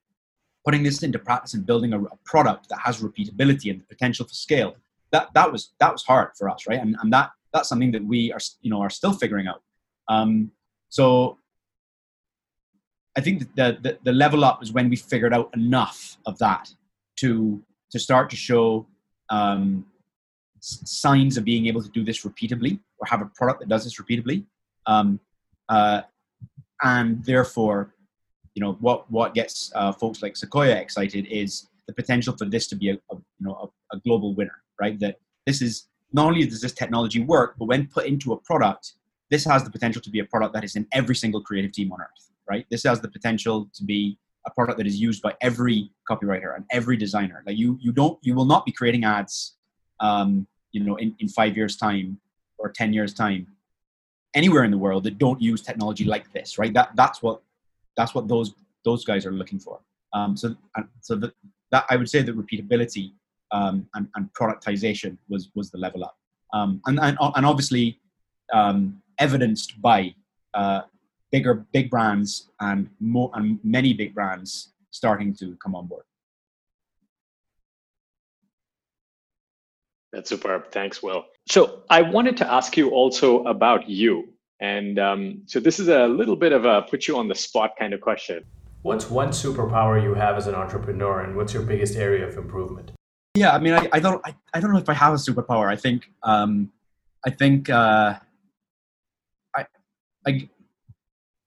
putting 0.64 0.82
this 0.82 1.02
into 1.02 1.18
practice 1.18 1.54
and 1.54 1.66
building 1.66 1.92
a, 1.92 2.00
a, 2.00 2.16
product 2.24 2.68
that 2.68 2.78
has 2.84 3.02
repeatability 3.02 3.70
and 3.70 3.80
the 3.80 3.84
potential 3.84 4.26
for 4.26 4.34
scale. 4.34 4.76
That 5.10 5.28
that 5.34 5.50
was 5.50 5.72
that 5.80 5.92
was 5.92 6.04
hard 6.04 6.30
for 6.36 6.48
us, 6.48 6.66
right? 6.66 6.80
And 6.80 6.96
and 7.02 7.12
that 7.12 7.30
that's 7.52 7.68
something 7.68 7.92
that 7.92 8.04
we 8.04 8.32
are 8.32 8.40
you 8.62 8.70
know 8.70 8.80
are 8.80 8.90
still 8.90 9.12
figuring 9.12 9.46
out. 9.46 9.62
Um, 10.08 10.52
so 10.88 11.38
I 13.16 13.20
think 13.20 13.54
the, 13.54 13.78
the, 13.82 13.98
the 14.04 14.12
level 14.12 14.44
up 14.44 14.62
is 14.62 14.72
when 14.72 14.88
we 14.88 14.96
figured 14.96 15.34
out 15.34 15.50
enough 15.54 16.16
of 16.26 16.38
that 16.38 16.70
to 17.16 17.62
to 17.90 17.98
start 17.98 18.30
to 18.30 18.36
show 18.36 18.86
um, 19.28 19.84
signs 20.60 21.36
of 21.36 21.44
being 21.44 21.66
able 21.66 21.82
to 21.82 21.90
do 21.90 22.04
this 22.04 22.24
repeatably 22.24 22.78
or 22.98 23.06
have 23.06 23.20
a 23.20 23.26
product 23.26 23.60
that 23.60 23.68
does 23.68 23.84
this 23.84 24.00
repeatably, 24.00 24.44
um, 24.86 25.20
uh, 25.68 26.02
and 26.82 27.22
therefore, 27.24 27.94
you 28.54 28.60
know 28.62 28.72
what 28.80 29.10
what 29.10 29.34
gets 29.34 29.72
uh, 29.74 29.92
folks 29.92 30.22
like 30.22 30.36
Sequoia 30.36 30.76
excited 30.76 31.26
is 31.26 31.68
the 31.86 31.92
potential 31.92 32.36
for 32.36 32.44
this 32.44 32.66
to 32.68 32.76
be 32.76 32.90
a, 32.90 32.94
a 32.94 33.14
you 33.14 33.46
know 33.46 33.72
a, 33.92 33.96
a 33.96 34.00
global 34.00 34.34
winner, 34.34 34.62
right? 34.80 34.98
That 35.00 35.18
this 35.46 35.62
is 35.62 35.88
not 36.12 36.26
only 36.26 36.44
does 36.46 36.60
this 36.60 36.72
technology 36.72 37.20
work, 37.20 37.54
but 37.58 37.66
when 37.66 37.86
put 37.86 38.06
into 38.06 38.32
a 38.32 38.36
product, 38.36 38.94
this 39.30 39.44
has 39.46 39.64
the 39.64 39.70
potential 39.70 40.02
to 40.02 40.10
be 40.10 40.18
a 40.18 40.24
product 40.24 40.52
that 40.54 40.64
is 40.64 40.76
in 40.76 40.86
every 40.92 41.14
single 41.14 41.40
creative 41.40 41.72
team 41.72 41.90
on 41.92 42.00
earth 42.00 42.32
right? 42.48 42.66
This 42.70 42.82
has 42.84 43.00
the 43.00 43.08
potential 43.08 43.68
to 43.74 43.84
be 43.84 44.18
a 44.46 44.50
product 44.50 44.78
that 44.78 44.86
is 44.86 45.00
used 45.00 45.22
by 45.22 45.34
every 45.40 45.90
copywriter 46.08 46.54
and 46.56 46.64
every 46.70 46.96
designer. 46.96 47.42
Like 47.46 47.56
you, 47.56 47.78
you 47.80 47.92
don't, 47.92 48.18
you 48.22 48.34
will 48.34 48.44
not 48.44 48.66
be 48.66 48.72
creating 48.72 49.04
ads, 49.04 49.54
um, 50.00 50.46
you 50.72 50.82
know, 50.84 50.96
in, 50.96 51.14
in 51.18 51.28
five 51.28 51.56
years' 51.56 51.76
time 51.76 52.18
or 52.58 52.70
ten 52.70 52.92
years' 52.92 53.14
time, 53.14 53.46
anywhere 54.34 54.64
in 54.64 54.70
the 54.70 54.78
world 54.78 55.04
that 55.04 55.18
don't 55.18 55.40
use 55.40 55.62
technology 55.62 56.04
like 56.04 56.32
this, 56.32 56.58
right? 56.58 56.72
That 56.72 56.90
that's 56.94 57.22
what 57.22 57.42
that's 57.96 58.14
what 58.14 58.28
those 58.28 58.54
those 58.84 59.04
guys 59.04 59.26
are 59.26 59.32
looking 59.32 59.58
for. 59.58 59.80
Um, 60.12 60.36
so 60.36 60.54
so 61.00 61.16
the, 61.16 61.32
that 61.70 61.84
I 61.88 61.96
would 61.96 62.08
say 62.08 62.22
that 62.22 62.36
repeatability 62.36 63.12
um, 63.50 63.86
and, 63.94 64.08
and 64.14 64.32
productization 64.34 65.16
was 65.28 65.50
was 65.54 65.70
the 65.70 65.78
level 65.78 66.04
up, 66.04 66.16
um, 66.52 66.80
and, 66.86 66.98
and 67.00 67.16
and 67.20 67.46
obviously 67.46 68.00
um, 68.52 69.00
evidenced 69.18 69.80
by 69.80 70.14
uh, 70.54 70.82
bigger 71.30 71.66
big 71.72 71.90
brands 71.90 72.50
and 72.60 72.88
more 73.00 73.30
and 73.34 73.58
many 73.64 73.92
big 73.92 74.14
brands 74.14 74.72
starting 74.90 75.34
to 75.34 75.56
come 75.56 75.74
on 75.74 75.86
board. 75.86 76.04
That's 80.12 80.28
superb. 80.28 80.70
Thanks, 80.70 81.02
Will. 81.02 81.24
So 81.48 81.84
I 81.88 82.02
wanted 82.02 82.36
to 82.38 82.52
ask 82.52 82.76
you 82.76 82.90
also 82.90 83.44
about 83.44 83.88
you. 83.88 84.31
And 84.62 85.00
um, 85.00 85.42
so 85.46 85.58
this 85.58 85.80
is 85.80 85.88
a 85.88 86.06
little 86.06 86.36
bit 86.36 86.52
of 86.52 86.64
a 86.64 86.82
put 86.82 87.08
you 87.08 87.18
on 87.18 87.26
the 87.26 87.34
spot 87.34 87.72
kind 87.76 87.92
of 87.92 88.00
question. 88.00 88.44
What's 88.82 89.10
one 89.10 89.30
superpower 89.30 90.00
you 90.00 90.14
have 90.14 90.36
as 90.36 90.46
an 90.46 90.54
entrepreneur, 90.54 91.20
and 91.22 91.36
what's 91.36 91.52
your 91.52 91.64
biggest 91.64 91.96
area 91.96 92.26
of 92.26 92.36
improvement? 92.36 92.92
Yeah, 93.34 93.52
I 93.52 93.58
mean, 93.58 93.74
I, 93.74 93.88
I 93.92 93.98
don't, 93.98 94.20
I, 94.24 94.34
I 94.54 94.60
don't 94.60 94.72
know 94.72 94.78
if 94.78 94.88
I 94.88 94.94
have 94.94 95.14
a 95.14 95.16
superpower. 95.16 95.66
I 95.68 95.76
think, 95.76 96.10
um, 96.22 96.70
I 97.26 97.30
think, 97.30 97.70
uh, 97.70 98.14
I, 99.56 99.66
I, 100.26 100.48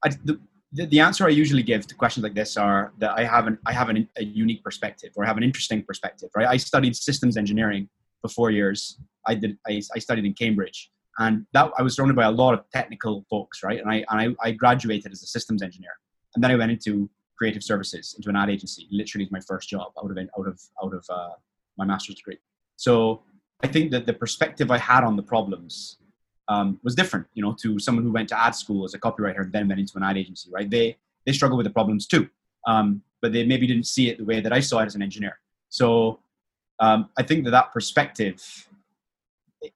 I, 0.04 0.10
the, 0.26 0.40
the 0.74 1.00
answer 1.00 1.26
I 1.26 1.30
usually 1.30 1.64
give 1.64 1.88
to 1.88 1.96
questions 1.96 2.24
like 2.24 2.34
this 2.34 2.58
are 2.58 2.92
that 2.98 3.12
I 3.18 3.24
have 3.24 3.48
an 3.48 3.58
I 3.66 3.72
have 3.72 3.88
an, 3.88 4.10
a 4.18 4.24
unique 4.24 4.62
perspective 4.62 5.12
or 5.16 5.24
I 5.24 5.28
have 5.28 5.38
an 5.38 5.44
interesting 5.44 5.84
perspective. 5.84 6.30
Right? 6.36 6.48
I 6.48 6.58
studied 6.58 6.98
systems 6.98 7.38
engineering 7.38 7.88
for 8.22 8.28
four 8.28 8.52
years. 8.52 9.00
I 9.26 9.36
did 9.36 9.58
I, 9.66 9.82
I 9.96 10.00
studied 10.00 10.26
in 10.26 10.34
Cambridge, 10.34 10.92
and 11.20 11.46
that 11.54 11.72
I 11.78 11.82
was 11.82 11.96
surrounded 11.96 12.16
by 12.16 12.26
a 12.26 12.32
lot 12.32 12.54
of 12.54 12.70
technical 12.72 13.26
folks. 13.30 13.64
Right? 13.64 13.80
And 13.80 13.90
I 13.90 14.06
and 14.10 14.36
I, 14.42 14.48
I 14.48 14.52
graduated 14.52 15.12
as 15.12 15.24
a 15.24 15.28
systems 15.28 15.62
engineer. 15.62 15.92
and 16.36 16.44
then 16.44 16.52
I 16.52 16.56
went 16.56 16.72
into 16.72 17.10
creative 17.38 17.64
services, 17.64 18.14
into 18.18 18.30
an 18.30 18.36
ad 18.36 18.50
agency. 18.50 18.88
Literally, 18.92 19.28
my 19.32 19.40
first 19.42 19.70
job 19.70 19.92
out 20.02 20.12
of 20.12 20.18
out 20.18 20.48
of 20.48 20.62
out 20.84 20.94
of 20.94 21.06
uh, 21.10 21.36
my 21.78 21.86
master's 21.86 22.16
degree. 22.16 22.38
So 22.78 23.22
I 23.64 23.68
think 23.68 23.92
that 23.92 24.06
the 24.06 24.14
perspective 24.14 24.72
I 24.72 24.78
had 24.78 25.04
on 25.04 25.16
the 25.16 25.24
problems 25.24 25.98
um, 26.48 26.80
was 26.84 26.96
different, 26.96 27.26
you 27.34 27.42
know, 27.42 27.56
to 27.62 27.80
someone 27.80 28.04
who 28.04 28.12
went 28.12 28.30
to 28.30 28.40
ad 28.40 28.56
school 28.56 28.86
as 28.86 28.94
a 28.94 29.00
copywriter 29.00 29.42
and 29.42 29.52
then 29.52 29.68
went 29.68 29.80
into 29.80 29.94
an 29.98 30.04
ad 30.04 30.18
agency. 30.18 30.50
Right? 30.52 30.70
They 30.70 30.98
they 31.26 31.34
struggle 31.34 31.58
with 31.58 31.66
the 31.66 31.74
problems 31.74 32.08
too, 32.08 32.30
um, 32.68 33.02
but 33.22 33.34
they 33.34 33.46
maybe 33.46 33.68
didn't 33.68 33.88
see 33.88 34.10
it 34.10 34.18
the 34.18 34.26
way 34.26 34.42
that 34.42 34.54
I 34.54 34.60
saw 34.60 34.80
it 34.80 34.86
as 34.86 34.96
an 34.96 35.02
engineer. 35.02 35.40
So 35.70 36.20
um, 36.80 37.10
I 37.18 37.24
think 37.24 37.46
that 37.46 37.52
that 37.52 37.74
perspective, 37.74 38.68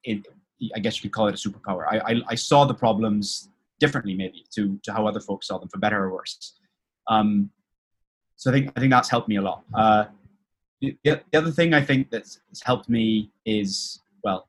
it, 0.03 0.27
I 0.75 0.79
guess 0.79 0.97
you 0.97 1.03
could 1.03 1.13
call 1.13 1.27
it 1.27 1.33
a 1.33 1.49
superpower. 1.49 1.85
I, 1.89 2.13
I, 2.13 2.21
I, 2.29 2.35
saw 2.35 2.65
the 2.65 2.73
problems 2.73 3.49
differently, 3.79 4.13
maybe 4.13 4.45
to, 4.55 4.79
to 4.83 4.93
how 4.93 5.07
other 5.07 5.19
folks 5.19 5.47
saw 5.47 5.57
them, 5.57 5.69
for 5.69 5.79
better 5.79 6.03
or 6.03 6.13
worse. 6.13 6.59
Um, 7.07 7.49
so 8.35 8.51
I 8.51 8.53
think 8.53 8.71
I 8.75 8.79
think 8.79 8.91
that's 8.91 9.09
helped 9.09 9.27
me 9.27 9.37
a 9.37 9.41
lot. 9.41 9.63
Uh, 9.73 10.05
the, 10.81 10.97
the 11.03 11.21
other 11.33 11.51
thing 11.51 11.73
I 11.73 11.81
think 11.81 12.09
that's, 12.09 12.39
helped 12.63 12.89
me 12.89 13.31
is 13.45 14.01
well, 14.23 14.47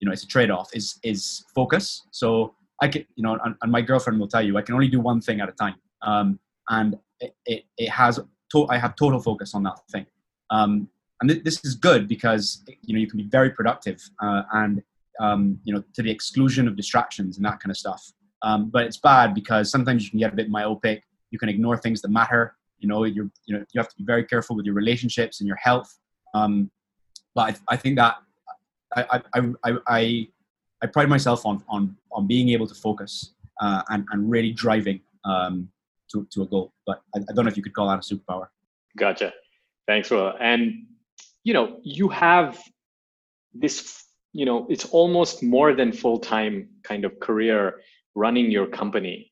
you 0.00 0.06
know, 0.06 0.12
it's 0.12 0.24
a 0.24 0.26
trade-off. 0.26 0.70
Is 0.74 0.98
is 1.02 1.44
focus. 1.54 2.06
So 2.10 2.54
I 2.80 2.88
can, 2.88 3.04
you 3.16 3.22
know, 3.22 3.38
and, 3.44 3.54
and 3.62 3.72
my 3.72 3.80
girlfriend 3.80 4.18
will 4.18 4.28
tell 4.28 4.42
you, 4.42 4.56
I 4.56 4.62
can 4.62 4.74
only 4.74 4.88
do 4.88 5.00
one 5.00 5.20
thing 5.20 5.40
at 5.40 5.48
a 5.48 5.52
time, 5.52 5.76
um, 6.02 6.38
and 6.68 6.98
it, 7.20 7.34
it, 7.46 7.64
it 7.76 7.88
has. 7.90 8.20
To, 8.52 8.66
I 8.68 8.78
have 8.78 8.96
total 8.96 9.20
focus 9.20 9.54
on 9.54 9.62
that 9.64 9.78
thing. 9.92 10.06
Um, 10.50 10.88
and 11.20 11.30
th- 11.30 11.44
this 11.44 11.64
is 11.64 11.74
good 11.74 12.08
because 12.08 12.64
you 12.82 12.94
know 12.94 13.00
you 13.00 13.06
can 13.06 13.18
be 13.18 13.28
very 13.28 13.50
productive 13.50 14.00
uh, 14.22 14.42
and 14.52 14.82
um, 15.20 15.58
you 15.64 15.74
know 15.74 15.82
to 15.94 16.02
the 16.02 16.10
exclusion 16.10 16.68
of 16.68 16.76
distractions 16.76 17.36
and 17.36 17.46
that 17.46 17.60
kind 17.60 17.70
of 17.70 17.76
stuff. 17.76 18.12
Um, 18.42 18.70
but 18.70 18.84
it's 18.84 18.98
bad 18.98 19.34
because 19.34 19.70
sometimes 19.70 20.04
you 20.04 20.10
can 20.10 20.18
get 20.20 20.32
a 20.32 20.36
bit 20.36 20.48
myopic. 20.48 21.02
You 21.30 21.38
can 21.38 21.48
ignore 21.48 21.76
things 21.76 22.00
that 22.02 22.10
matter. 22.10 22.56
You 22.78 22.88
know, 22.88 23.04
you 23.04 23.30
you 23.46 23.56
know 23.56 23.64
you 23.72 23.78
have 23.78 23.88
to 23.88 23.96
be 23.96 24.04
very 24.04 24.24
careful 24.24 24.56
with 24.56 24.66
your 24.66 24.74
relationships 24.74 25.40
and 25.40 25.46
your 25.46 25.56
health. 25.56 25.98
Um, 26.34 26.70
but 27.34 27.60
I, 27.68 27.74
I, 27.74 27.76
think 27.76 27.96
that 27.96 28.16
I, 28.94 29.20
I, 29.34 29.40
I, 29.64 29.76
I, 29.88 30.28
I 30.82 30.86
pride 30.86 31.08
myself 31.08 31.44
on 31.46 31.64
on 31.68 31.96
on 32.12 32.26
being 32.26 32.50
able 32.50 32.66
to 32.66 32.74
focus 32.74 33.32
uh, 33.60 33.82
and 33.88 34.06
and 34.12 34.30
really 34.30 34.52
driving 34.52 35.00
um, 35.24 35.68
to 36.12 36.26
to 36.30 36.42
a 36.42 36.46
goal. 36.46 36.72
But 36.86 37.02
I, 37.14 37.18
I 37.18 37.32
don't 37.34 37.44
know 37.44 37.50
if 37.50 37.56
you 37.56 37.62
could 37.62 37.74
call 37.74 37.88
that 37.88 37.98
a 37.98 38.14
superpower. 38.14 38.48
Gotcha. 38.96 39.32
Thanks, 39.86 40.10
Will. 40.10 40.34
And 40.38 40.86
you 41.44 41.54
know, 41.54 41.78
you 41.82 42.08
have 42.08 42.58
this, 43.54 44.04
you 44.38 44.44
know, 44.44 44.68
it's 44.70 44.84
almost 45.00 45.42
more 45.42 45.74
than 45.74 45.90
full 45.90 46.20
time 46.20 46.68
kind 46.84 47.04
of 47.04 47.18
career 47.18 47.80
running 48.14 48.52
your 48.52 48.68
company. 48.68 49.28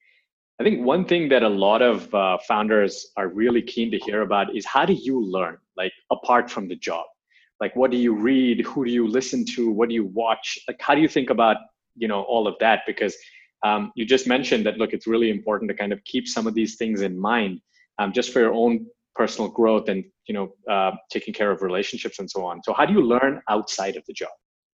I 0.60 0.64
think 0.64 0.84
one 0.84 1.04
thing 1.04 1.28
that 1.28 1.44
a 1.44 1.48
lot 1.48 1.80
of 1.80 2.12
uh, 2.12 2.38
founders 2.48 3.12
are 3.16 3.28
really 3.28 3.62
keen 3.62 3.92
to 3.92 3.98
hear 3.98 4.22
about 4.22 4.56
is 4.56 4.66
how 4.66 4.84
do 4.84 4.94
you 4.94 5.24
learn, 5.24 5.58
like 5.76 5.92
apart 6.10 6.50
from 6.50 6.66
the 6.66 6.74
job? 6.74 7.04
Like, 7.60 7.76
what 7.76 7.92
do 7.92 7.96
you 7.96 8.14
read? 8.16 8.66
Who 8.66 8.84
do 8.84 8.90
you 8.90 9.06
listen 9.06 9.44
to? 9.54 9.70
What 9.70 9.88
do 9.90 9.94
you 9.94 10.06
watch? 10.06 10.58
Like, 10.66 10.78
how 10.80 10.96
do 10.96 11.00
you 11.00 11.08
think 11.08 11.30
about, 11.30 11.58
you 11.94 12.08
know, 12.08 12.22
all 12.22 12.48
of 12.48 12.56
that? 12.58 12.80
Because 12.84 13.14
um, 13.64 13.92
you 13.94 14.04
just 14.04 14.26
mentioned 14.26 14.66
that, 14.66 14.76
look, 14.76 14.92
it's 14.92 15.06
really 15.06 15.30
important 15.30 15.70
to 15.70 15.76
kind 15.76 15.92
of 15.92 16.02
keep 16.02 16.26
some 16.26 16.48
of 16.48 16.54
these 16.54 16.74
things 16.74 17.02
in 17.02 17.16
mind 17.16 17.60
um, 18.00 18.12
just 18.12 18.32
for 18.32 18.40
your 18.40 18.52
own 18.52 18.86
personal 19.14 19.48
growth 19.48 19.88
and 19.88 20.04
you 20.28 20.34
know 20.34 20.52
uh, 20.70 20.92
taking 21.10 21.32
care 21.32 21.50
of 21.50 21.62
relationships 21.62 22.18
and 22.18 22.30
so 22.30 22.44
on 22.44 22.62
so 22.62 22.74
how 22.74 22.84
do 22.84 22.92
you 22.92 23.00
learn 23.00 23.40
outside 23.48 23.96
of 23.96 24.04
the 24.06 24.12
job 24.12 24.28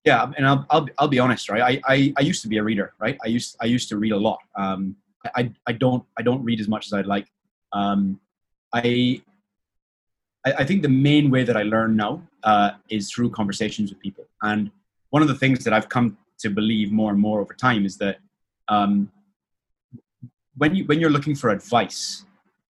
yeah 0.04 0.30
and 0.36 0.46
i'll, 0.46 0.66
I'll, 0.70 0.88
I'll 0.98 1.08
be 1.08 1.18
honest 1.18 1.48
right? 1.48 1.62
I, 1.62 1.92
I, 1.92 2.14
I 2.16 2.20
used 2.22 2.42
to 2.42 2.48
be 2.48 2.58
a 2.58 2.62
reader 2.62 2.92
right? 2.98 3.18
I 3.24 3.28
used 3.28 3.56
i 3.60 3.66
used 3.66 3.88
to 3.90 3.96
read 3.96 4.12
a 4.12 4.16
lot. 4.16 4.40
Um, 4.56 4.96
I, 5.36 5.52
I 5.66 5.72
don't 5.72 6.04
i 6.18 6.22
don't 6.22 6.42
read 6.42 6.60
as 6.60 6.68
much 6.68 6.86
as 6.86 6.92
i'd 6.92 7.06
like. 7.06 7.28
Um, 7.72 8.20
I, 8.74 9.22
I 10.44 10.64
think 10.64 10.82
the 10.82 10.88
main 10.88 11.30
way 11.30 11.44
that 11.44 11.56
i 11.56 11.62
learn 11.62 11.96
now 11.96 12.22
uh, 12.42 12.72
is 12.88 13.10
through 13.12 13.30
conversations 13.30 13.90
with 13.90 14.00
people. 14.00 14.24
And 14.42 14.70
one 15.10 15.22
of 15.22 15.28
the 15.28 15.34
things 15.34 15.62
that 15.64 15.72
i've 15.72 15.88
come 15.88 16.16
to 16.40 16.50
believe 16.50 16.90
more 16.90 17.10
and 17.12 17.20
more 17.20 17.40
over 17.40 17.54
time 17.54 17.84
is 17.86 17.96
that 17.98 18.18
um, 18.68 19.10
when 20.56 20.74
you 20.74 20.84
when 20.84 21.00
you're 21.00 21.10
looking 21.10 21.34
for 21.34 21.50
advice 21.50 22.24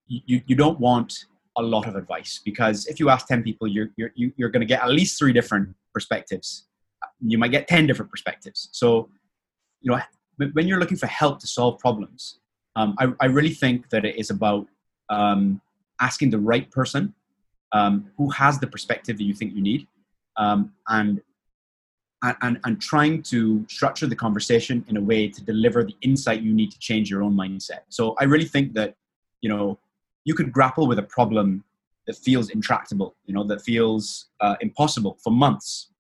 you, 0.09 0.43
you 0.47 0.55
don't 0.55 0.79
want 0.79 1.27
a 1.57 1.63
lot 1.63 1.87
of 1.87 1.97
advice 1.97 2.41
because 2.45 2.87
if 2.87 3.01
you 3.01 3.09
ask 3.09 3.27
10 3.27 3.43
people 3.43 3.67
you're 3.67 3.91
you're 3.97 4.11
you're 4.15 4.51
going 4.51 4.61
to 4.61 4.67
get 4.67 4.83
at 4.83 4.91
least 4.91 5.19
three 5.19 5.33
different 5.33 5.75
perspectives 5.93 6.65
you 7.25 7.39
might 7.39 7.51
get 7.53 7.69
10 7.69 7.87
different 7.87 8.11
perspectives. 8.11 8.69
So 8.73 9.09
you 9.83 9.91
know 9.91 10.01
when 10.53 10.67
you're 10.67 10.79
looking 10.79 10.97
for 10.97 11.07
help 11.07 11.39
to 11.41 11.47
solve 11.47 11.79
problems 11.79 12.39
um, 12.75 12.95
I, 12.99 13.13
I 13.21 13.27
really 13.27 13.51
think 13.51 13.91
that 13.91 14.05
it 14.05 14.17
is 14.17 14.31
about 14.31 14.67
um, 15.11 15.61
asking 16.01 16.31
the 16.31 16.39
right 16.39 16.71
person 16.71 17.15
um, 17.73 18.11
who 18.17 18.31
has 18.31 18.59
the 18.59 18.67
perspective 18.67 19.19
that 19.19 19.25
you 19.25 19.35
think 19.35 19.55
you 19.55 19.61
need 19.61 19.87
um, 20.39 20.73
and, 20.89 21.21
and 22.23 22.61
and 22.65 22.81
trying 22.81 23.23
to 23.25 23.67
structure 23.69 24.07
the 24.07 24.17
conversation 24.17 24.85
in 24.89 24.97
a 24.97 25.01
way 25.01 25.29
to 25.29 25.43
deliver 25.45 25.85
the 25.85 25.97
insight 26.03 26.41
you 26.41 26.55
need 26.55 26.71
to 26.71 26.79
change 26.79 27.11
your 27.11 27.23
own 27.23 27.35
mindset. 27.35 27.81
So 27.89 28.15
i 28.21 28.25
really 28.25 28.45
think 28.45 28.75
that 28.75 28.95
you 29.41 29.49
know 29.49 29.79
you 30.25 30.35
could 30.35 30.53
grapple 30.53 30.87
with 30.87 30.99
a 30.99 31.03
problem 31.03 31.65
that 32.07 32.17
feels 32.17 32.51
intractable, 32.51 33.15
you 33.27 33.35
know, 33.35 33.45
that 33.45 33.63
feels 33.63 34.27
uh, 34.41 34.57
impossible 34.61 35.19
for 35.23 35.31
months, 35.31 35.91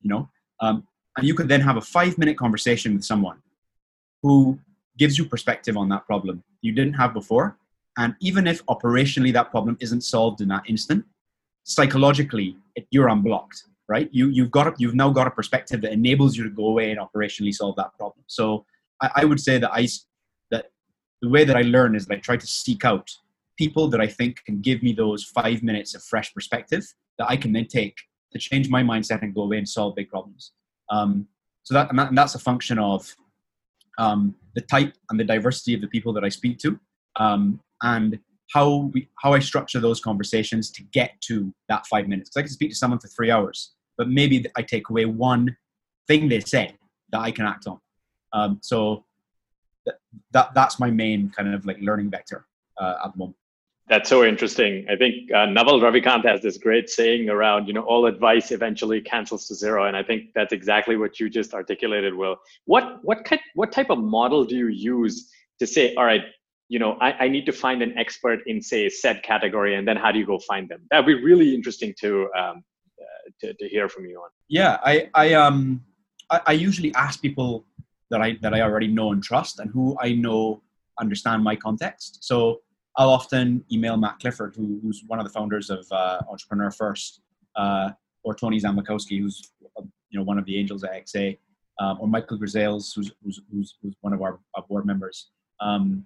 you 0.00 0.10
know, 0.10 0.28
um, 0.62 0.86
and 1.16 1.26
you 1.26 1.34
could 1.34 1.48
then 1.48 1.60
have 1.60 1.76
a 1.76 1.80
five 1.82 2.16
minute 2.16 2.38
conversation 2.38 2.94
with 2.94 3.04
someone 3.04 3.38
who 4.22 4.58
gives 4.96 5.18
you 5.18 5.26
perspective 5.26 5.76
on 5.76 5.88
that 5.90 6.06
problem 6.06 6.42
you 6.62 6.72
didn't 6.72 6.94
have 6.94 7.12
before. 7.12 7.58
And 7.98 8.14
even 8.20 8.46
if 8.46 8.64
operationally 8.66 9.32
that 9.34 9.50
problem 9.50 9.76
isn't 9.80 10.00
solved 10.00 10.40
in 10.40 10.48
that 10.48 10.62
instant, 10.66 11.04
psychologically 11.64 12.56
it, 12.74 12.86
you're 12.90 13.08
unblocked, 13.08 13.64
right? 13.88 14.08
You, 14.12 14.28
you've 14.28 14.50
got 14.50 14.80
you've 14.80 14.94
now 14.94 15.10
got 15.10 15.26
a 15.26 15.30
perspective 15.30 15.82
that 15.82 15.92
enables 15.92 16.36
you 16.36 16.44
to 16.44 16.50
go 16.50 16.68
away 16.68 16.90
and 16.90 16.98
operationally 16.98 17.52
solve 17.52 17.76
that 17.76 17.96
problem. 17.98 18.24
So 18.28 18.64
I, 19.02 19.10
I 19.16 19.24
would 19.26 19.40
say 19.40 19.58
that 19.58 19.70
I 19.72 19.88
that 20.50 20.70
the 21.20 21.28
way 21.28 21.44
that 21.44 21.56
I 21.56 21.62
learn 21.62 21.94
is 21.94 22.06
that 22.06 22.14
I 22.14 22.20
try 22.20 22.36
to 22.38 22.46
seek 22.46 22.84
out 22.84 23.10
people 23.58 23.88
that 23.88 24.00
I 24.00 24.06
think 24.06 24.42
can 24.46 24.62
give 24.62 24.82
me 24.82 24.92
those 24.92 25.24
five 25.24 25.62
minutes 25.62 25.94
of 25.94 26.02
fresh 26.02 26.32
perspective 26.32 26.84
that 27.18 27.28
I 27.28 27.36
can 27.36 27.52
then 27.52 27.66
take 27.66 27.96
to 28.32 28.38
change 28.38 28.68
my 28.68 28.82
mindset 28.82 29.22
and 29.22 29.34
go 29.34 29.42
away 29.42 29.58
and 29.58 29.68
solve 29.68 29.94
big 29.94 30.08
problems. 30.08 30.52
Um, 30.90 31.26
so 31.62 31.74
that 31.74 31.90
and, 31.90 31.98
that 31.98 32.08
and, 32.08 32.18
that's 32.18 32.34
a 32.34 32.38
function 32.38 32.78
of 32.78 33.14
um, 33.98 34.34
the 34.54 34.62
type 34.62 34.94
and 35.10 35.18
the 35.18 35.24
diversity 35.24 35.74
of 35.74 35.80
the 35.80 35.86
people 35.88 36.12
that 36.14 36.24
I 36.24 36.28
speak 36.28 36.58
to, 36.58 36.78
um, 37.16 37.60
and 37.82 38.18
how 38.52 38.90
we 38.92 39.08
how 39.22 39.32
I 39.32 39.38
structure 39.38 39.80
those 39.80 40.00
conversations 40.00 40.70
to 40.72 40.82
get 40.92 41.20
to 41.22 41.52
that 41.68 41.86
five 41.86 42.08
minutes. 42.08 42.30
Because 42.30 42.38
I 42.38 42.42
can 42.42 42.52
speak 42.52 42.70
to 42.70 42.76
someone 42.76 42.98
for 42.98 43.08
three 43.08 43.30
hours, 43.30 43.72
but 43.96 44.08
maybe 44.08 44.44
I 44.56 44.62
take 44.62 44.90
away 44.90 45.04
one 45.04 45.56
thing 46.08 46.28
they 46.28 46.40
say 46.40 46.76
that 47.12 47.20
I 47.20 47.30
can 47.30 47.46
act 47.46 47.66
on. 47.66 47.78
Um, 48.32 48.58
so 48.62 49.04
that, 49.86 49.96
that 50.32 50.54
that's 50.54 50.80
my 50.80 50.90
main 50.90 51.30
kind 51.30 51.54
of 51.54 51.64
like 51.66 51.78
learning 51.80 52.10
vector 52.10 52.46
uh, 52.78 52.94
at 53.04 53.12
the 53.12 53.18
moment. 53.18 53.36
That's 53.88 54.08
so 54.08 54.24
interesting. 54.24 54.86
I 54.88 54.96
think 54.96 55.32
uh, 55.32 55.46
Naval 55.46 55.80
Ravikant 55.80 56.24
has 56.24 56.40
this 56.40 56.56
great 56.56 56.88
saying 56.88 57.28
around, 57.28 57.66
you 57.66 57.74
know, 57.74 57.82
all 57.82 58.06
advice 58.06 58.52
eventually 58.52 59.00
cancels 59.00 59.48
to 59.48 59.54
zero, 59.54 59.86
and 59.86 59.96
I 59.96 60.02
think 60.02 60.30
that's 60.34 60.52
exactly 60.52 60.96
what 60.96 61.18
you 61.18 61.28
just 61.28 61.52
articulated. 61.52 62.14
Will 62.14 62.36
what 62.64 62.98
what 63.02 63.24
kind, 63.24 63.40
what 63.54 63.72
type 63.72 63.90
of 63.90 63.98
model 63.98 64.44
do 64.44 64.56
you 64.56 64.68
use 64.68 65.30
to 65.58 65.66
say, 65.66 65.94
all 65.96 66.04
right, 66.04 66.22
you 66.68 66.78
know, 66.78 66.96
I, 67.00 67.24
I 67.24 67.28
need 67.28 67.44
to 67.46 67.52
find 67.52 67.82
an 67.82 67.92
expert 67.98 68.40
in 68.46 68.62
say 68.62 68.88
said 68.88 69.22
category, 69.24 69.74
and 69.74 69.86
then 69.86 69.96
how 69.96 70.12
do 70.12 70.18
you 70.18 70.26
go 70.26 70.38
find 70.38 70.68
them? 70.68 70.80
That'd 70.90 71.06
be 71.06 71.22
really 71.22 71.54
interesting 71.54 71.92
to 72.00 72.30
um, 72.38 72.64
uh, 73.00 73.30
to, 73.40 73.54
to 73.54 73.68
hear 73.68 73.88
from 73.88 74.06
you 74.06 74.18
on. 74.20 74.30
Yeah, 74.48 74.78
I 74.84 75.10
I 75.14 75.34
um 75.34 75.84
I, 76.30 76.40
I 76.46 76.52
usually 76.52 76.94
ask 76.94 77.20
people 77.20 77.66
that 78.10 78.22
I 78.22 78.38
that 78.42 78.54
I 78.54 78.60
already 78.60 78.86
know 78.86 79.12
and 79.12 79.22
trust, 79.22 79.58
and 79.58 79.70
who 79.70 79.96
I 80.00 80.12
know 80.12 80.62
understand 81.00 81.42
my 81.42 81.56
context. 81.56 82.18
So 82.22 82.60
I'll 82.96 83.10
often 83.10 83.64
email 83.72 83.96
Matt 83.96 84.18
Clifford, 84.20 84.54
who, 84.54 84.78
who's 84.82 85.02
one 85.06 85.18
of 85.18 85.26
the 85.26 85.32
founders 85.32 85.70
of 85.70 85.86
uh, 85.90 86.20
Entrepreneur 86.30 86.70
First, 86.70 87.20
uh, 87.56 87.90
or 88.22 88.34
Tony 88.34 88.60
Zameczkowski, 88.60 89.18
who's 89.18 89.52
you 90.10 90.18
know 90.18 90.24
one 90.24 90.38
of 90.38 90.44
the 90.44 90.58
angels 90.58 90.84
at 90.84 90.92
XA, 90.92 91.38
um, 91.80 91.98
or 92.00 92.08
Michael 92.08 92.38
Grisales, 92.38 92.94
who's, 92.94 93.10
who's, 93.24 93.40
who's, 93.50 93.76
who's 93.82 93.94
one 94.00 94.12
of 94.12 94.22
our, 94.22 94.38
our 94.54 94.62
board 94.62 94.84
members. 94.84 95.30
Um, 95.60 96.04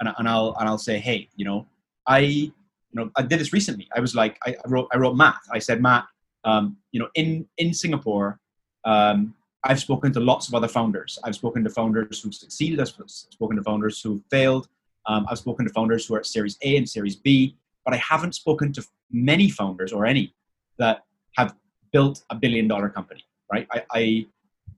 and, 0.00 0.14
and 0.18 0.28
I'll 0.28 0.56
and 0.58 0.68
I'll 0.68 0.78
say, 0.78 0.98
hey, 0.98 1.28
you 1.36 1.44
know, 1.44 1.66
I 2.06 2.18
you 2.20 2.52
know 2.94 3.10
I 3.16 3.22
did 3.22 3.40
this 3.40 3.52
recently. 3.52 3.88
I 3.94 4.00
was 4.00 4.14
like, 4.14 4.38
I, 4.46 4.56
wrote 4.66 4.88
I 4.92 4.98
wrote 4.98 5.16
Matt. 5.16 5.36
I 5.52 5.58
said, 5.58 5.82
Matt, 5.82 6.06
um, 6.44 6.76
you 6.92 7.00
know, 7.00 7.08
in 7.14 7.46
in 7.58 7.74
Singapore, 7.74 8.40
um, 8.84 9.34
I've 9.64 9.80
spoken 9.80 10.12
to 10.12 10.20
lots 10.20 10.48
of 10.48 10.54
other 10.54 10.68
founders. 10.68 11.18
I've 11.22 11.34
spoken 11.34 11.62
to 11.64 11.70
founders 11.70 12.22
who've 12.22 12.34
succeeded. 12.34 12.80
I've 12.80 12.92
spoken 13.06 13.56
to 13.56 13.62
founders 13.62 14.00
who've 14.00 14.22
failed. 14.30 14.68
Um, 15.06 15.26
I've 15.28 15.38
spoken 15.38 15.66
to 15.66 15.72
founders 15.72 16.06
who 16.06 16.14
are 16.14 16.20
at 16.20 16.26
Series 16.26 16.56
A 16.62 16.76
and 16.76 16.88
Series 16.88 17.16
B, 17.16 17.56
but 17.84 17.94
I 17.94 17.98
haven't 17.98 18.34
spoken 18.34 18.72
to 18.74 18.84
many 19.10 19.50
founders 19.50 19.92
or 19.92 20.06
any 20.06 20.34
that 20.78 21.04
have 21.36 21.54
built 21.92 22.22
a 22.30 22.34
billion 22.34 22.68
dollar 22.68 22.88
company, 22.88 23.24
right? 23.52 23.66
I, 23.72 23.82
I 23.92 24.26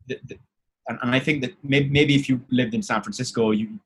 the, 0.06 0.18
the, 0.26 0.38
and, 0.88 0.98
and, 1.02 1.14
I 1.14 1.20
think 1.20 1.42
that 1.42 1.52
maybe, 1.62 1.88
maybe 1.88 2.14
if 2.14 2.28
you 2.28 2.40
lived 2.50 2.74
in 2.74 2.82
San 2.82 3.02
Francisco, 3.02 3.52
you 3.52 3.78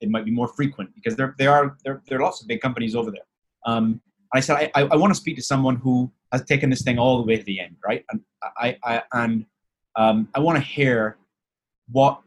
it 0.00 0.10
might 0.10 0.24
be 0.24 0.30
more 0.30 0.48
frequent 0.48 0.94
because 0.94 1.16
there 1.16 1.34
there 1.38 1.52
are 1.52 1.76
there, 1.84 2.02
there 2.06 2.18
are 2.18 2.22
lots 2.22 2.42
of 2.42 2.48
big 2.48 2.60
companies 2.60 2.94
over 2.94 3.10
there. 3.10 3.26
Um, 3.66 4.00
I 4.34 4.40
said 4.40 4.56
I, 4.56 4.70
I, 4.74 4.82
I 4.92 4.96
want 4.96 5.12
to 5.12 5.14
speak 5.14 5.36
to 5.36 5.42
someone 5.42 5.76
who 5.76 6.10
has 6.32 6.44
taken 6.44 6.68
this 6.70 6.82
thing 6.82 6.98
all 6.98 7.16
the 7.18 7.22
way 7.22 7.36
to 7.36 7.44
the 7.44 7.60
end, 7.60 7.76
right? 7.86 8.04
And 8.10 8.20
I, 8.58 8.76
I 8.84 9.02
and 9.12 9.46
um, 9.96 10.28
I 10.34 10.40
want 10.40 10.58
to 10.58 10.64
hear 10.64 11.16
what 11.90 12.20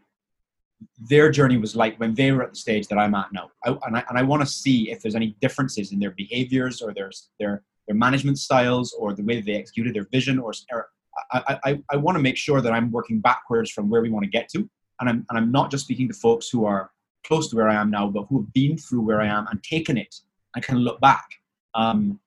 their 0.99 1.30
journey 1.32 1.57
was 1.57 1.75
like 1.75 1.97
when 1.99 2.13
they 2.13 2.32
were 2.32 2.43
at 2.43 2.51
the 2.51 2.55
stage 2.55 2.88
that 2.88 2.97
I'm 2.97 3.15
at 3.15 3.32
now. 3.32 3.49
I, 3.65 3.69
and 3.86 3.97
I, 3.97 4.03
and 4.09 4.17
I 4.17 4.23
want 4.23 4.41
to 4.41 4.45
see 4.45 4.91
if 4.91 5.01
there's 5.01 5.15
any 5.15 5.36
differences 5.41 5.91
in 5.91 5.99
their 5.99 6.11
behaviors 6.11 6.82
or 6.82 6.93
their, 6.93 7.11
their, 7.39 7.63
their 7.88 7.95
management 7.95 8.39
styles 8.39 8.93
or 8.93 9.13
the 9.13 9.23
way 9.23 9.41
they 9.41 9.55
executed 9.55 9.95
their 9.95 10.07
vision 10.11 10.39
or, 10.39 10.53
or 10.71 10.89
I, 11.32 11.59
I, 11.63 11.82
I 11.91 11.95
want 11.97 12.15
to 12.17 12.21
make 12.21 12.38
sure 12.38 12.61
that 12.61 12.71
I'm 12.71 12.91
working 12.91 13.19
backwards 13.19 13.71
from 13.71 13.89
where 13.89 14.01
we 14.01 14.09
want 14.09 14.23
to 14.23 14.30
get 14.30 14.49
to. 14.49 14.69
And 14.99 15.09
I'm, 15.09 15.25
and 15.30 15.38
I'm 15.38 15.51
not 15.51 15.71
just 15.71 15.84
speaking 15.86 16.07
to 16.07 16.13
folks 16.13 16.49
who 16.49 16.65
are 16.65 16.91
close 17.25 17.49
to 17.49 17.55
where 17.55 17.69
I 17.69 17.75
am 17.75 17.91
now, 17.91 18.07
but 18.07 18.23
who 18.30 18.41
have 18.41 18.53
been 18.53 18.78
through 18.78 19.01
where 19.01 19.21
I 19.21 19.28
am 19.28 19.47
and 19.47 19.61
taken 19.63 19.97
it 19.97 20.15
and 20.55 20.63
can 20.63 20.78
look 20.78 20.99
back. 21.01 21.28
Um, 21.75 22.19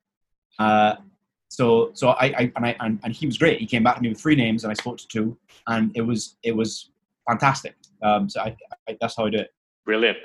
uh, 0.58 0.96
so, 1.48 1.90
so 1.94 2.10
I, 2.10 2.26
I, 2.26 2.52
and 2.56 2.66
I, 2.66 2.76
and, 2.80 3.00
and 3.02 3.14
he 3.14 3.26
was 3.26 3.38
great. 3.38 3.60
He 3.60 3.66
came 3.66 3.82
back 3.82 3.96
to 3.96 4.02
me 4.02 4.08
with 4.08 4.20
three 4.20 4.36
names 4.36 4.64
and 4.64 4.70
I 4.70 4.74
spoke 4.74 4.98
to 4.98 5.08
two 5.08 5.36
and 5.66 5.90
it 5.94 6.02
was, 6.02 6.36
it 6.42 6.54
was 6.54 6.90
fantastic. 7.28 7.74
Um, 8.02 8.28
so 8.28 8.40
I, 8.40 8.56
I, 8.88 8.96
that's 9.00 9.16
how 9.16 9.26
I 9.26 9.30
do 9.30 9.38
it. 9.38 9.52
Brilliant. 9.84 10.18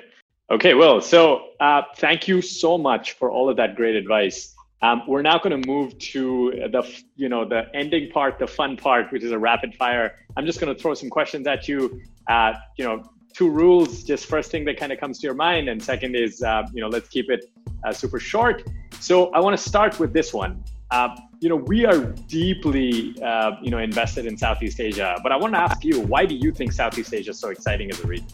Okay, 0.50 0.74
well, 0.74 1.00
so 1.00 1.48
uh, 1.58 1.82
thank 1.96 2.28
you 2.28 2.40
so 2.40 2.78
much 2.78 3.12
for 3.12 3.30
all 3.30 3.48
of 3.50 3.56
that 3.56 3.74
great 3.74 3.96
advice. 3.96 4.54
Um, 4.82 5.02
we're 5.08 5.22
now 5.22 5.38
going 5.38 5.60
to 5.60 5.66
move 5.66 5.98
to 5.98 6.52
the 6.70 6.82
you 7.16 7.28
know 7.28 7.44
the 7.48 7.64
ending 7.74 8.10
part, 8.10 8.38
the 8.38 8.46
fun 8.46 8.76
part, 8.76 9.10
which 9.10 9.22
is 9.22 9.32
a 9.32 9.38
rapid 9.38 9.74
fire. 9.74 10.14
I'm 10.36 10.46
just 10.46 10.60
going 10.60 10.74
to 10.74 10.80
throw 10.80 10.94
some 10.94 11.10
questions 11.10 11.46
at 11.46 11.66
you. 11.66 12.00
Uh, 12.28 12.52
you 12.76 12.84
know, 12.84 13.02
two 13.32 13.50
rules. 13.50 14.04
Just 14.04 14.26
first 14.26 14.50
thing 14.50 14.64
that 14.66 14.76
kind 14.76 14.92
of 14.92 15.00
comes 15.00 15.18
to 15.20 15.26
your 15.26 15.34
mind, 15.34 15.68
and 15.68 15.82
second 15.82 16.14
is 16.14 16.42
uh, 16.42 16.64
you 16.72 16.80
know 16.80 16.88
let's 16.88 17.08
keep 17.08 17.30
it 17.30 17.46
uh, 17.84 17.92
super 17.92 18.20
short. 18.20 18.62
So 19.00 19.30
I 19.32 19.40
want 19.40 19.56
to 19.56 19.62
start 19.62 19.98
with 19.98 20.12
this 20.12 20.32
one. 20.32 20.62
Uh, 20.90 21.16
you 21.40 21.48
know, 21.48 21.56
we 21.56 21.84
are 21.84 21.98
deeply, 22.28 23.20
uh, 23.22 23.52
you 23.62 23.70
know, 23.70 23.78
invested 23.78 24.26
in 24.26 24.36
Southeast 24.36 24.80
Asia. 24.80 25.16
But 25.22 25.32
I 25.32 25.36
want 25.36 25.54
to 25.54 25.60
ask 25.60 25.84
you, 25.84 26.00
why 26.00 26.26
do 26.26 26.34
you 26.34 26.52
think 26.52 26.72
Southeast 26.72 27.12
Asia 27.12 27.30
is 27.30 27.40
so 27.40 27.50
exciting 27.50 27.90
as 27.90 28.00
a 28.02 28.06
region? 28.06 28.28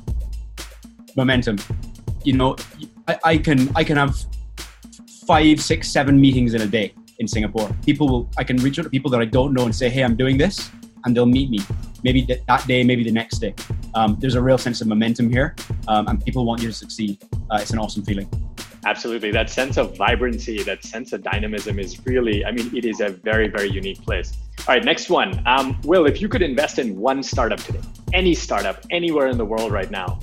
Momentum. 1.16 1.58
You 2.24 2.34
know, 2.34 2.56
I, 3.08 3.18
I 3.24 3.38
can 3.38 3.70
I 3.74 3.84
can 3.84 3.96
have 3.96 4.16
five, 5.26 5.60
six, 5.60 5.88
seven 5.88 6.20
meetings 6.20 6.54
in 6.54 6.62
a 6.62 6.66
day 6.66 6.94
in 7.18 7.26
Singapore. 7.26 7.70
People 7.84 8.08
will 8.08 8.30
I 8.36 8.44
can 8.44 8.56
reach 8.58 8.78
out 8.78 8.82
to 8.82 8.90
people 8.90 9.10
that 9.10 9.20
I 9.20 9.24
don't 9.24 9.52
know 9.54 9.64
and 9.64 9.74
say, 9.74 9.88
hey, 9.88 10.04
I'm 10.04 10.16
doing 10.16 10.36
this, 10.36 10.70
and 11.04 11.16
they'll 11.16 11.26
meet 11.26 11.50
me. 11.50 11.60
Maybe 12.04 12.22
th- 12.22 12.42
that 12.46 12.66
day, 12.66 12.82
maybe 12.84 13.04
the 13.04 13.12
next 13.12 13.38
day. 13.38 13.54
Um, 13.94 14.16
there's 14.20 14.34
a 14.34 14.42
real 14.42 14.58
sense 14.58 14.80
of 14.80 14.88
momentum 14.88 15.30
here, 15.30 15.54
um, 15.88 16.08
and 16.08 16.24
people 16.24 16.44
want 16.44 16.62
you 16.62 16.68
to 16.68 16.74
succeed. 16.74 17.22
Uh, 17.50 17.58
it's 17.60 17.70
an 17.70 17.78
awesome 17.78 18.02
feeling. 18.02 18.28
Absolutely. 18.84 19.30
That 19.30 19.48
sense 19.48 19.76
of 19.76 19.96
vibrancy, 19.96 20.62
that 20.64 20.84
sense 20.84 21.12
of 21.12 21.22
dynamism 21.22 21.78
is 21.78 22.04
really, 22.04 22.44
I 22.44 22.50
mean, 22.50 22.74
it 22.76 22.84
is 22.84 23.00
a 23.00 23.10
very, 23.10 23.48
very 23.48 23.70
unique 23.70 24.02
place. 24.02 24.36
All 24.66 24.74
right, 24.74 24.84
next 24.84 25.08
one. 25.08 25.40
Um, 25.46 25.80
Will, 25.84 26.06
if 26.06 26.20
you 26.20 26.28
could 26.28 26.42
invest 26.42 26.78
in 26.78 26.96
one 26.96 27.22
startup 27.22 27.60
today, 27.60 27.80
any 28.12 28.34
startup, 28.34 28.84
anywhere 28.90 29.28
in 29.28 29.38
the 29.38 29.44
world 29.44 29.70
right 29.70 29.90
now, 29.90 30.18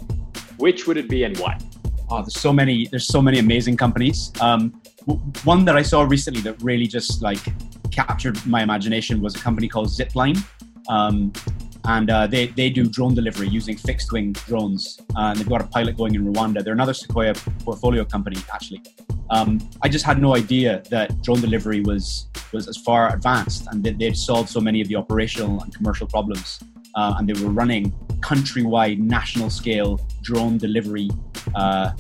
which 0.57 0.87
would 0.87 0.97
it 0.97 1.07
be 1.07 1.23
and 1.23 1.37
why? 1.37 1.57
Oh, 2.09 2.21
there's 2.21 2.39
so 2.39 2.51
many, 2.51 2.87
there's 2.87 3.07
so 3.07 3.21
many 3.21 3.39
amazing 3.39 3.77
companies. 3.77 4.31
Um, 4.41 4.81
one 5.43 5.63
that 5.65 5.77
I 5.77 5.81
saw 5.81 6.01
recently 6.03 6.41
that 6.41 6.61
really 6.61 6.87
just 6.87 7.21
like 7.21 7.39
captured 7.91 8.45
my 8.45 8.61
imagination 8.61 9.21
was 9.21 9.35
a 9.35 9.39
company 9.39 9.67
called 9.67 9.87
Zipline. 9.87 10.43
Um, 10.89 11.31
and 11.89 12.11
uh, 12.11 12.27
they, 12.27 12.45
they 12.47 12.69
do 12.69 12.87
drone 12.87 13.15
delivery 13.15 13.47
using 13.47 13.75
fixed 13.75 14.11
wing 14.11 14.31
drones. 14.33 14.99
Uh, 15.15 15.29
and 15.29 15.39
they've 15.39 15.49
got 15.49 15.61
a 15.61 15.67
pilot 15.67 15.97
going 15.97 16.13
in 16.13 16.23
Rwanda. 16.31 16.63
They're 16.63 16.73
another 16.73 16.93
Sequoia 16.93 17.33
portfolio 17.65 18.05
company, 18.05 18.37
actually. 18.53 18.83
Um, 19.31 19.59
I 19.81 19.89
just 19.89 20.05
had 20.05 20.21
no 20.21 20.35
idea 20.35 20.83
that 20.91 21.21
drone 21.23 21.41
delivery 21.41 21.81
was 21.81 22.27
was 22.51 22.67
as 22.67 22.77
far 22.77 23.13
advanced 23.13 23.67
and 23.71 23.83
that 23.83 23.97
they'd 23.99 24.17
solved 24.17 24.49
so 24.49 24.59
many 24.59 24.81
of 24.81 24.87
the 24.87 24.95
operational 24.95 25.61
and 25.61 25.75
commercial 25.75 26.05
problems. 26.07 26.59
Uh, 26.95 27.15
and 27.17 27.27
they 27.27 27.33
were 27.43 27.51
running 27.51 27.91
countrywide, 28.21 28.99
national 28.99 29.49
scale 29.49 29.99
drone 30.21 30.57
delivery 30.57 31.09
uh, 31.55 31.91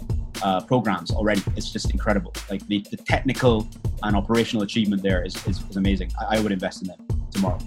uh, 0.43 0.61
programs 0.61 1.11
already. 1.11 1.41
It's 1.55 1.71
just 1.71 1.91
incredible. 1.91 2.33
Like 2.49 2.65
the, 2.67 2.85
the 2.91 2.97
technical 2.97 3.67
and 4.03 4.15
operational 4.15 4.63
achievement 4.63 5.01
there 5.01 5.23
is, 5.23 5.35
is, 5.47 5.61
is 5.69 5.77
amazing. 5.77 6.11
I, 6.19 6.37
I 6.37 6.39
would 6.41 6.51
invest 6.51 6.81
in 6.81 6.87
them 6.89 6.99
tomorrow 7.31 7.59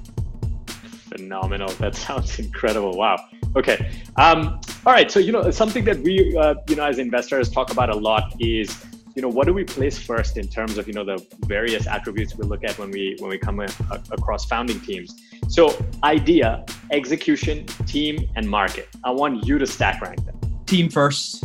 phenomenal. 1.12 1.68
That 1.82 1.94
sounds 1.94 2.38
incredible. 2.38 2.96
Wow. 2.96 3.16
Okay. 3.56 3.90
Um, 4.16 4.60
all 4.86 4.92
right. 4.92 5.10
So 5.10 5.18
you 5.18 5.32
know 5.32 5.50
something 5.50 5.84
that 5.84 5.98
we 5.98 6.36
uh, 6.36 6.54
you 6.68 6.76
know 6.76 6.84
as 6.84 6.98
investors 6.98 7.50
talk 7.50 7.72
about 7.72 7.90
a 7.90 7.96
lot 7.96 8.34
is 8.40 8.84
you 9.14 9.22
know 9.22 9.28
what 9.28 9.46
do 9.46 9.52
we 9.52 9.64
place 9.64 9.98
first 9.98 10.36
in 10.36 10.46
terms 10.48 10.78
of 10.78 10.86
you 10.86 10.94
know 10.94 11.04
the 11.04 11.24
various 11.46 11.86
attributes 11.86 12.36
we 12.36 12.44
look 12.44 12.64
at 12.64 12.78
when 12.78 12.90
we 12.90 13.16
when 13.18 13.30
we 13.30 13.38
come 13.38 13.60
uh, 13.60 13.66
across 14.10 14.44
founding 14.46 14.80
teams. 14.80 15.20
So 15.48 15.76
idea, 16.04 16.64
execution, 16.90 17.66
team, 17.86 18.28
and 18.36 18.48
market. 18.48 18.88
I 19.04 19.10
want 19.10 19.44
you 19.46 19.58
to 19.58 19.66
stack 19.66 20.00
rank 20.00 20.24
them. 20.24 20.38
Team 20.66 20.88
first. 20.88 21.44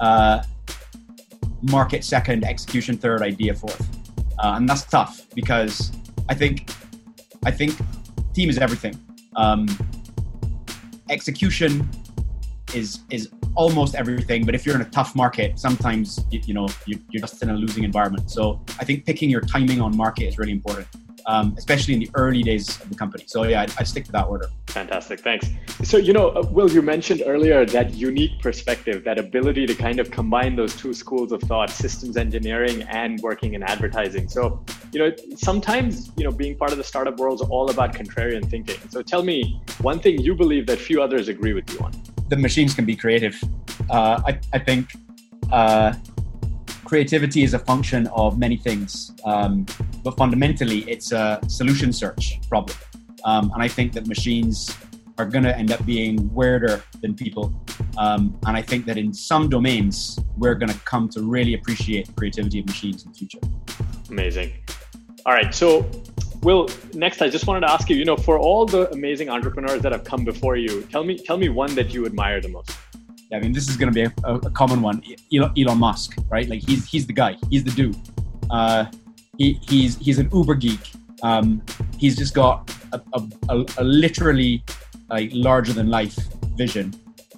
Uh, 0.00 0.42
market 1.62 2.04
second, 2.04 2.44
execution 2.44 2.96
third, 2.96 3.22
idea 3.22 3.54
fourth, 3.54 3.88
uh, 4.38 4.54
and 4.56 4.68
that's 4.68 4.84
tough 4.84 5.26
because 5.34 5.92
I 6.28 6.34
think 6.34 6.70
I 7.44 7.50
think 7.50 7.74
team 8.34 8.50
is 8.50 8.58
everything. 8.58 8.98
Um, 9.36 9.66
execution 11.10 11.88
is 12.74 13.00
is 13.10 13.30
almost 13.54 13.94
everything. 13.94 14.44
But 14.46 14.54
if 14.54 14.64
you're 14.64 14.74
in 14.74 14.80
a 14.80 14.90
tough 14.90 15.14
market, 15.14 15.58
sometimes 15.58 16.24
you, 16.30 16.40
you 16.44 16.54
know 16.54 16.68
you, 16.86 16.98
you're 17.10 17.20
just 17.20 17.42
in 17.42 17.50
a 17.50 17.54
losing 17.54 17.84
environment. 17.84 18.30
So 18.30 18.60
I 18.80 18.84
think 18.84 19.04
picking 19.04 19.28
your 19.30 19.42
timing 19.42 19.80
on 19.80 19.96
market 19.96 20.24
is 20.24 20.38
really 20.38 20.52
important 20.52 20.88
um, 21.26 21.54
especially 21.58 21.94
in 21.94 22.00
the 22.00 22.10
early 22.14 22.42
days 22.42 22.80
of 22.80 22.88
the 22.88 22.94
company. 22.94 23.24
So 23.26 23.44
yeah, 23.44 23.62
I'd, 23.62 23.86
stick 23.86 24.04
to 24.06 24.12
that 24.12 24.26
order. 24.26 24.48
Fantastic, 24.72 25.20
thanks. 25.20 25.48
So 25.82 25.98
you 25.98 26.14
know, 26.14 26.30
uh, 26.30 26.46
Will, 26.50 26.70
you 26.70 26.80
mentioned 26.80 27.22
earlier 27.26 27.66
that 27.66 27.92
unique 27.92 28.40
perspective, 28.40 29.04
that 29.04 29.18
ability 29.18 29.66
to 29.66 29.74
kind 29.74 30.00
of 30.00 30.10
combine 30.10 30.56
those 30.56 30.74
two 30.74 30.94
schools 30.94 31.30
of 31.30 31.42
thought, 31.42 31.68
systems 31.68 32.16
engineering 32.16 32.82
and 32.84 33.20
working 33.20 33.52
in 33.52 33.62
advertising. 33.62 34.30
So 34.30 34.64
you 34.90 34.98
know, 35.00 35.14
sometimes 35.36 36.10
you 36.16 36.24
know, 36.24 36.30
being 36.30 36.56
part 36.56 36.72
of 36.72 36.78
the 36.78 36.84
startup 36.84 37.18
world 37.18 37.42
is 37.42 37.48
all 37.48 37.70
about 37.70 37.92
contrarian 37.92 38.48
thinking. 38.48 38.78
So 38.88 39.02
tell 39.02 39.22
me 39.22 39.60
one 39.82 40.00
thing 40.00 40.18
you 40.22 40.34
believe 40.34 40.66
that 40.68 40.78
few 40.78 41.02
others 41.02 41.28
agree 41.28 41.52
with 41.52 41.70
you 41.70 41.80
on. 41.80 41.92
The 42.30 42.36
machines 42.36 42.72
can 42.74 42.86
be 42.86 42.96
creative. 42.96 43.38
Uh, 43.90 44.22
I, 44.26 44.40
I 44.54 44.58
think. 44.58 44.94
Uh, 45.50 45.92
creativity 46.86 47.42
is 47.42 47.52
a 47.52 47.58
function 47.58 48.06
of 48.08 48.38
many 48.38 48.56
things, 48.56 49.12
um, 49.24 49.66
but 50.02 50.16
fundamentally, 50.16 50.80
it's 50.90 51.12
a 51.12 51.38
solution 51.46 51.92
search 51.92 52.38
problem. 52.48 52.76
Um, 53.24 53.50
and 53.54 53.62
I 53.62 53.68
think 53.68 53.92
that 53.92 54.06
machines 54.06 54.76
are 55.18 55.26
going 55.26 55.44
to 55.44 55.56
end 55.56 55.70
up 55.72 55.84
being 55.84 56.32
weirder 56.32 56.82
than 57.00 57.14
people. 57.14 57.54
Um, 57.98 58.38
and 58.46 58.56
I 58.56 58.62
think 58.62 58.86
that 58.86 58.96
in 58.96 59.12
some 59.12 59.48
domains, 59.48 60.18
we're 60.36 60.54
going 60.54 60.72
to 60.72 60.78
come 60.80 61.08
to 61.10 61.22
really 61.22 61.54
appreciate 61.54 62.06
the 62.06 62.12
creativity 62.14 62.60
of 62.60 62.66
machines 62.66 63.04
in 63.04 63.12
the 63.12 63.18
future. 63.18 63.38
Amazing. 64.10 64.52
All 65.26 65.34
right. 65.34 65.54
So, 65.54 65.88
Will, 66.42 66.68
next, 66.94 67.22
I 67.22 67.28
just 67.28 67.46
wanted 67.46 67.60
to 67.60 67.70
ask 67.70 67.88
you, 67.88 67.96
you 67.96 68.04
know, 68.04 68.16
for 68.16 68.38
all 68.38 68.66
the 68.66 68.90
amazing 68.90 69.28
entrepreneurs 69.28 69.80
that 69.82 69.92
have 69.92 70.04
come 70.04 70.24
before 70.24 70.56
you, 70.56 70.82
tell 70.84 71.04
me, 71.04 71.16
tell 71.16 71.36
me 71.36 71.48
one 71.48 71.74
that 71.76 71.94
you 71.94 72.04
admire 72.06 72.40
the 72.40 72.48
most. 72.48 72.76
Yeah, 73.30 73.38
I 73.38 73.40
mean, 73.40 73.52
this 73.52 73.68
is 73.68 73.76
going 73.76 73.92
to 73.92 73.94
be 73.94 74.02
a, 74.24 74.34
a, 74.34 74.50
common 74.50 74.82
one. 74.82 75.02
Elon, 75.32 75.52
Elon, 75.56 75.78
Musk, 75.78 76.16
right? 76.28 76.48
Like 76.48 76.62
he's 76.68 76.86
he's 76.86 77.06
the 77.06 77.14
guy. 77.14 77.36
He's 77.48 77.64
the 77.64 77.70
dude. 77.70 77.96
Uh, 78.50 78.86
he, 79.38 79.54
he's 79.62 79.96
he's 79.96 80.18
an 80.18 80.28
uber 80.32 80.54
geek. 80.54 80.92
Um, 81.22 81.62
he's 81.98 82.16
just 82.16 82.34
got 82.34 82.70
a, 82.92 83.00
a, 83.48 83.64
a 83.78 83.84
literally 83.84 84.64
larger 85.32 85.72
than 85.72 85.88
life 85.88 86.16
vision, 86.56 86.94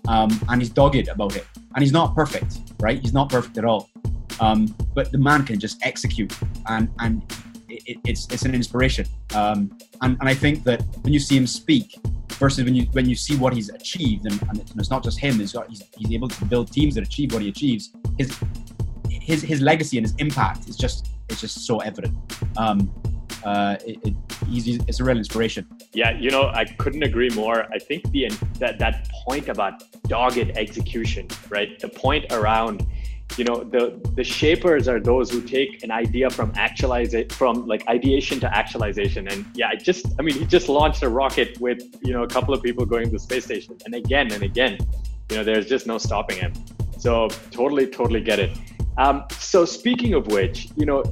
um, 0.08 0.38
and 0.48 0.60
he's 0.60 0.70
dogged 0.70 1.08
about 1.08 1.36
it. 1.36 1.46
And 1.74 1.82
he's 1.82 1.92
not 1.92 2.14
perfect, 2.14 2.58
right? 2.80 3.00
He's 3.00 3.12
not 3.12 3.28
perfect 3.28 3.58
at 3.58 3.64
all. 3.64 3.90
Um, 4.40 4.74
but 4.94 5.10
the 5.12 5.18
man 5.18 5.44
can 5.44 5.58
just 5.58 5.84
execute, 5.84 6.36
and 6.68 6.88
and 6.98 7.22
it, 7.68 7.98
it's 8.04 8.26
it's 8.32 8.44
an 8.44 8.54
inspiration. 8.54 9.06
Um, 9.34 9.76
and 10.02 10.16
and 10.20 10.28
I 10.28 10.34
think 10.34 10.64
that 10.64 10.82
when 11.02 11.12
you 11.12 11.20
see 11.20 11.36
him 11.36 11.46
speak, 11.46 11.96
versus 12.34 12.64
when 12.64 12.74
you 12.74 12.84
when 12.92 13.08
you 13.08 13.14
see 13.14 13.36
what 13.36 13.52
he's 13.52 13.68
achieved, 13.70 14.26
and, 14.26 14.40
and 14.48 14.62
it's 14.76 14.90
not 14.90 15.02
just 15.02 15.18
him. 15.18 15.34
He's 15.34 15.52
got 15.52 15.68
he's, 15.68 15.82
he's 15.96 16.12
able 16.12 16.28
to 16.28 16.44
build 16.44 16.72
teams 16.72 16.94
that 16.96 17.04
achieve 17.04 17.32
what 17.32 17.42
he 17.42 17.48
achieves. 17.48 17.92
His 18.18 18.38
his 19.08 19.42
his 19.42 19.60
legacy 19.60 19.98
and 19.98 20.04
his 20.06 20.14
impact 20.16 20.68
is 20.68 20.76
just 20.76 21.08
it's 21.28 21.40
just 21.40 21.66
so 21.66 21.78
evident. 21.78 22.14
Um, 22.56 22.92
uh, 23.44 23.76
it, 23.86 23.98
it, 24.04 24.14
it's 24.88 25.00
a 25.00 25.04
real 25.04 25.16
inspiration. 25.16 25.66
Yeah, 25.92 26.10
you 26.18 26.30
know, 26.30 26.50
I 26.54 26.64
couldn't 26.64 27.02
agree 27.02 27.30
more. 27.30 27.66
I 27.72 27.78
think 27.78 28.10
the 28.10 28.30
that 28.58 28.78
that 28.78 29.08
point 29.26 29.48
about 29.48 29.82
dogged 30.04 30.50
execution, 30.56 31.28
right? 31.48 31.78
The 31.78 31.88
point 31.88 32.32
around 32.32 32.86
you 33.38 33.44
know 33.44 33.64
the 33.64 33.98
the 34.14 34.22
shapers 34.22 34.86
are 34.86 35.00
those 35.00 35.30
who 35.30 35.40
take 35.40 35.82
an 35.82 35.90
idea 35.90 36.28
from 36.28 36.52
actualize 36.56 37.14
it 37.14 37.32
from 37.32 37.66
like 37.66 37.82
ideation 37.88 38.38
to 38.38 38.54
actualization 38.54 39.26
and 39.28 39.46
yeah 39.54 39.68
i 39.70 39.74
just 39.74 40.06
i 40.18 40.22
mean 40.22 40.34
he 40.34 40.44
just 40.44 40.68
launched 40.68 41.02
a 41.02 41.08
rocket 41.08 41.58
with 41.58 41.82
you 42.02 42.12
know 42.12 42.22
a 42.22 42.28
couple 42.28 42.52
of 42.52 42.62
people 42.62 42.84
going 42.84 43.06
to 43.06 43.10
the 43.10 43.18
space 43.18 43.46
station 43.46 43.76
and 43.86 43.94
again 43.94 44.30
and 44.30 44.42
again 44.42 44.76
you 45.30 45.36
know 45.36 45.42
there's 45.42 45.66
just 45.66 45.86
no 45.86 45.96
stopping 45.96 46.36
him 46.36 46.52
So 47.04 47.28
totally, 47.50 47.86
totally 47.86 48.22
get 48.22 48.38
it. 48.38 48.56
Um, 48.96 49.24
so 49.30 49.66
speaking 49.66 50.14
of 50.14 50.28
which, 50.28 50.68
you 50.74 50.86
know, 50.86 51.02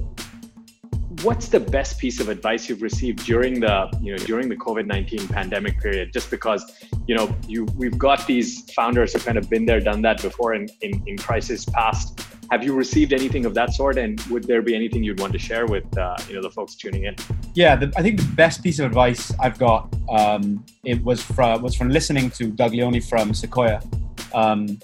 what's 1.23 1.49
the 1.49 1.61
best 1.61 1.99
piece 1.99 2.21
of 2.21 2.29
advice 2.29 2.69
you've 2.69 2.83
received 2.83 3.25
during 3.25 3.61
the 3.61 3.89
you 4.01 4.13
know 4.13 4.19
during 4.25 4.49
the 4.49 4.57
covid-19 4.57 5.31
pandemic 5.31 5.81
period? 5.81 6.13
Just 6.13 6.31
because 6.31 6.63
you 7.07 7.15
know 7.15 7.35
you 7.47 7.65
we've 7.77 7.99
got 7.99 8.27
these 8.27 8.71
founders 8.73 9.13
who've 9.13 9.25
kind 9.25 9.39
of 9.39 9.49
been 9.49 9.65
there 9.65 9.81
done 9.81 10.03
that 10.03 10.21
before 10.21 10.55
in 10.55 10.69
in, 10.81 11.03
in 11.07 11.17
crisis 11.17 11.65
past. 11.65 12.21
Have 12.51 12.63
you 12.63 12.75
received 12.75 13.15
anything 13.15 13.47
of 13.47 13.55
that 13.55 13.73
sort? 13.73 13.97
And 13.97 14.21
would 14.23 14.45
there 14.45 14.61
be 14.61 14.75
anything 14.75 15.03
you'd 15.03 15.21
want 15.21 15.33
to 15.33 15.39
share 15.39 15.67
with 15.67 15.87
uh, 15.97 16.17
you 16.29 16.35
know 16.35 16.43
the 16.43 16.51
folks 16.51 16.75
tuning 16.75 17.05
in? 17.05 17.17
Yeah 17.55 17.77
the, 17.77 17.93
i 17.97 18.03
think 18.03 18.19
the 18.19 18.33
best 18.35 18.63
piece 18.63 18.79
of 18.79 18.87
advice 18.87 19.33
i've 19.41 19.59
got 19.59 19.89
um, 20.09 20.65
it 20.85 21.03
was 21.05 21.23
from 21.23 21.63
was 21.63 21.75
from 21.75 21.89
listening 21.89 22.31
to 22.31 22.51
doug 22.51 22.73
leone 22.73 23.01
from 23.01 23.33
sequoia. 23.35 23.81
Um, 24.35 24.79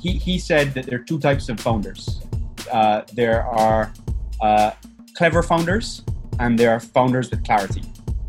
he, 0.00 0.12
he 0.12 0.38
said 0.38 0.74
that 0.74 0.86
there 0.86 0.98
are 0.98 1.04
two 1.04 1.20
types 1.20 1.48
of 1.48 1.60
founders. 1.60 2.22
Uh, 2.72 3.02
there 3.14 3.44
are 3.44 3.92
uh, 4.40 4.72
clever 5.14 5.42
founders 5.42 6.04
and 6.38 6.58
there 6.58 6.70
are 6.70 6.80
founders 6.80 7.30
with 7.30 7.44
clarity. 7.44 7.82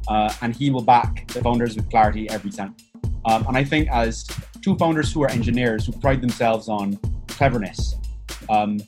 Uh, 0.08 0.34
and 0.42 0.56
he 0.56 0.70
will 0.70 0.82
back 0.82 1.28
the 1.28 1.42
founders 1.42 1.76
with 1.76 1.90
clarity 1.90 2.30
every 2.30 2.52
time. 2.52 2.76
Um, 3.26 3.46
and 3.48 3.58
I 3.58 3.64
think 3.64 3.90
as 3.90 4.28
two 4.62 4.76
founders 4.76 5.14
who 5.14 5.24
are 5.24 5.30
engineers 5.30 5.86
who 5.86 5.94
pride 5.94 6.22
themselves 6.22 6.68
on 6.68 7.00
cleverness, 7.28 7.96
um, 8.50 8.80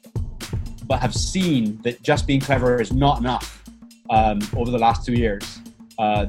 but 0.85 0.99
have 0.99 1.15
seen 1.15 1.81
that 1.83 2.01
just 2.01 2.27
being 2.27 2.39
clever 2.39 2.81
is 2.81 2.91
not 2.91 3.19
enough 3.19 3.63
um, 4.09 4.39
over 4.55 4.71
the 4.71 4.77
last 4.77 5.05
two 5.05 5.13
years, 5.13 5.59
uh, 5.97 6.27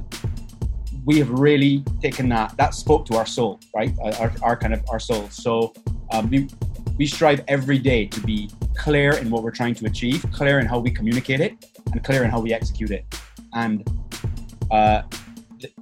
we 1.05 1.19
have 1.19 1.31
really 1.31 1.85
taken 2.01 2.29
that. 2.29 2.57
That 2.57 2.75
spoke 2.75 3.07
to 3.07 3.17
our 3.17 3.27
soul, 3.27 3.61
right? 3.75 3.93
Our, 4.03 4.33
our 4.43 4.57
kind 4.57 4.73
of 4.73 4.83
our 4.91 4.99
soul. 4.99 5.29
So 5.31 5.73
um, 6.13 6.31
we 6.31 6.49
we 6.97 7.07
strive 7.07 7.45
every 7.49 7.79
day 7.79 8.07
to 8.07 8.21
be 8.21 8.51
clear 8.77 9.15
in 9.17 9.31
what 9.31 9.43
we're 9.43 9.51
trying 9.51 9.75
to 9.75 9.87
achieve, 9.87 10.25
clear 10.33 10.59
in 10.59 10.67
how 10.67 10.79
we 10.79 10.91
communicate 10.91 11.41
it, 11.41 11.53
and 11.93 12.03
clear 12.05 12.25
in 12.25 12.31
how 12.31 12.41
we 12.41 12.53
execute 12.53 12.91
it. 12.91 13.05
And 13.55 13.87
uh, 14.71 15.03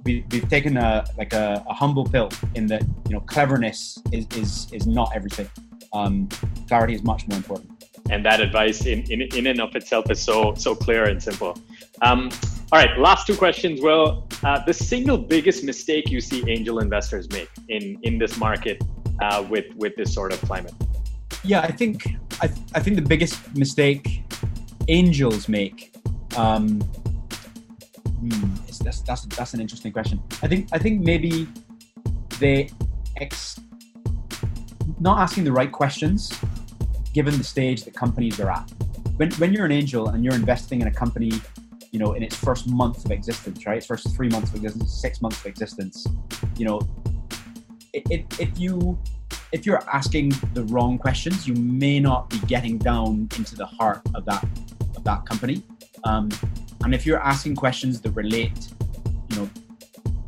we, 0.03 0.25
have 0.31 0.49
taken 0.49 0.77
a 0.77 1.05
like 1.17 1.33
a, 1.33 1.63
a, 1.67 1.73
humble 1.73 2.05
pill 2.05 2.29
in 2.55 2.67
that 2.67 2.83
you 3.07 3.13
know 3.13 3.19
cleverness 3.21 3.99
is 4.11 4.25
is, 4.35 4.71
is 4.71 4.87
not 4.87 5.11
everything. 5.13 5.49
Um, 5.93 6.27
clarity 6.67 6.93
is 6.93 7.03
much 7.03 7.27
more 7.27 7.37
important. 7.37 7.71
And 8.09 8.23
that 8.25 8.39
advice 8.39 8.85
in, 8.85 9.01
in 9.11 9.21
in 9.21 9.47
and 9.47 9.59
of 9.59 9.75
itself 9.75 10.09
is 10.11 10.21
so 10.21 10.53
so 10.55 10.75
clear 10.75 11.05
and 11.05 11.21
simple. 11.21 11.57
Um, 12.01 12.29
all 12.71 12.79
right, 12.79 12.97
last 12.97 13.27
two 13.27 13.35
questions. 13.35 13.81
Well, 13.81 14.27
uh, 14.43 14.63
the 14.65 14.73
single 14.73 15.17
biggest 15.17 15.63
mistake 15.63 16.09
you 16.09 16.21
see 16.21 16.43
angel 16.49 16.79
investors 16.79 17.29
make 17.31 17.49
in 17.69 17.97
in 18.03 18.17
this 18.17 18.37
market 18.37 18.81
uh, 19.21 19.45
with 19.49 19.73
with 19.75 19.95
this 19.95 20.13
sort 20.13 20.33
of 20.33 20.41
climate. 20.41 20.73
Yeah, 21.45 21.61
I 21.61 21.71
think 21.71 22.07
I, 22.41 22.45
I 22.73 22.79
think 22.79 22.95
the 22.95 23.03
biggest 23.03 23.55
mistake 23.55 24.23
angels 24.87 25.47
make. 25.47 25.95
Um, 26.35 26.81
hmm, 26.81 28.55
that's, 28.83 29.01
that's 29.01 29.25
that's 29.25 29.53
an 29.53 29.61
interesting 29.61 29.91
question. 29.91 30.21
I 30.41 30.47
think 30.47 30.69
I 30.71 30.79
think 30.79 31.01
maybe 31.01 31.47
they 32.39 32.71
ex 33.17 33.59
not 34.99 35.19
asking 35.19 35.43
the 35.43 35.51
right 35.51 35.71
questions 35.71 36.33
given 37.13 37.37
the 37.37 37.43
stage 37.43 37.83
that 37.83 37.93
companies 37.93 38.39
are 38.39 38.49
at. 38.49 38.69
When 39.17 39.31
when 39.33 39.53
you're 39.53 39.65
an 39.65 39.71
angel 39.71 40.09
and 40.09 40.23
you're 40.23 40.33
investing 40.35 40.81
in 40.81 40.87
a 40.87 40.91
company, 40.91 41.31
you 41.91 41.99
know, 41.99 42.13
in 42.13 42.23
its 42.23 42.35
first 42.35 42.67
month 42.67 43.05
of 43.05 43.11
existence, 43.11 43.65
right? 43.67 43.77
Its 43.77 43.85
first 43.85 44.15
three 44.15 44.29
months 44.29 44.49
of 44.49 44.55
existence, 44.55 44.91
six 44.99 45.21
months 45.21 45.39
of 45.41 45.45
existence, 45.45 46.07
you 46.57 46.65
know, 46.65 46.81
if 47.93 48.59
you 48.59 48.97
if 49.51 49.65
you're 49.65 49.81
asking 49.91 50.29
the 50.53 50.63
wrong 50.65 50.97
questions, 50.97 51.47
you 51.47 51.53
may 51.55 51.99
not 51.99 52.29
be 52.29 52.39
getting 52.39 52.77
down 52.77 53.29
into 53.37 53.55
the 53.55 53.65
heart 53.65 54.01
of 54.13 54.25
that 54.25 54.43
of 54.95 55.03
that 55.03 55.25
company. 55.25 55.63
Um, 56.03 56.29
and 56.83 56.93
if 56.93 57.05
you're 57.05 57.19
asking 57.19 57.55
questions 57.55 58.01
that 58.01 58.11
relate, 58.11 58.69
you 59.29 59.37
know, 59.37 59.49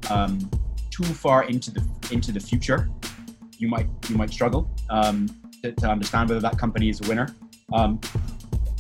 um, 0.10 0.50
too 0.90 1.04
far 1.04 1.44
into 1.44 1.72
the 1.72 1.84
into 2.12 2.32
the 2.32 2.40
future, 2.40 2.90
you 3.58 3.68
might 3.68 3.88
you 4.10 4.16
might 4.16 4.32
struggle 4.32 4.70
um, 4.90 5.28
to, 5.62 5.72
to, 5.72 5.88
understand 5.88 6.30
whether 6.30 6.42
that 6.42 6.58
company 6.58 6.90
is 6.90 7.02
a 7.02 7.08
winner. 7.08 7.36
Um, 7.74 8.00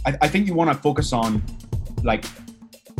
I, 0.06 0.18
I 0.22 0.28
think 0.28 0.48
you 0.48 0.54
want 0.54 0.72
to 0.72 0.78
focus 0.78 1.14
on 1.14 1.44
like 2.04 2.26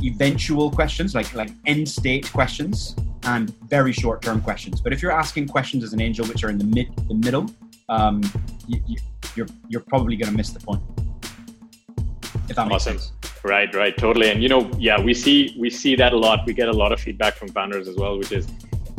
eventual 0.04 0.70
questions, 0.70 1.16
like 1.16 1.34
like 1.34 1.50
end 1.66 1.88
state 1.88 2.32
questions, 2.32 2.96
and 3.28 3.54
very 3.68 3.92
short 3.92 4.22
term 4.22 4.42
questions. 4.42 4.82
But 4.82 4.94
if 4.94 5.02
you're 5.02 5.12
asking 5.12 5.48
questions 5.50 5.84
as 5.84 5.94
an 5.94 6.02
angel 6.02 6.26
which 6.26 6.44
are 6.44 6.50
in 6.50 6.58
the 6.58 6.64
mid 6.64 6.88
the 7.08 7.14
middle, 7.14 7.46
um, 7.90 8.22
you, 8.68 8.80
you, 8.88 8.98
you're 9.36 9.48
you're 9.68 9.82
probably 9.82 10.16
going 10.16 10.32
to 10.32 10.38
miss 10.38 10.50
the 10.52 10.60
point. 10.60 10.82
If 12.50 12.56
that 12.56 12.68
makes 12.68 12.88
awesome. 12.88 13.00
sense. 13.00 13.12
Right, 13.44 13.74
right, 13.76 13.96
totally. 13.98 14.30
And 14.32 14.42
you 14.42 14.50
know, 14.50 14.72
yeah, 14.78 15.00
we 15.00 15.14
see 15.14 15.56
we 15.60 15.70
see 15.70 15.96
that 15.96 16.14
a 16.14 16.18
lot. 16.18 16.46
We 16.46 16.54
get 16.54 16.70
a 16.70 16.78
lot 16.84 16.92
of 16.92 17.00
feedback 17.00 17.36
from 17.36 17.50
founders 17.50 17.88
as 17.88 17.98
well, 17.98 18.18
which 18.18 18.32
is, 18.32 18.48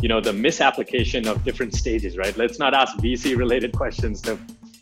you 0.02 0.08
know, 0.08 0.20
the 0.20 0.32
misapplication 0.32 1.26
of 1.26 1.42
different 1.44 1.74
stages. 1.74 2.16
Right. 2.16 2.36
Let's 2.36 2.58
not 2.58 2.74
ask 2.74 2.96
VC 2.98 3.36
related 3.36 3.72
questions 3.72 4.20
to 4.22 4.38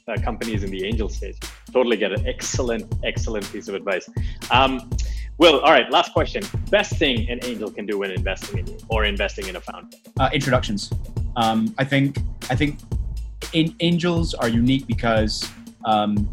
uh, 0.09 0.17
companies 0.23 0.65
in 0.65 0.71
the 0.71 0.85
angel 0.85 1.09
stage. 1.09 1.39
Totally 1.73 1.97
get 1.97 2.13
it. 2.13 2.23
Excellent, 2.27 2.93
excellent 3.05 3.51
piece 3.53 3.69
of 3.69 3.75
advice. 3.75 4.09
Um, 4.51 4.91
Will, 5.39 5.61
all 5.61 5.71
right, 5.71 5.91
last 5.91 6.13
question. 6.15 6.43
Best 6.71 6.97
thing 6.97 7.29
an 7.29 7.41
angel 7.45 7.71
can 7.71 7.85
do 7.85 7.99
when 7.99 8.11
investing 8.11 8.59
in 8.59 8.67
you 8.67 8.79
or 8.89 9.05
investing 9.05 9.49
in 9.49 9.57
a 9.57 9.61
founder? 9.61 9.97
Uh, 10.19 10.31
introductions. 10.33 10.91
Um, 11.37 11.75
I 11.77 11.85
think 11.85 12.19
I 12.49 12.57
think 12.57 12.79
in, 13.53 13.75
angels 13.81 14.33
are 14.33 14.49
unique 14.49 14.87
because 14.87 15.47
um, 15.85 16.29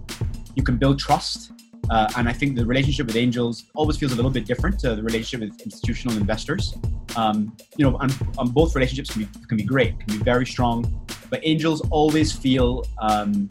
you 0.56 0.64
can 0.64 0.78
build 0.78 1.00
trust. 1.00 1.52
Uh, 1.90 2.10
and 2.16 2.30
I 2.30 2.34
think 2.34 2.56
the 2.56 2.66
relationship 2.66 3.08
with 3.08 3.18
angels 3.18 3.66
always 3.76 3.98
feels 3.98 4.14
a 4.14 4.16
little 4.16 4.32
bit 4.32 4.46
different 4.46 4.80
to 4.80 4.96
the 4.96 5.04
relationship 5.04 5.50
with 5.50 5.62
institutional 5.62 6.16
investors. 6.16 6.78
Um, 7.18 7.56
you 7.76 7.84
know, 7.84 7.98
and, 7.98 8.14
both 8.54 8.74
relationships 8.74 9.12
can 9.12 9.24
be, 9.24 9.30
can 9.50 9.58
be 9.58 9.64
great, 9.66 10.00
can 10.00 10.18
be 10.18 10.24
very 10.24 10.46
strong, 10.46 11.06
but 11.30 11.42
angels 11.44 11.82
always 11.92 12.32
feel 12.32 12.86
um, 13.00 13.50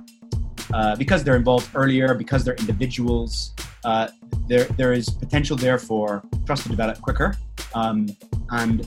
uh, 0.73 0.97
because 0.97 1.23
they're 1.23 1.37
involved 1.37 1.69
earlier, 1.75 2.15
because 2.15 2.43
they're 2.43 2.55
individuals, 2.55 3.53
uh, 3.85 4.09
there 4.49 4.65
there 4.65 4.93
is 4.93 5.09
potential 5.09 5.57
there 5.57 5.79
for 5.79 6.23
trust 6.47 6.65
to 6.65 6.69
develop 6.69 7.01
quicker, 7.01 7.37
um, 7.75 8.09
and 8.51 8.87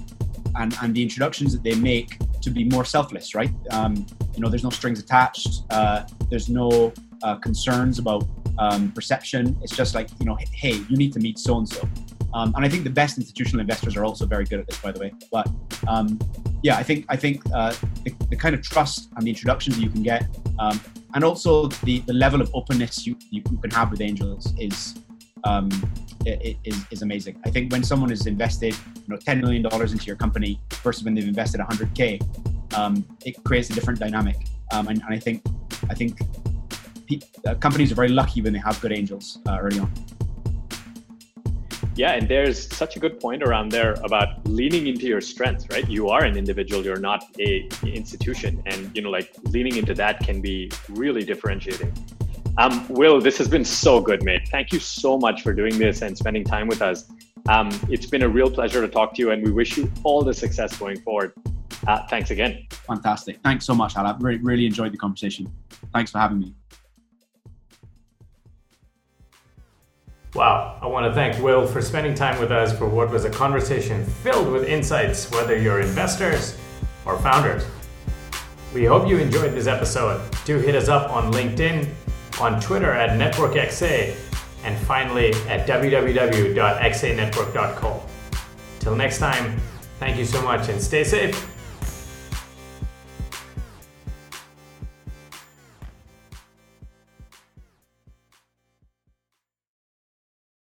and 0.55 0.77
and 0.81 0.95
the 0.95 1.01
introductions 1.01 1.53
that 1.53 1.63
they 1.63 1.75
make 1.75 2.17
to 2.41 2.49
be 2.49 2.63
more 2.63 2.85
selfless, 2.85 3.33
right? 3.33 3.51
Um, 3.71 4.05
you 4.33 4.41
know, 4.41 4.49
there's 4.49 4.63
no 4.63 4.69
strings 4.69 4.99
attached. 4.99 5.63
Uh, 5.69 6.03
there's 6.29 6.49
no 6.49 6.93
uh, 7.23 7.35
concerns 7.37 7.99
about 7.99 8.27
um, 8.59 8.91
perception. 8.91 9.57
It's 9.61 9.75
just 9.75 9.95
like 9.95 10.09
you 10.19 10.25
know, 10.25 10.37
hey, 10.51 10.75
you 10.89 10.97
need 10.97 11.13
to 11.13 11.19
meet 11.19 11.39
so 11.39 11.57
and 11.57 11.67
so. 11.67 11.87
and 12.33 12.65
I 12.65 12.69
think 12.69 12.83
the 12.83 12.89
best 12.89 13.17
institutional 13.17 13.61
investors 13.61 13.95
are 13.97 14.05
also 14.05 14.25
very 14.25 14.45
good 14.45 14.59
at 14.59 14.67
this, 14.67 14.79
by 14.79 14.91
the 14.91 14.99
way. 14.99 15.13
But 15.31 15.47
um, 15.87 16.19
yeah, 16.65 16.77
I 16.77 16.83
think 16.83 17.05
I 17.09 17.15
think 17.15 17.43
uh, 17.53 17.73
the, 18.03 18.11
the, 18.31 18.35
kind 18.35 18.55
of 18.55 18.61
trust 18.61 19.09
and 19.15 19.25
the 19.25 19.29
introductions 19.29 19.77
you 19.77 19.89
can 19.89 20.01
get, 20.01 20.25
um, 20.57 20.81
and 21.13 21.23
also 21.23 21.67
the, 21.83 21.99
the 21.99 22.13
level 22.13 22.41
of 22.41 22.49
openness 22.55 23.05
you, 23.05 23.15
you 23.29 23.43
can 23.43 23.69
have 23.69 23.91
with 23.91 24.01
angels 24.01 24.51
is 24.57 24.95
um, 25.45 25.69
is, 26.25 26.85
is 26.91 27.01
amazing. 27.01 27.39
I 27.45 27.49
think 27.49 27.71
when 27.71 27.83
someone 27.83 28.09
has 28.09 28.25
invested, 28.27 28.73
you 28.73 29.03
know, 29.07 29.17
ten 29.17 29.39
million 29.39 29.61
dollars 29.61 29.93
into 29.93 30.05
your 30.05 30.15
company 30.15 30.59
versus 30.83 31.03
when 31.03 31.13
they've 31.13 31.27
invested 31.27 31.61
100k, 31.61 32.75
um, 32.77 33.05
it 33.25 33.41
creates 33.43 33.69
a 33.69 33.73
different 33.73 33.99
dynamic. 33.99 34.37
Um, 34.71 34.87
and, 34.87 35.01
and, 35.01 35.13
I 35.13 35.19
think 35.19 35.43
I 35.89 35.93
think 35.93 36.19
pe- 37.07 37.19
uh, 37.47 37.55
companies 37.55 37.91
are 37.91 37.95
very 37.95 38.09
lucky 38.09 38.41
when 38.41 38.53
they 38.53 38.59
have 38.59 38.79
good 38.81 38.91
angels 38.91 39.39
uh, 39.47 39.57
early 39.61 39.79
on. 39.79 39.91
Yeah, 41.95 42.11
and 42.11 42.27
there's 42.27 42.75
such 42.75 42.97
a 42.97 42.99
good 42.99 43.21
point 43.21 43.41
around 43.41 43.71
there 43.71 43.93
about 44.03 44.45
leaning 44.47 44.87
into 44.87 45.05
your 45.05 45.21
strengths, 45.21 45.65
right? 45.69 45.89
You 45.89 46.09
are 46.09 46.25
an 46.25 46.35
individual, 46.35 46.83
you're 46.83 46.99
not 46.99 47.23
a 47.39 47.69
institution, 47.83 48.61
and 48.65 48.93
you 48.93 49.01
know, 49.01 49.09
like 49.09 49.33
leaning 49.43 49.77
into 49.77 49.93
that 49.93 50.19
can 50.19 50.41
be 50.41 50.69
really 50.89 51.23
differentiating. 51.23 51.93
Um, 52.57 52.87
Will, 52.87 53.19
this 53.19 53.37
has 53.37 53.49
been 53.49 53.65
so 53.65 53.99
good, 53.99 54.23
mate. 54.23 54.47
Thank 54.47 54.71
you 54.71 54.79
so 54.79 55.17
much 55.17 55.41
for 55.41 55.53
doing 55.53 55.77
this 55.77 56.01
and 56.01 56.17
spending 56.17 56.45
time 56.45 56.67
with 56.67 56.81
us. 56.81 57.05
Um, 57.49 57.69
it's 57.89 58.05
been 58.05 58.23
a 58.23 58.29
real 58.29 58.49
pleasure 58.49 58.81
to 58.81 58.87
talk 58.87 59.13
to 59.15 59.21
you, 59.21 59.31
and 59.31 59.43
we 59.43 59.51
wish 59.51 59.77
you 59.77 59.91
all 60.03 60.21
the 60.23 60.33
success 60.33 60.77
going 60.77 61.01
forward. 61.01 61.33
Uh, 61.85 62.07
thanks 62.07 62.31
again. 62.31 62.65
Fantastic. 62.69 63.39
Thanks 63.43 63.65
so 63.65 63.75
much, 63.75 63.97
Al. 63.97 64.07
I 64.07 64.15
really, 64.19 64.39
really 64.39 64.65
enjoyed 64.65 64.93
the 64.93 64.97
conversation. 64.97 65.51
Thanks 65.93 66.11
for 66.11 66.19
having 66.19 66.39
me. 66.39 66.55
Wow, 70.33 70.79
I 70.81 70.87
want 70.87 71.05
to 71.05 71.13
thank 71.13 71.41
Will 71.43 71.67
for 71.67 71.81
spending 71.81 72.13
time 72.13 72.39
with 72.39 72.51
us 72.51 72.77
for 72.77 72.87
what 72.87 73.09
was 73.09 73.25
a 73.25 73.29
conversation 73.29 74.05
filled 74.05 74.51
with 74.51 74.63
insights, 74.65 75.29
whether 75.31 75.57
you're 75.57 75.81
investors 75.81 76.57
or 77.05 77.17
founders. 77.19 77.65
We 78.73 78.85
hope 78.85 79.07
you 79.07 79.17
enjoyed 79.17 79.53
this 79.53 79.67
episode. 79.67 80.21
Do 80.45 80.57
hit 80.57 80.75
us 80.75 80.89
up 80.89 81.09
on 81.09 81.31
LinkedIn 81.31 81.89
on 82.39 82.61
Twitter 82.61 82.91
at 82.91 83.19
NetworkXA, 83.19 84.15
and 84.63 84.77
finally 84.86 85.33
at 85.47 85.67
www.xanetwork.co. 85.67 88.03
Till 88.79 88.95
next 88.95 89.19
time, 89.19 89.59
thank 89.99 90.17
you 90.17 90.25
so 90.25 90.41
much 90.41 90.69
and 90.69 90.81
stay 90.81 91.03
safe 91.03 91.54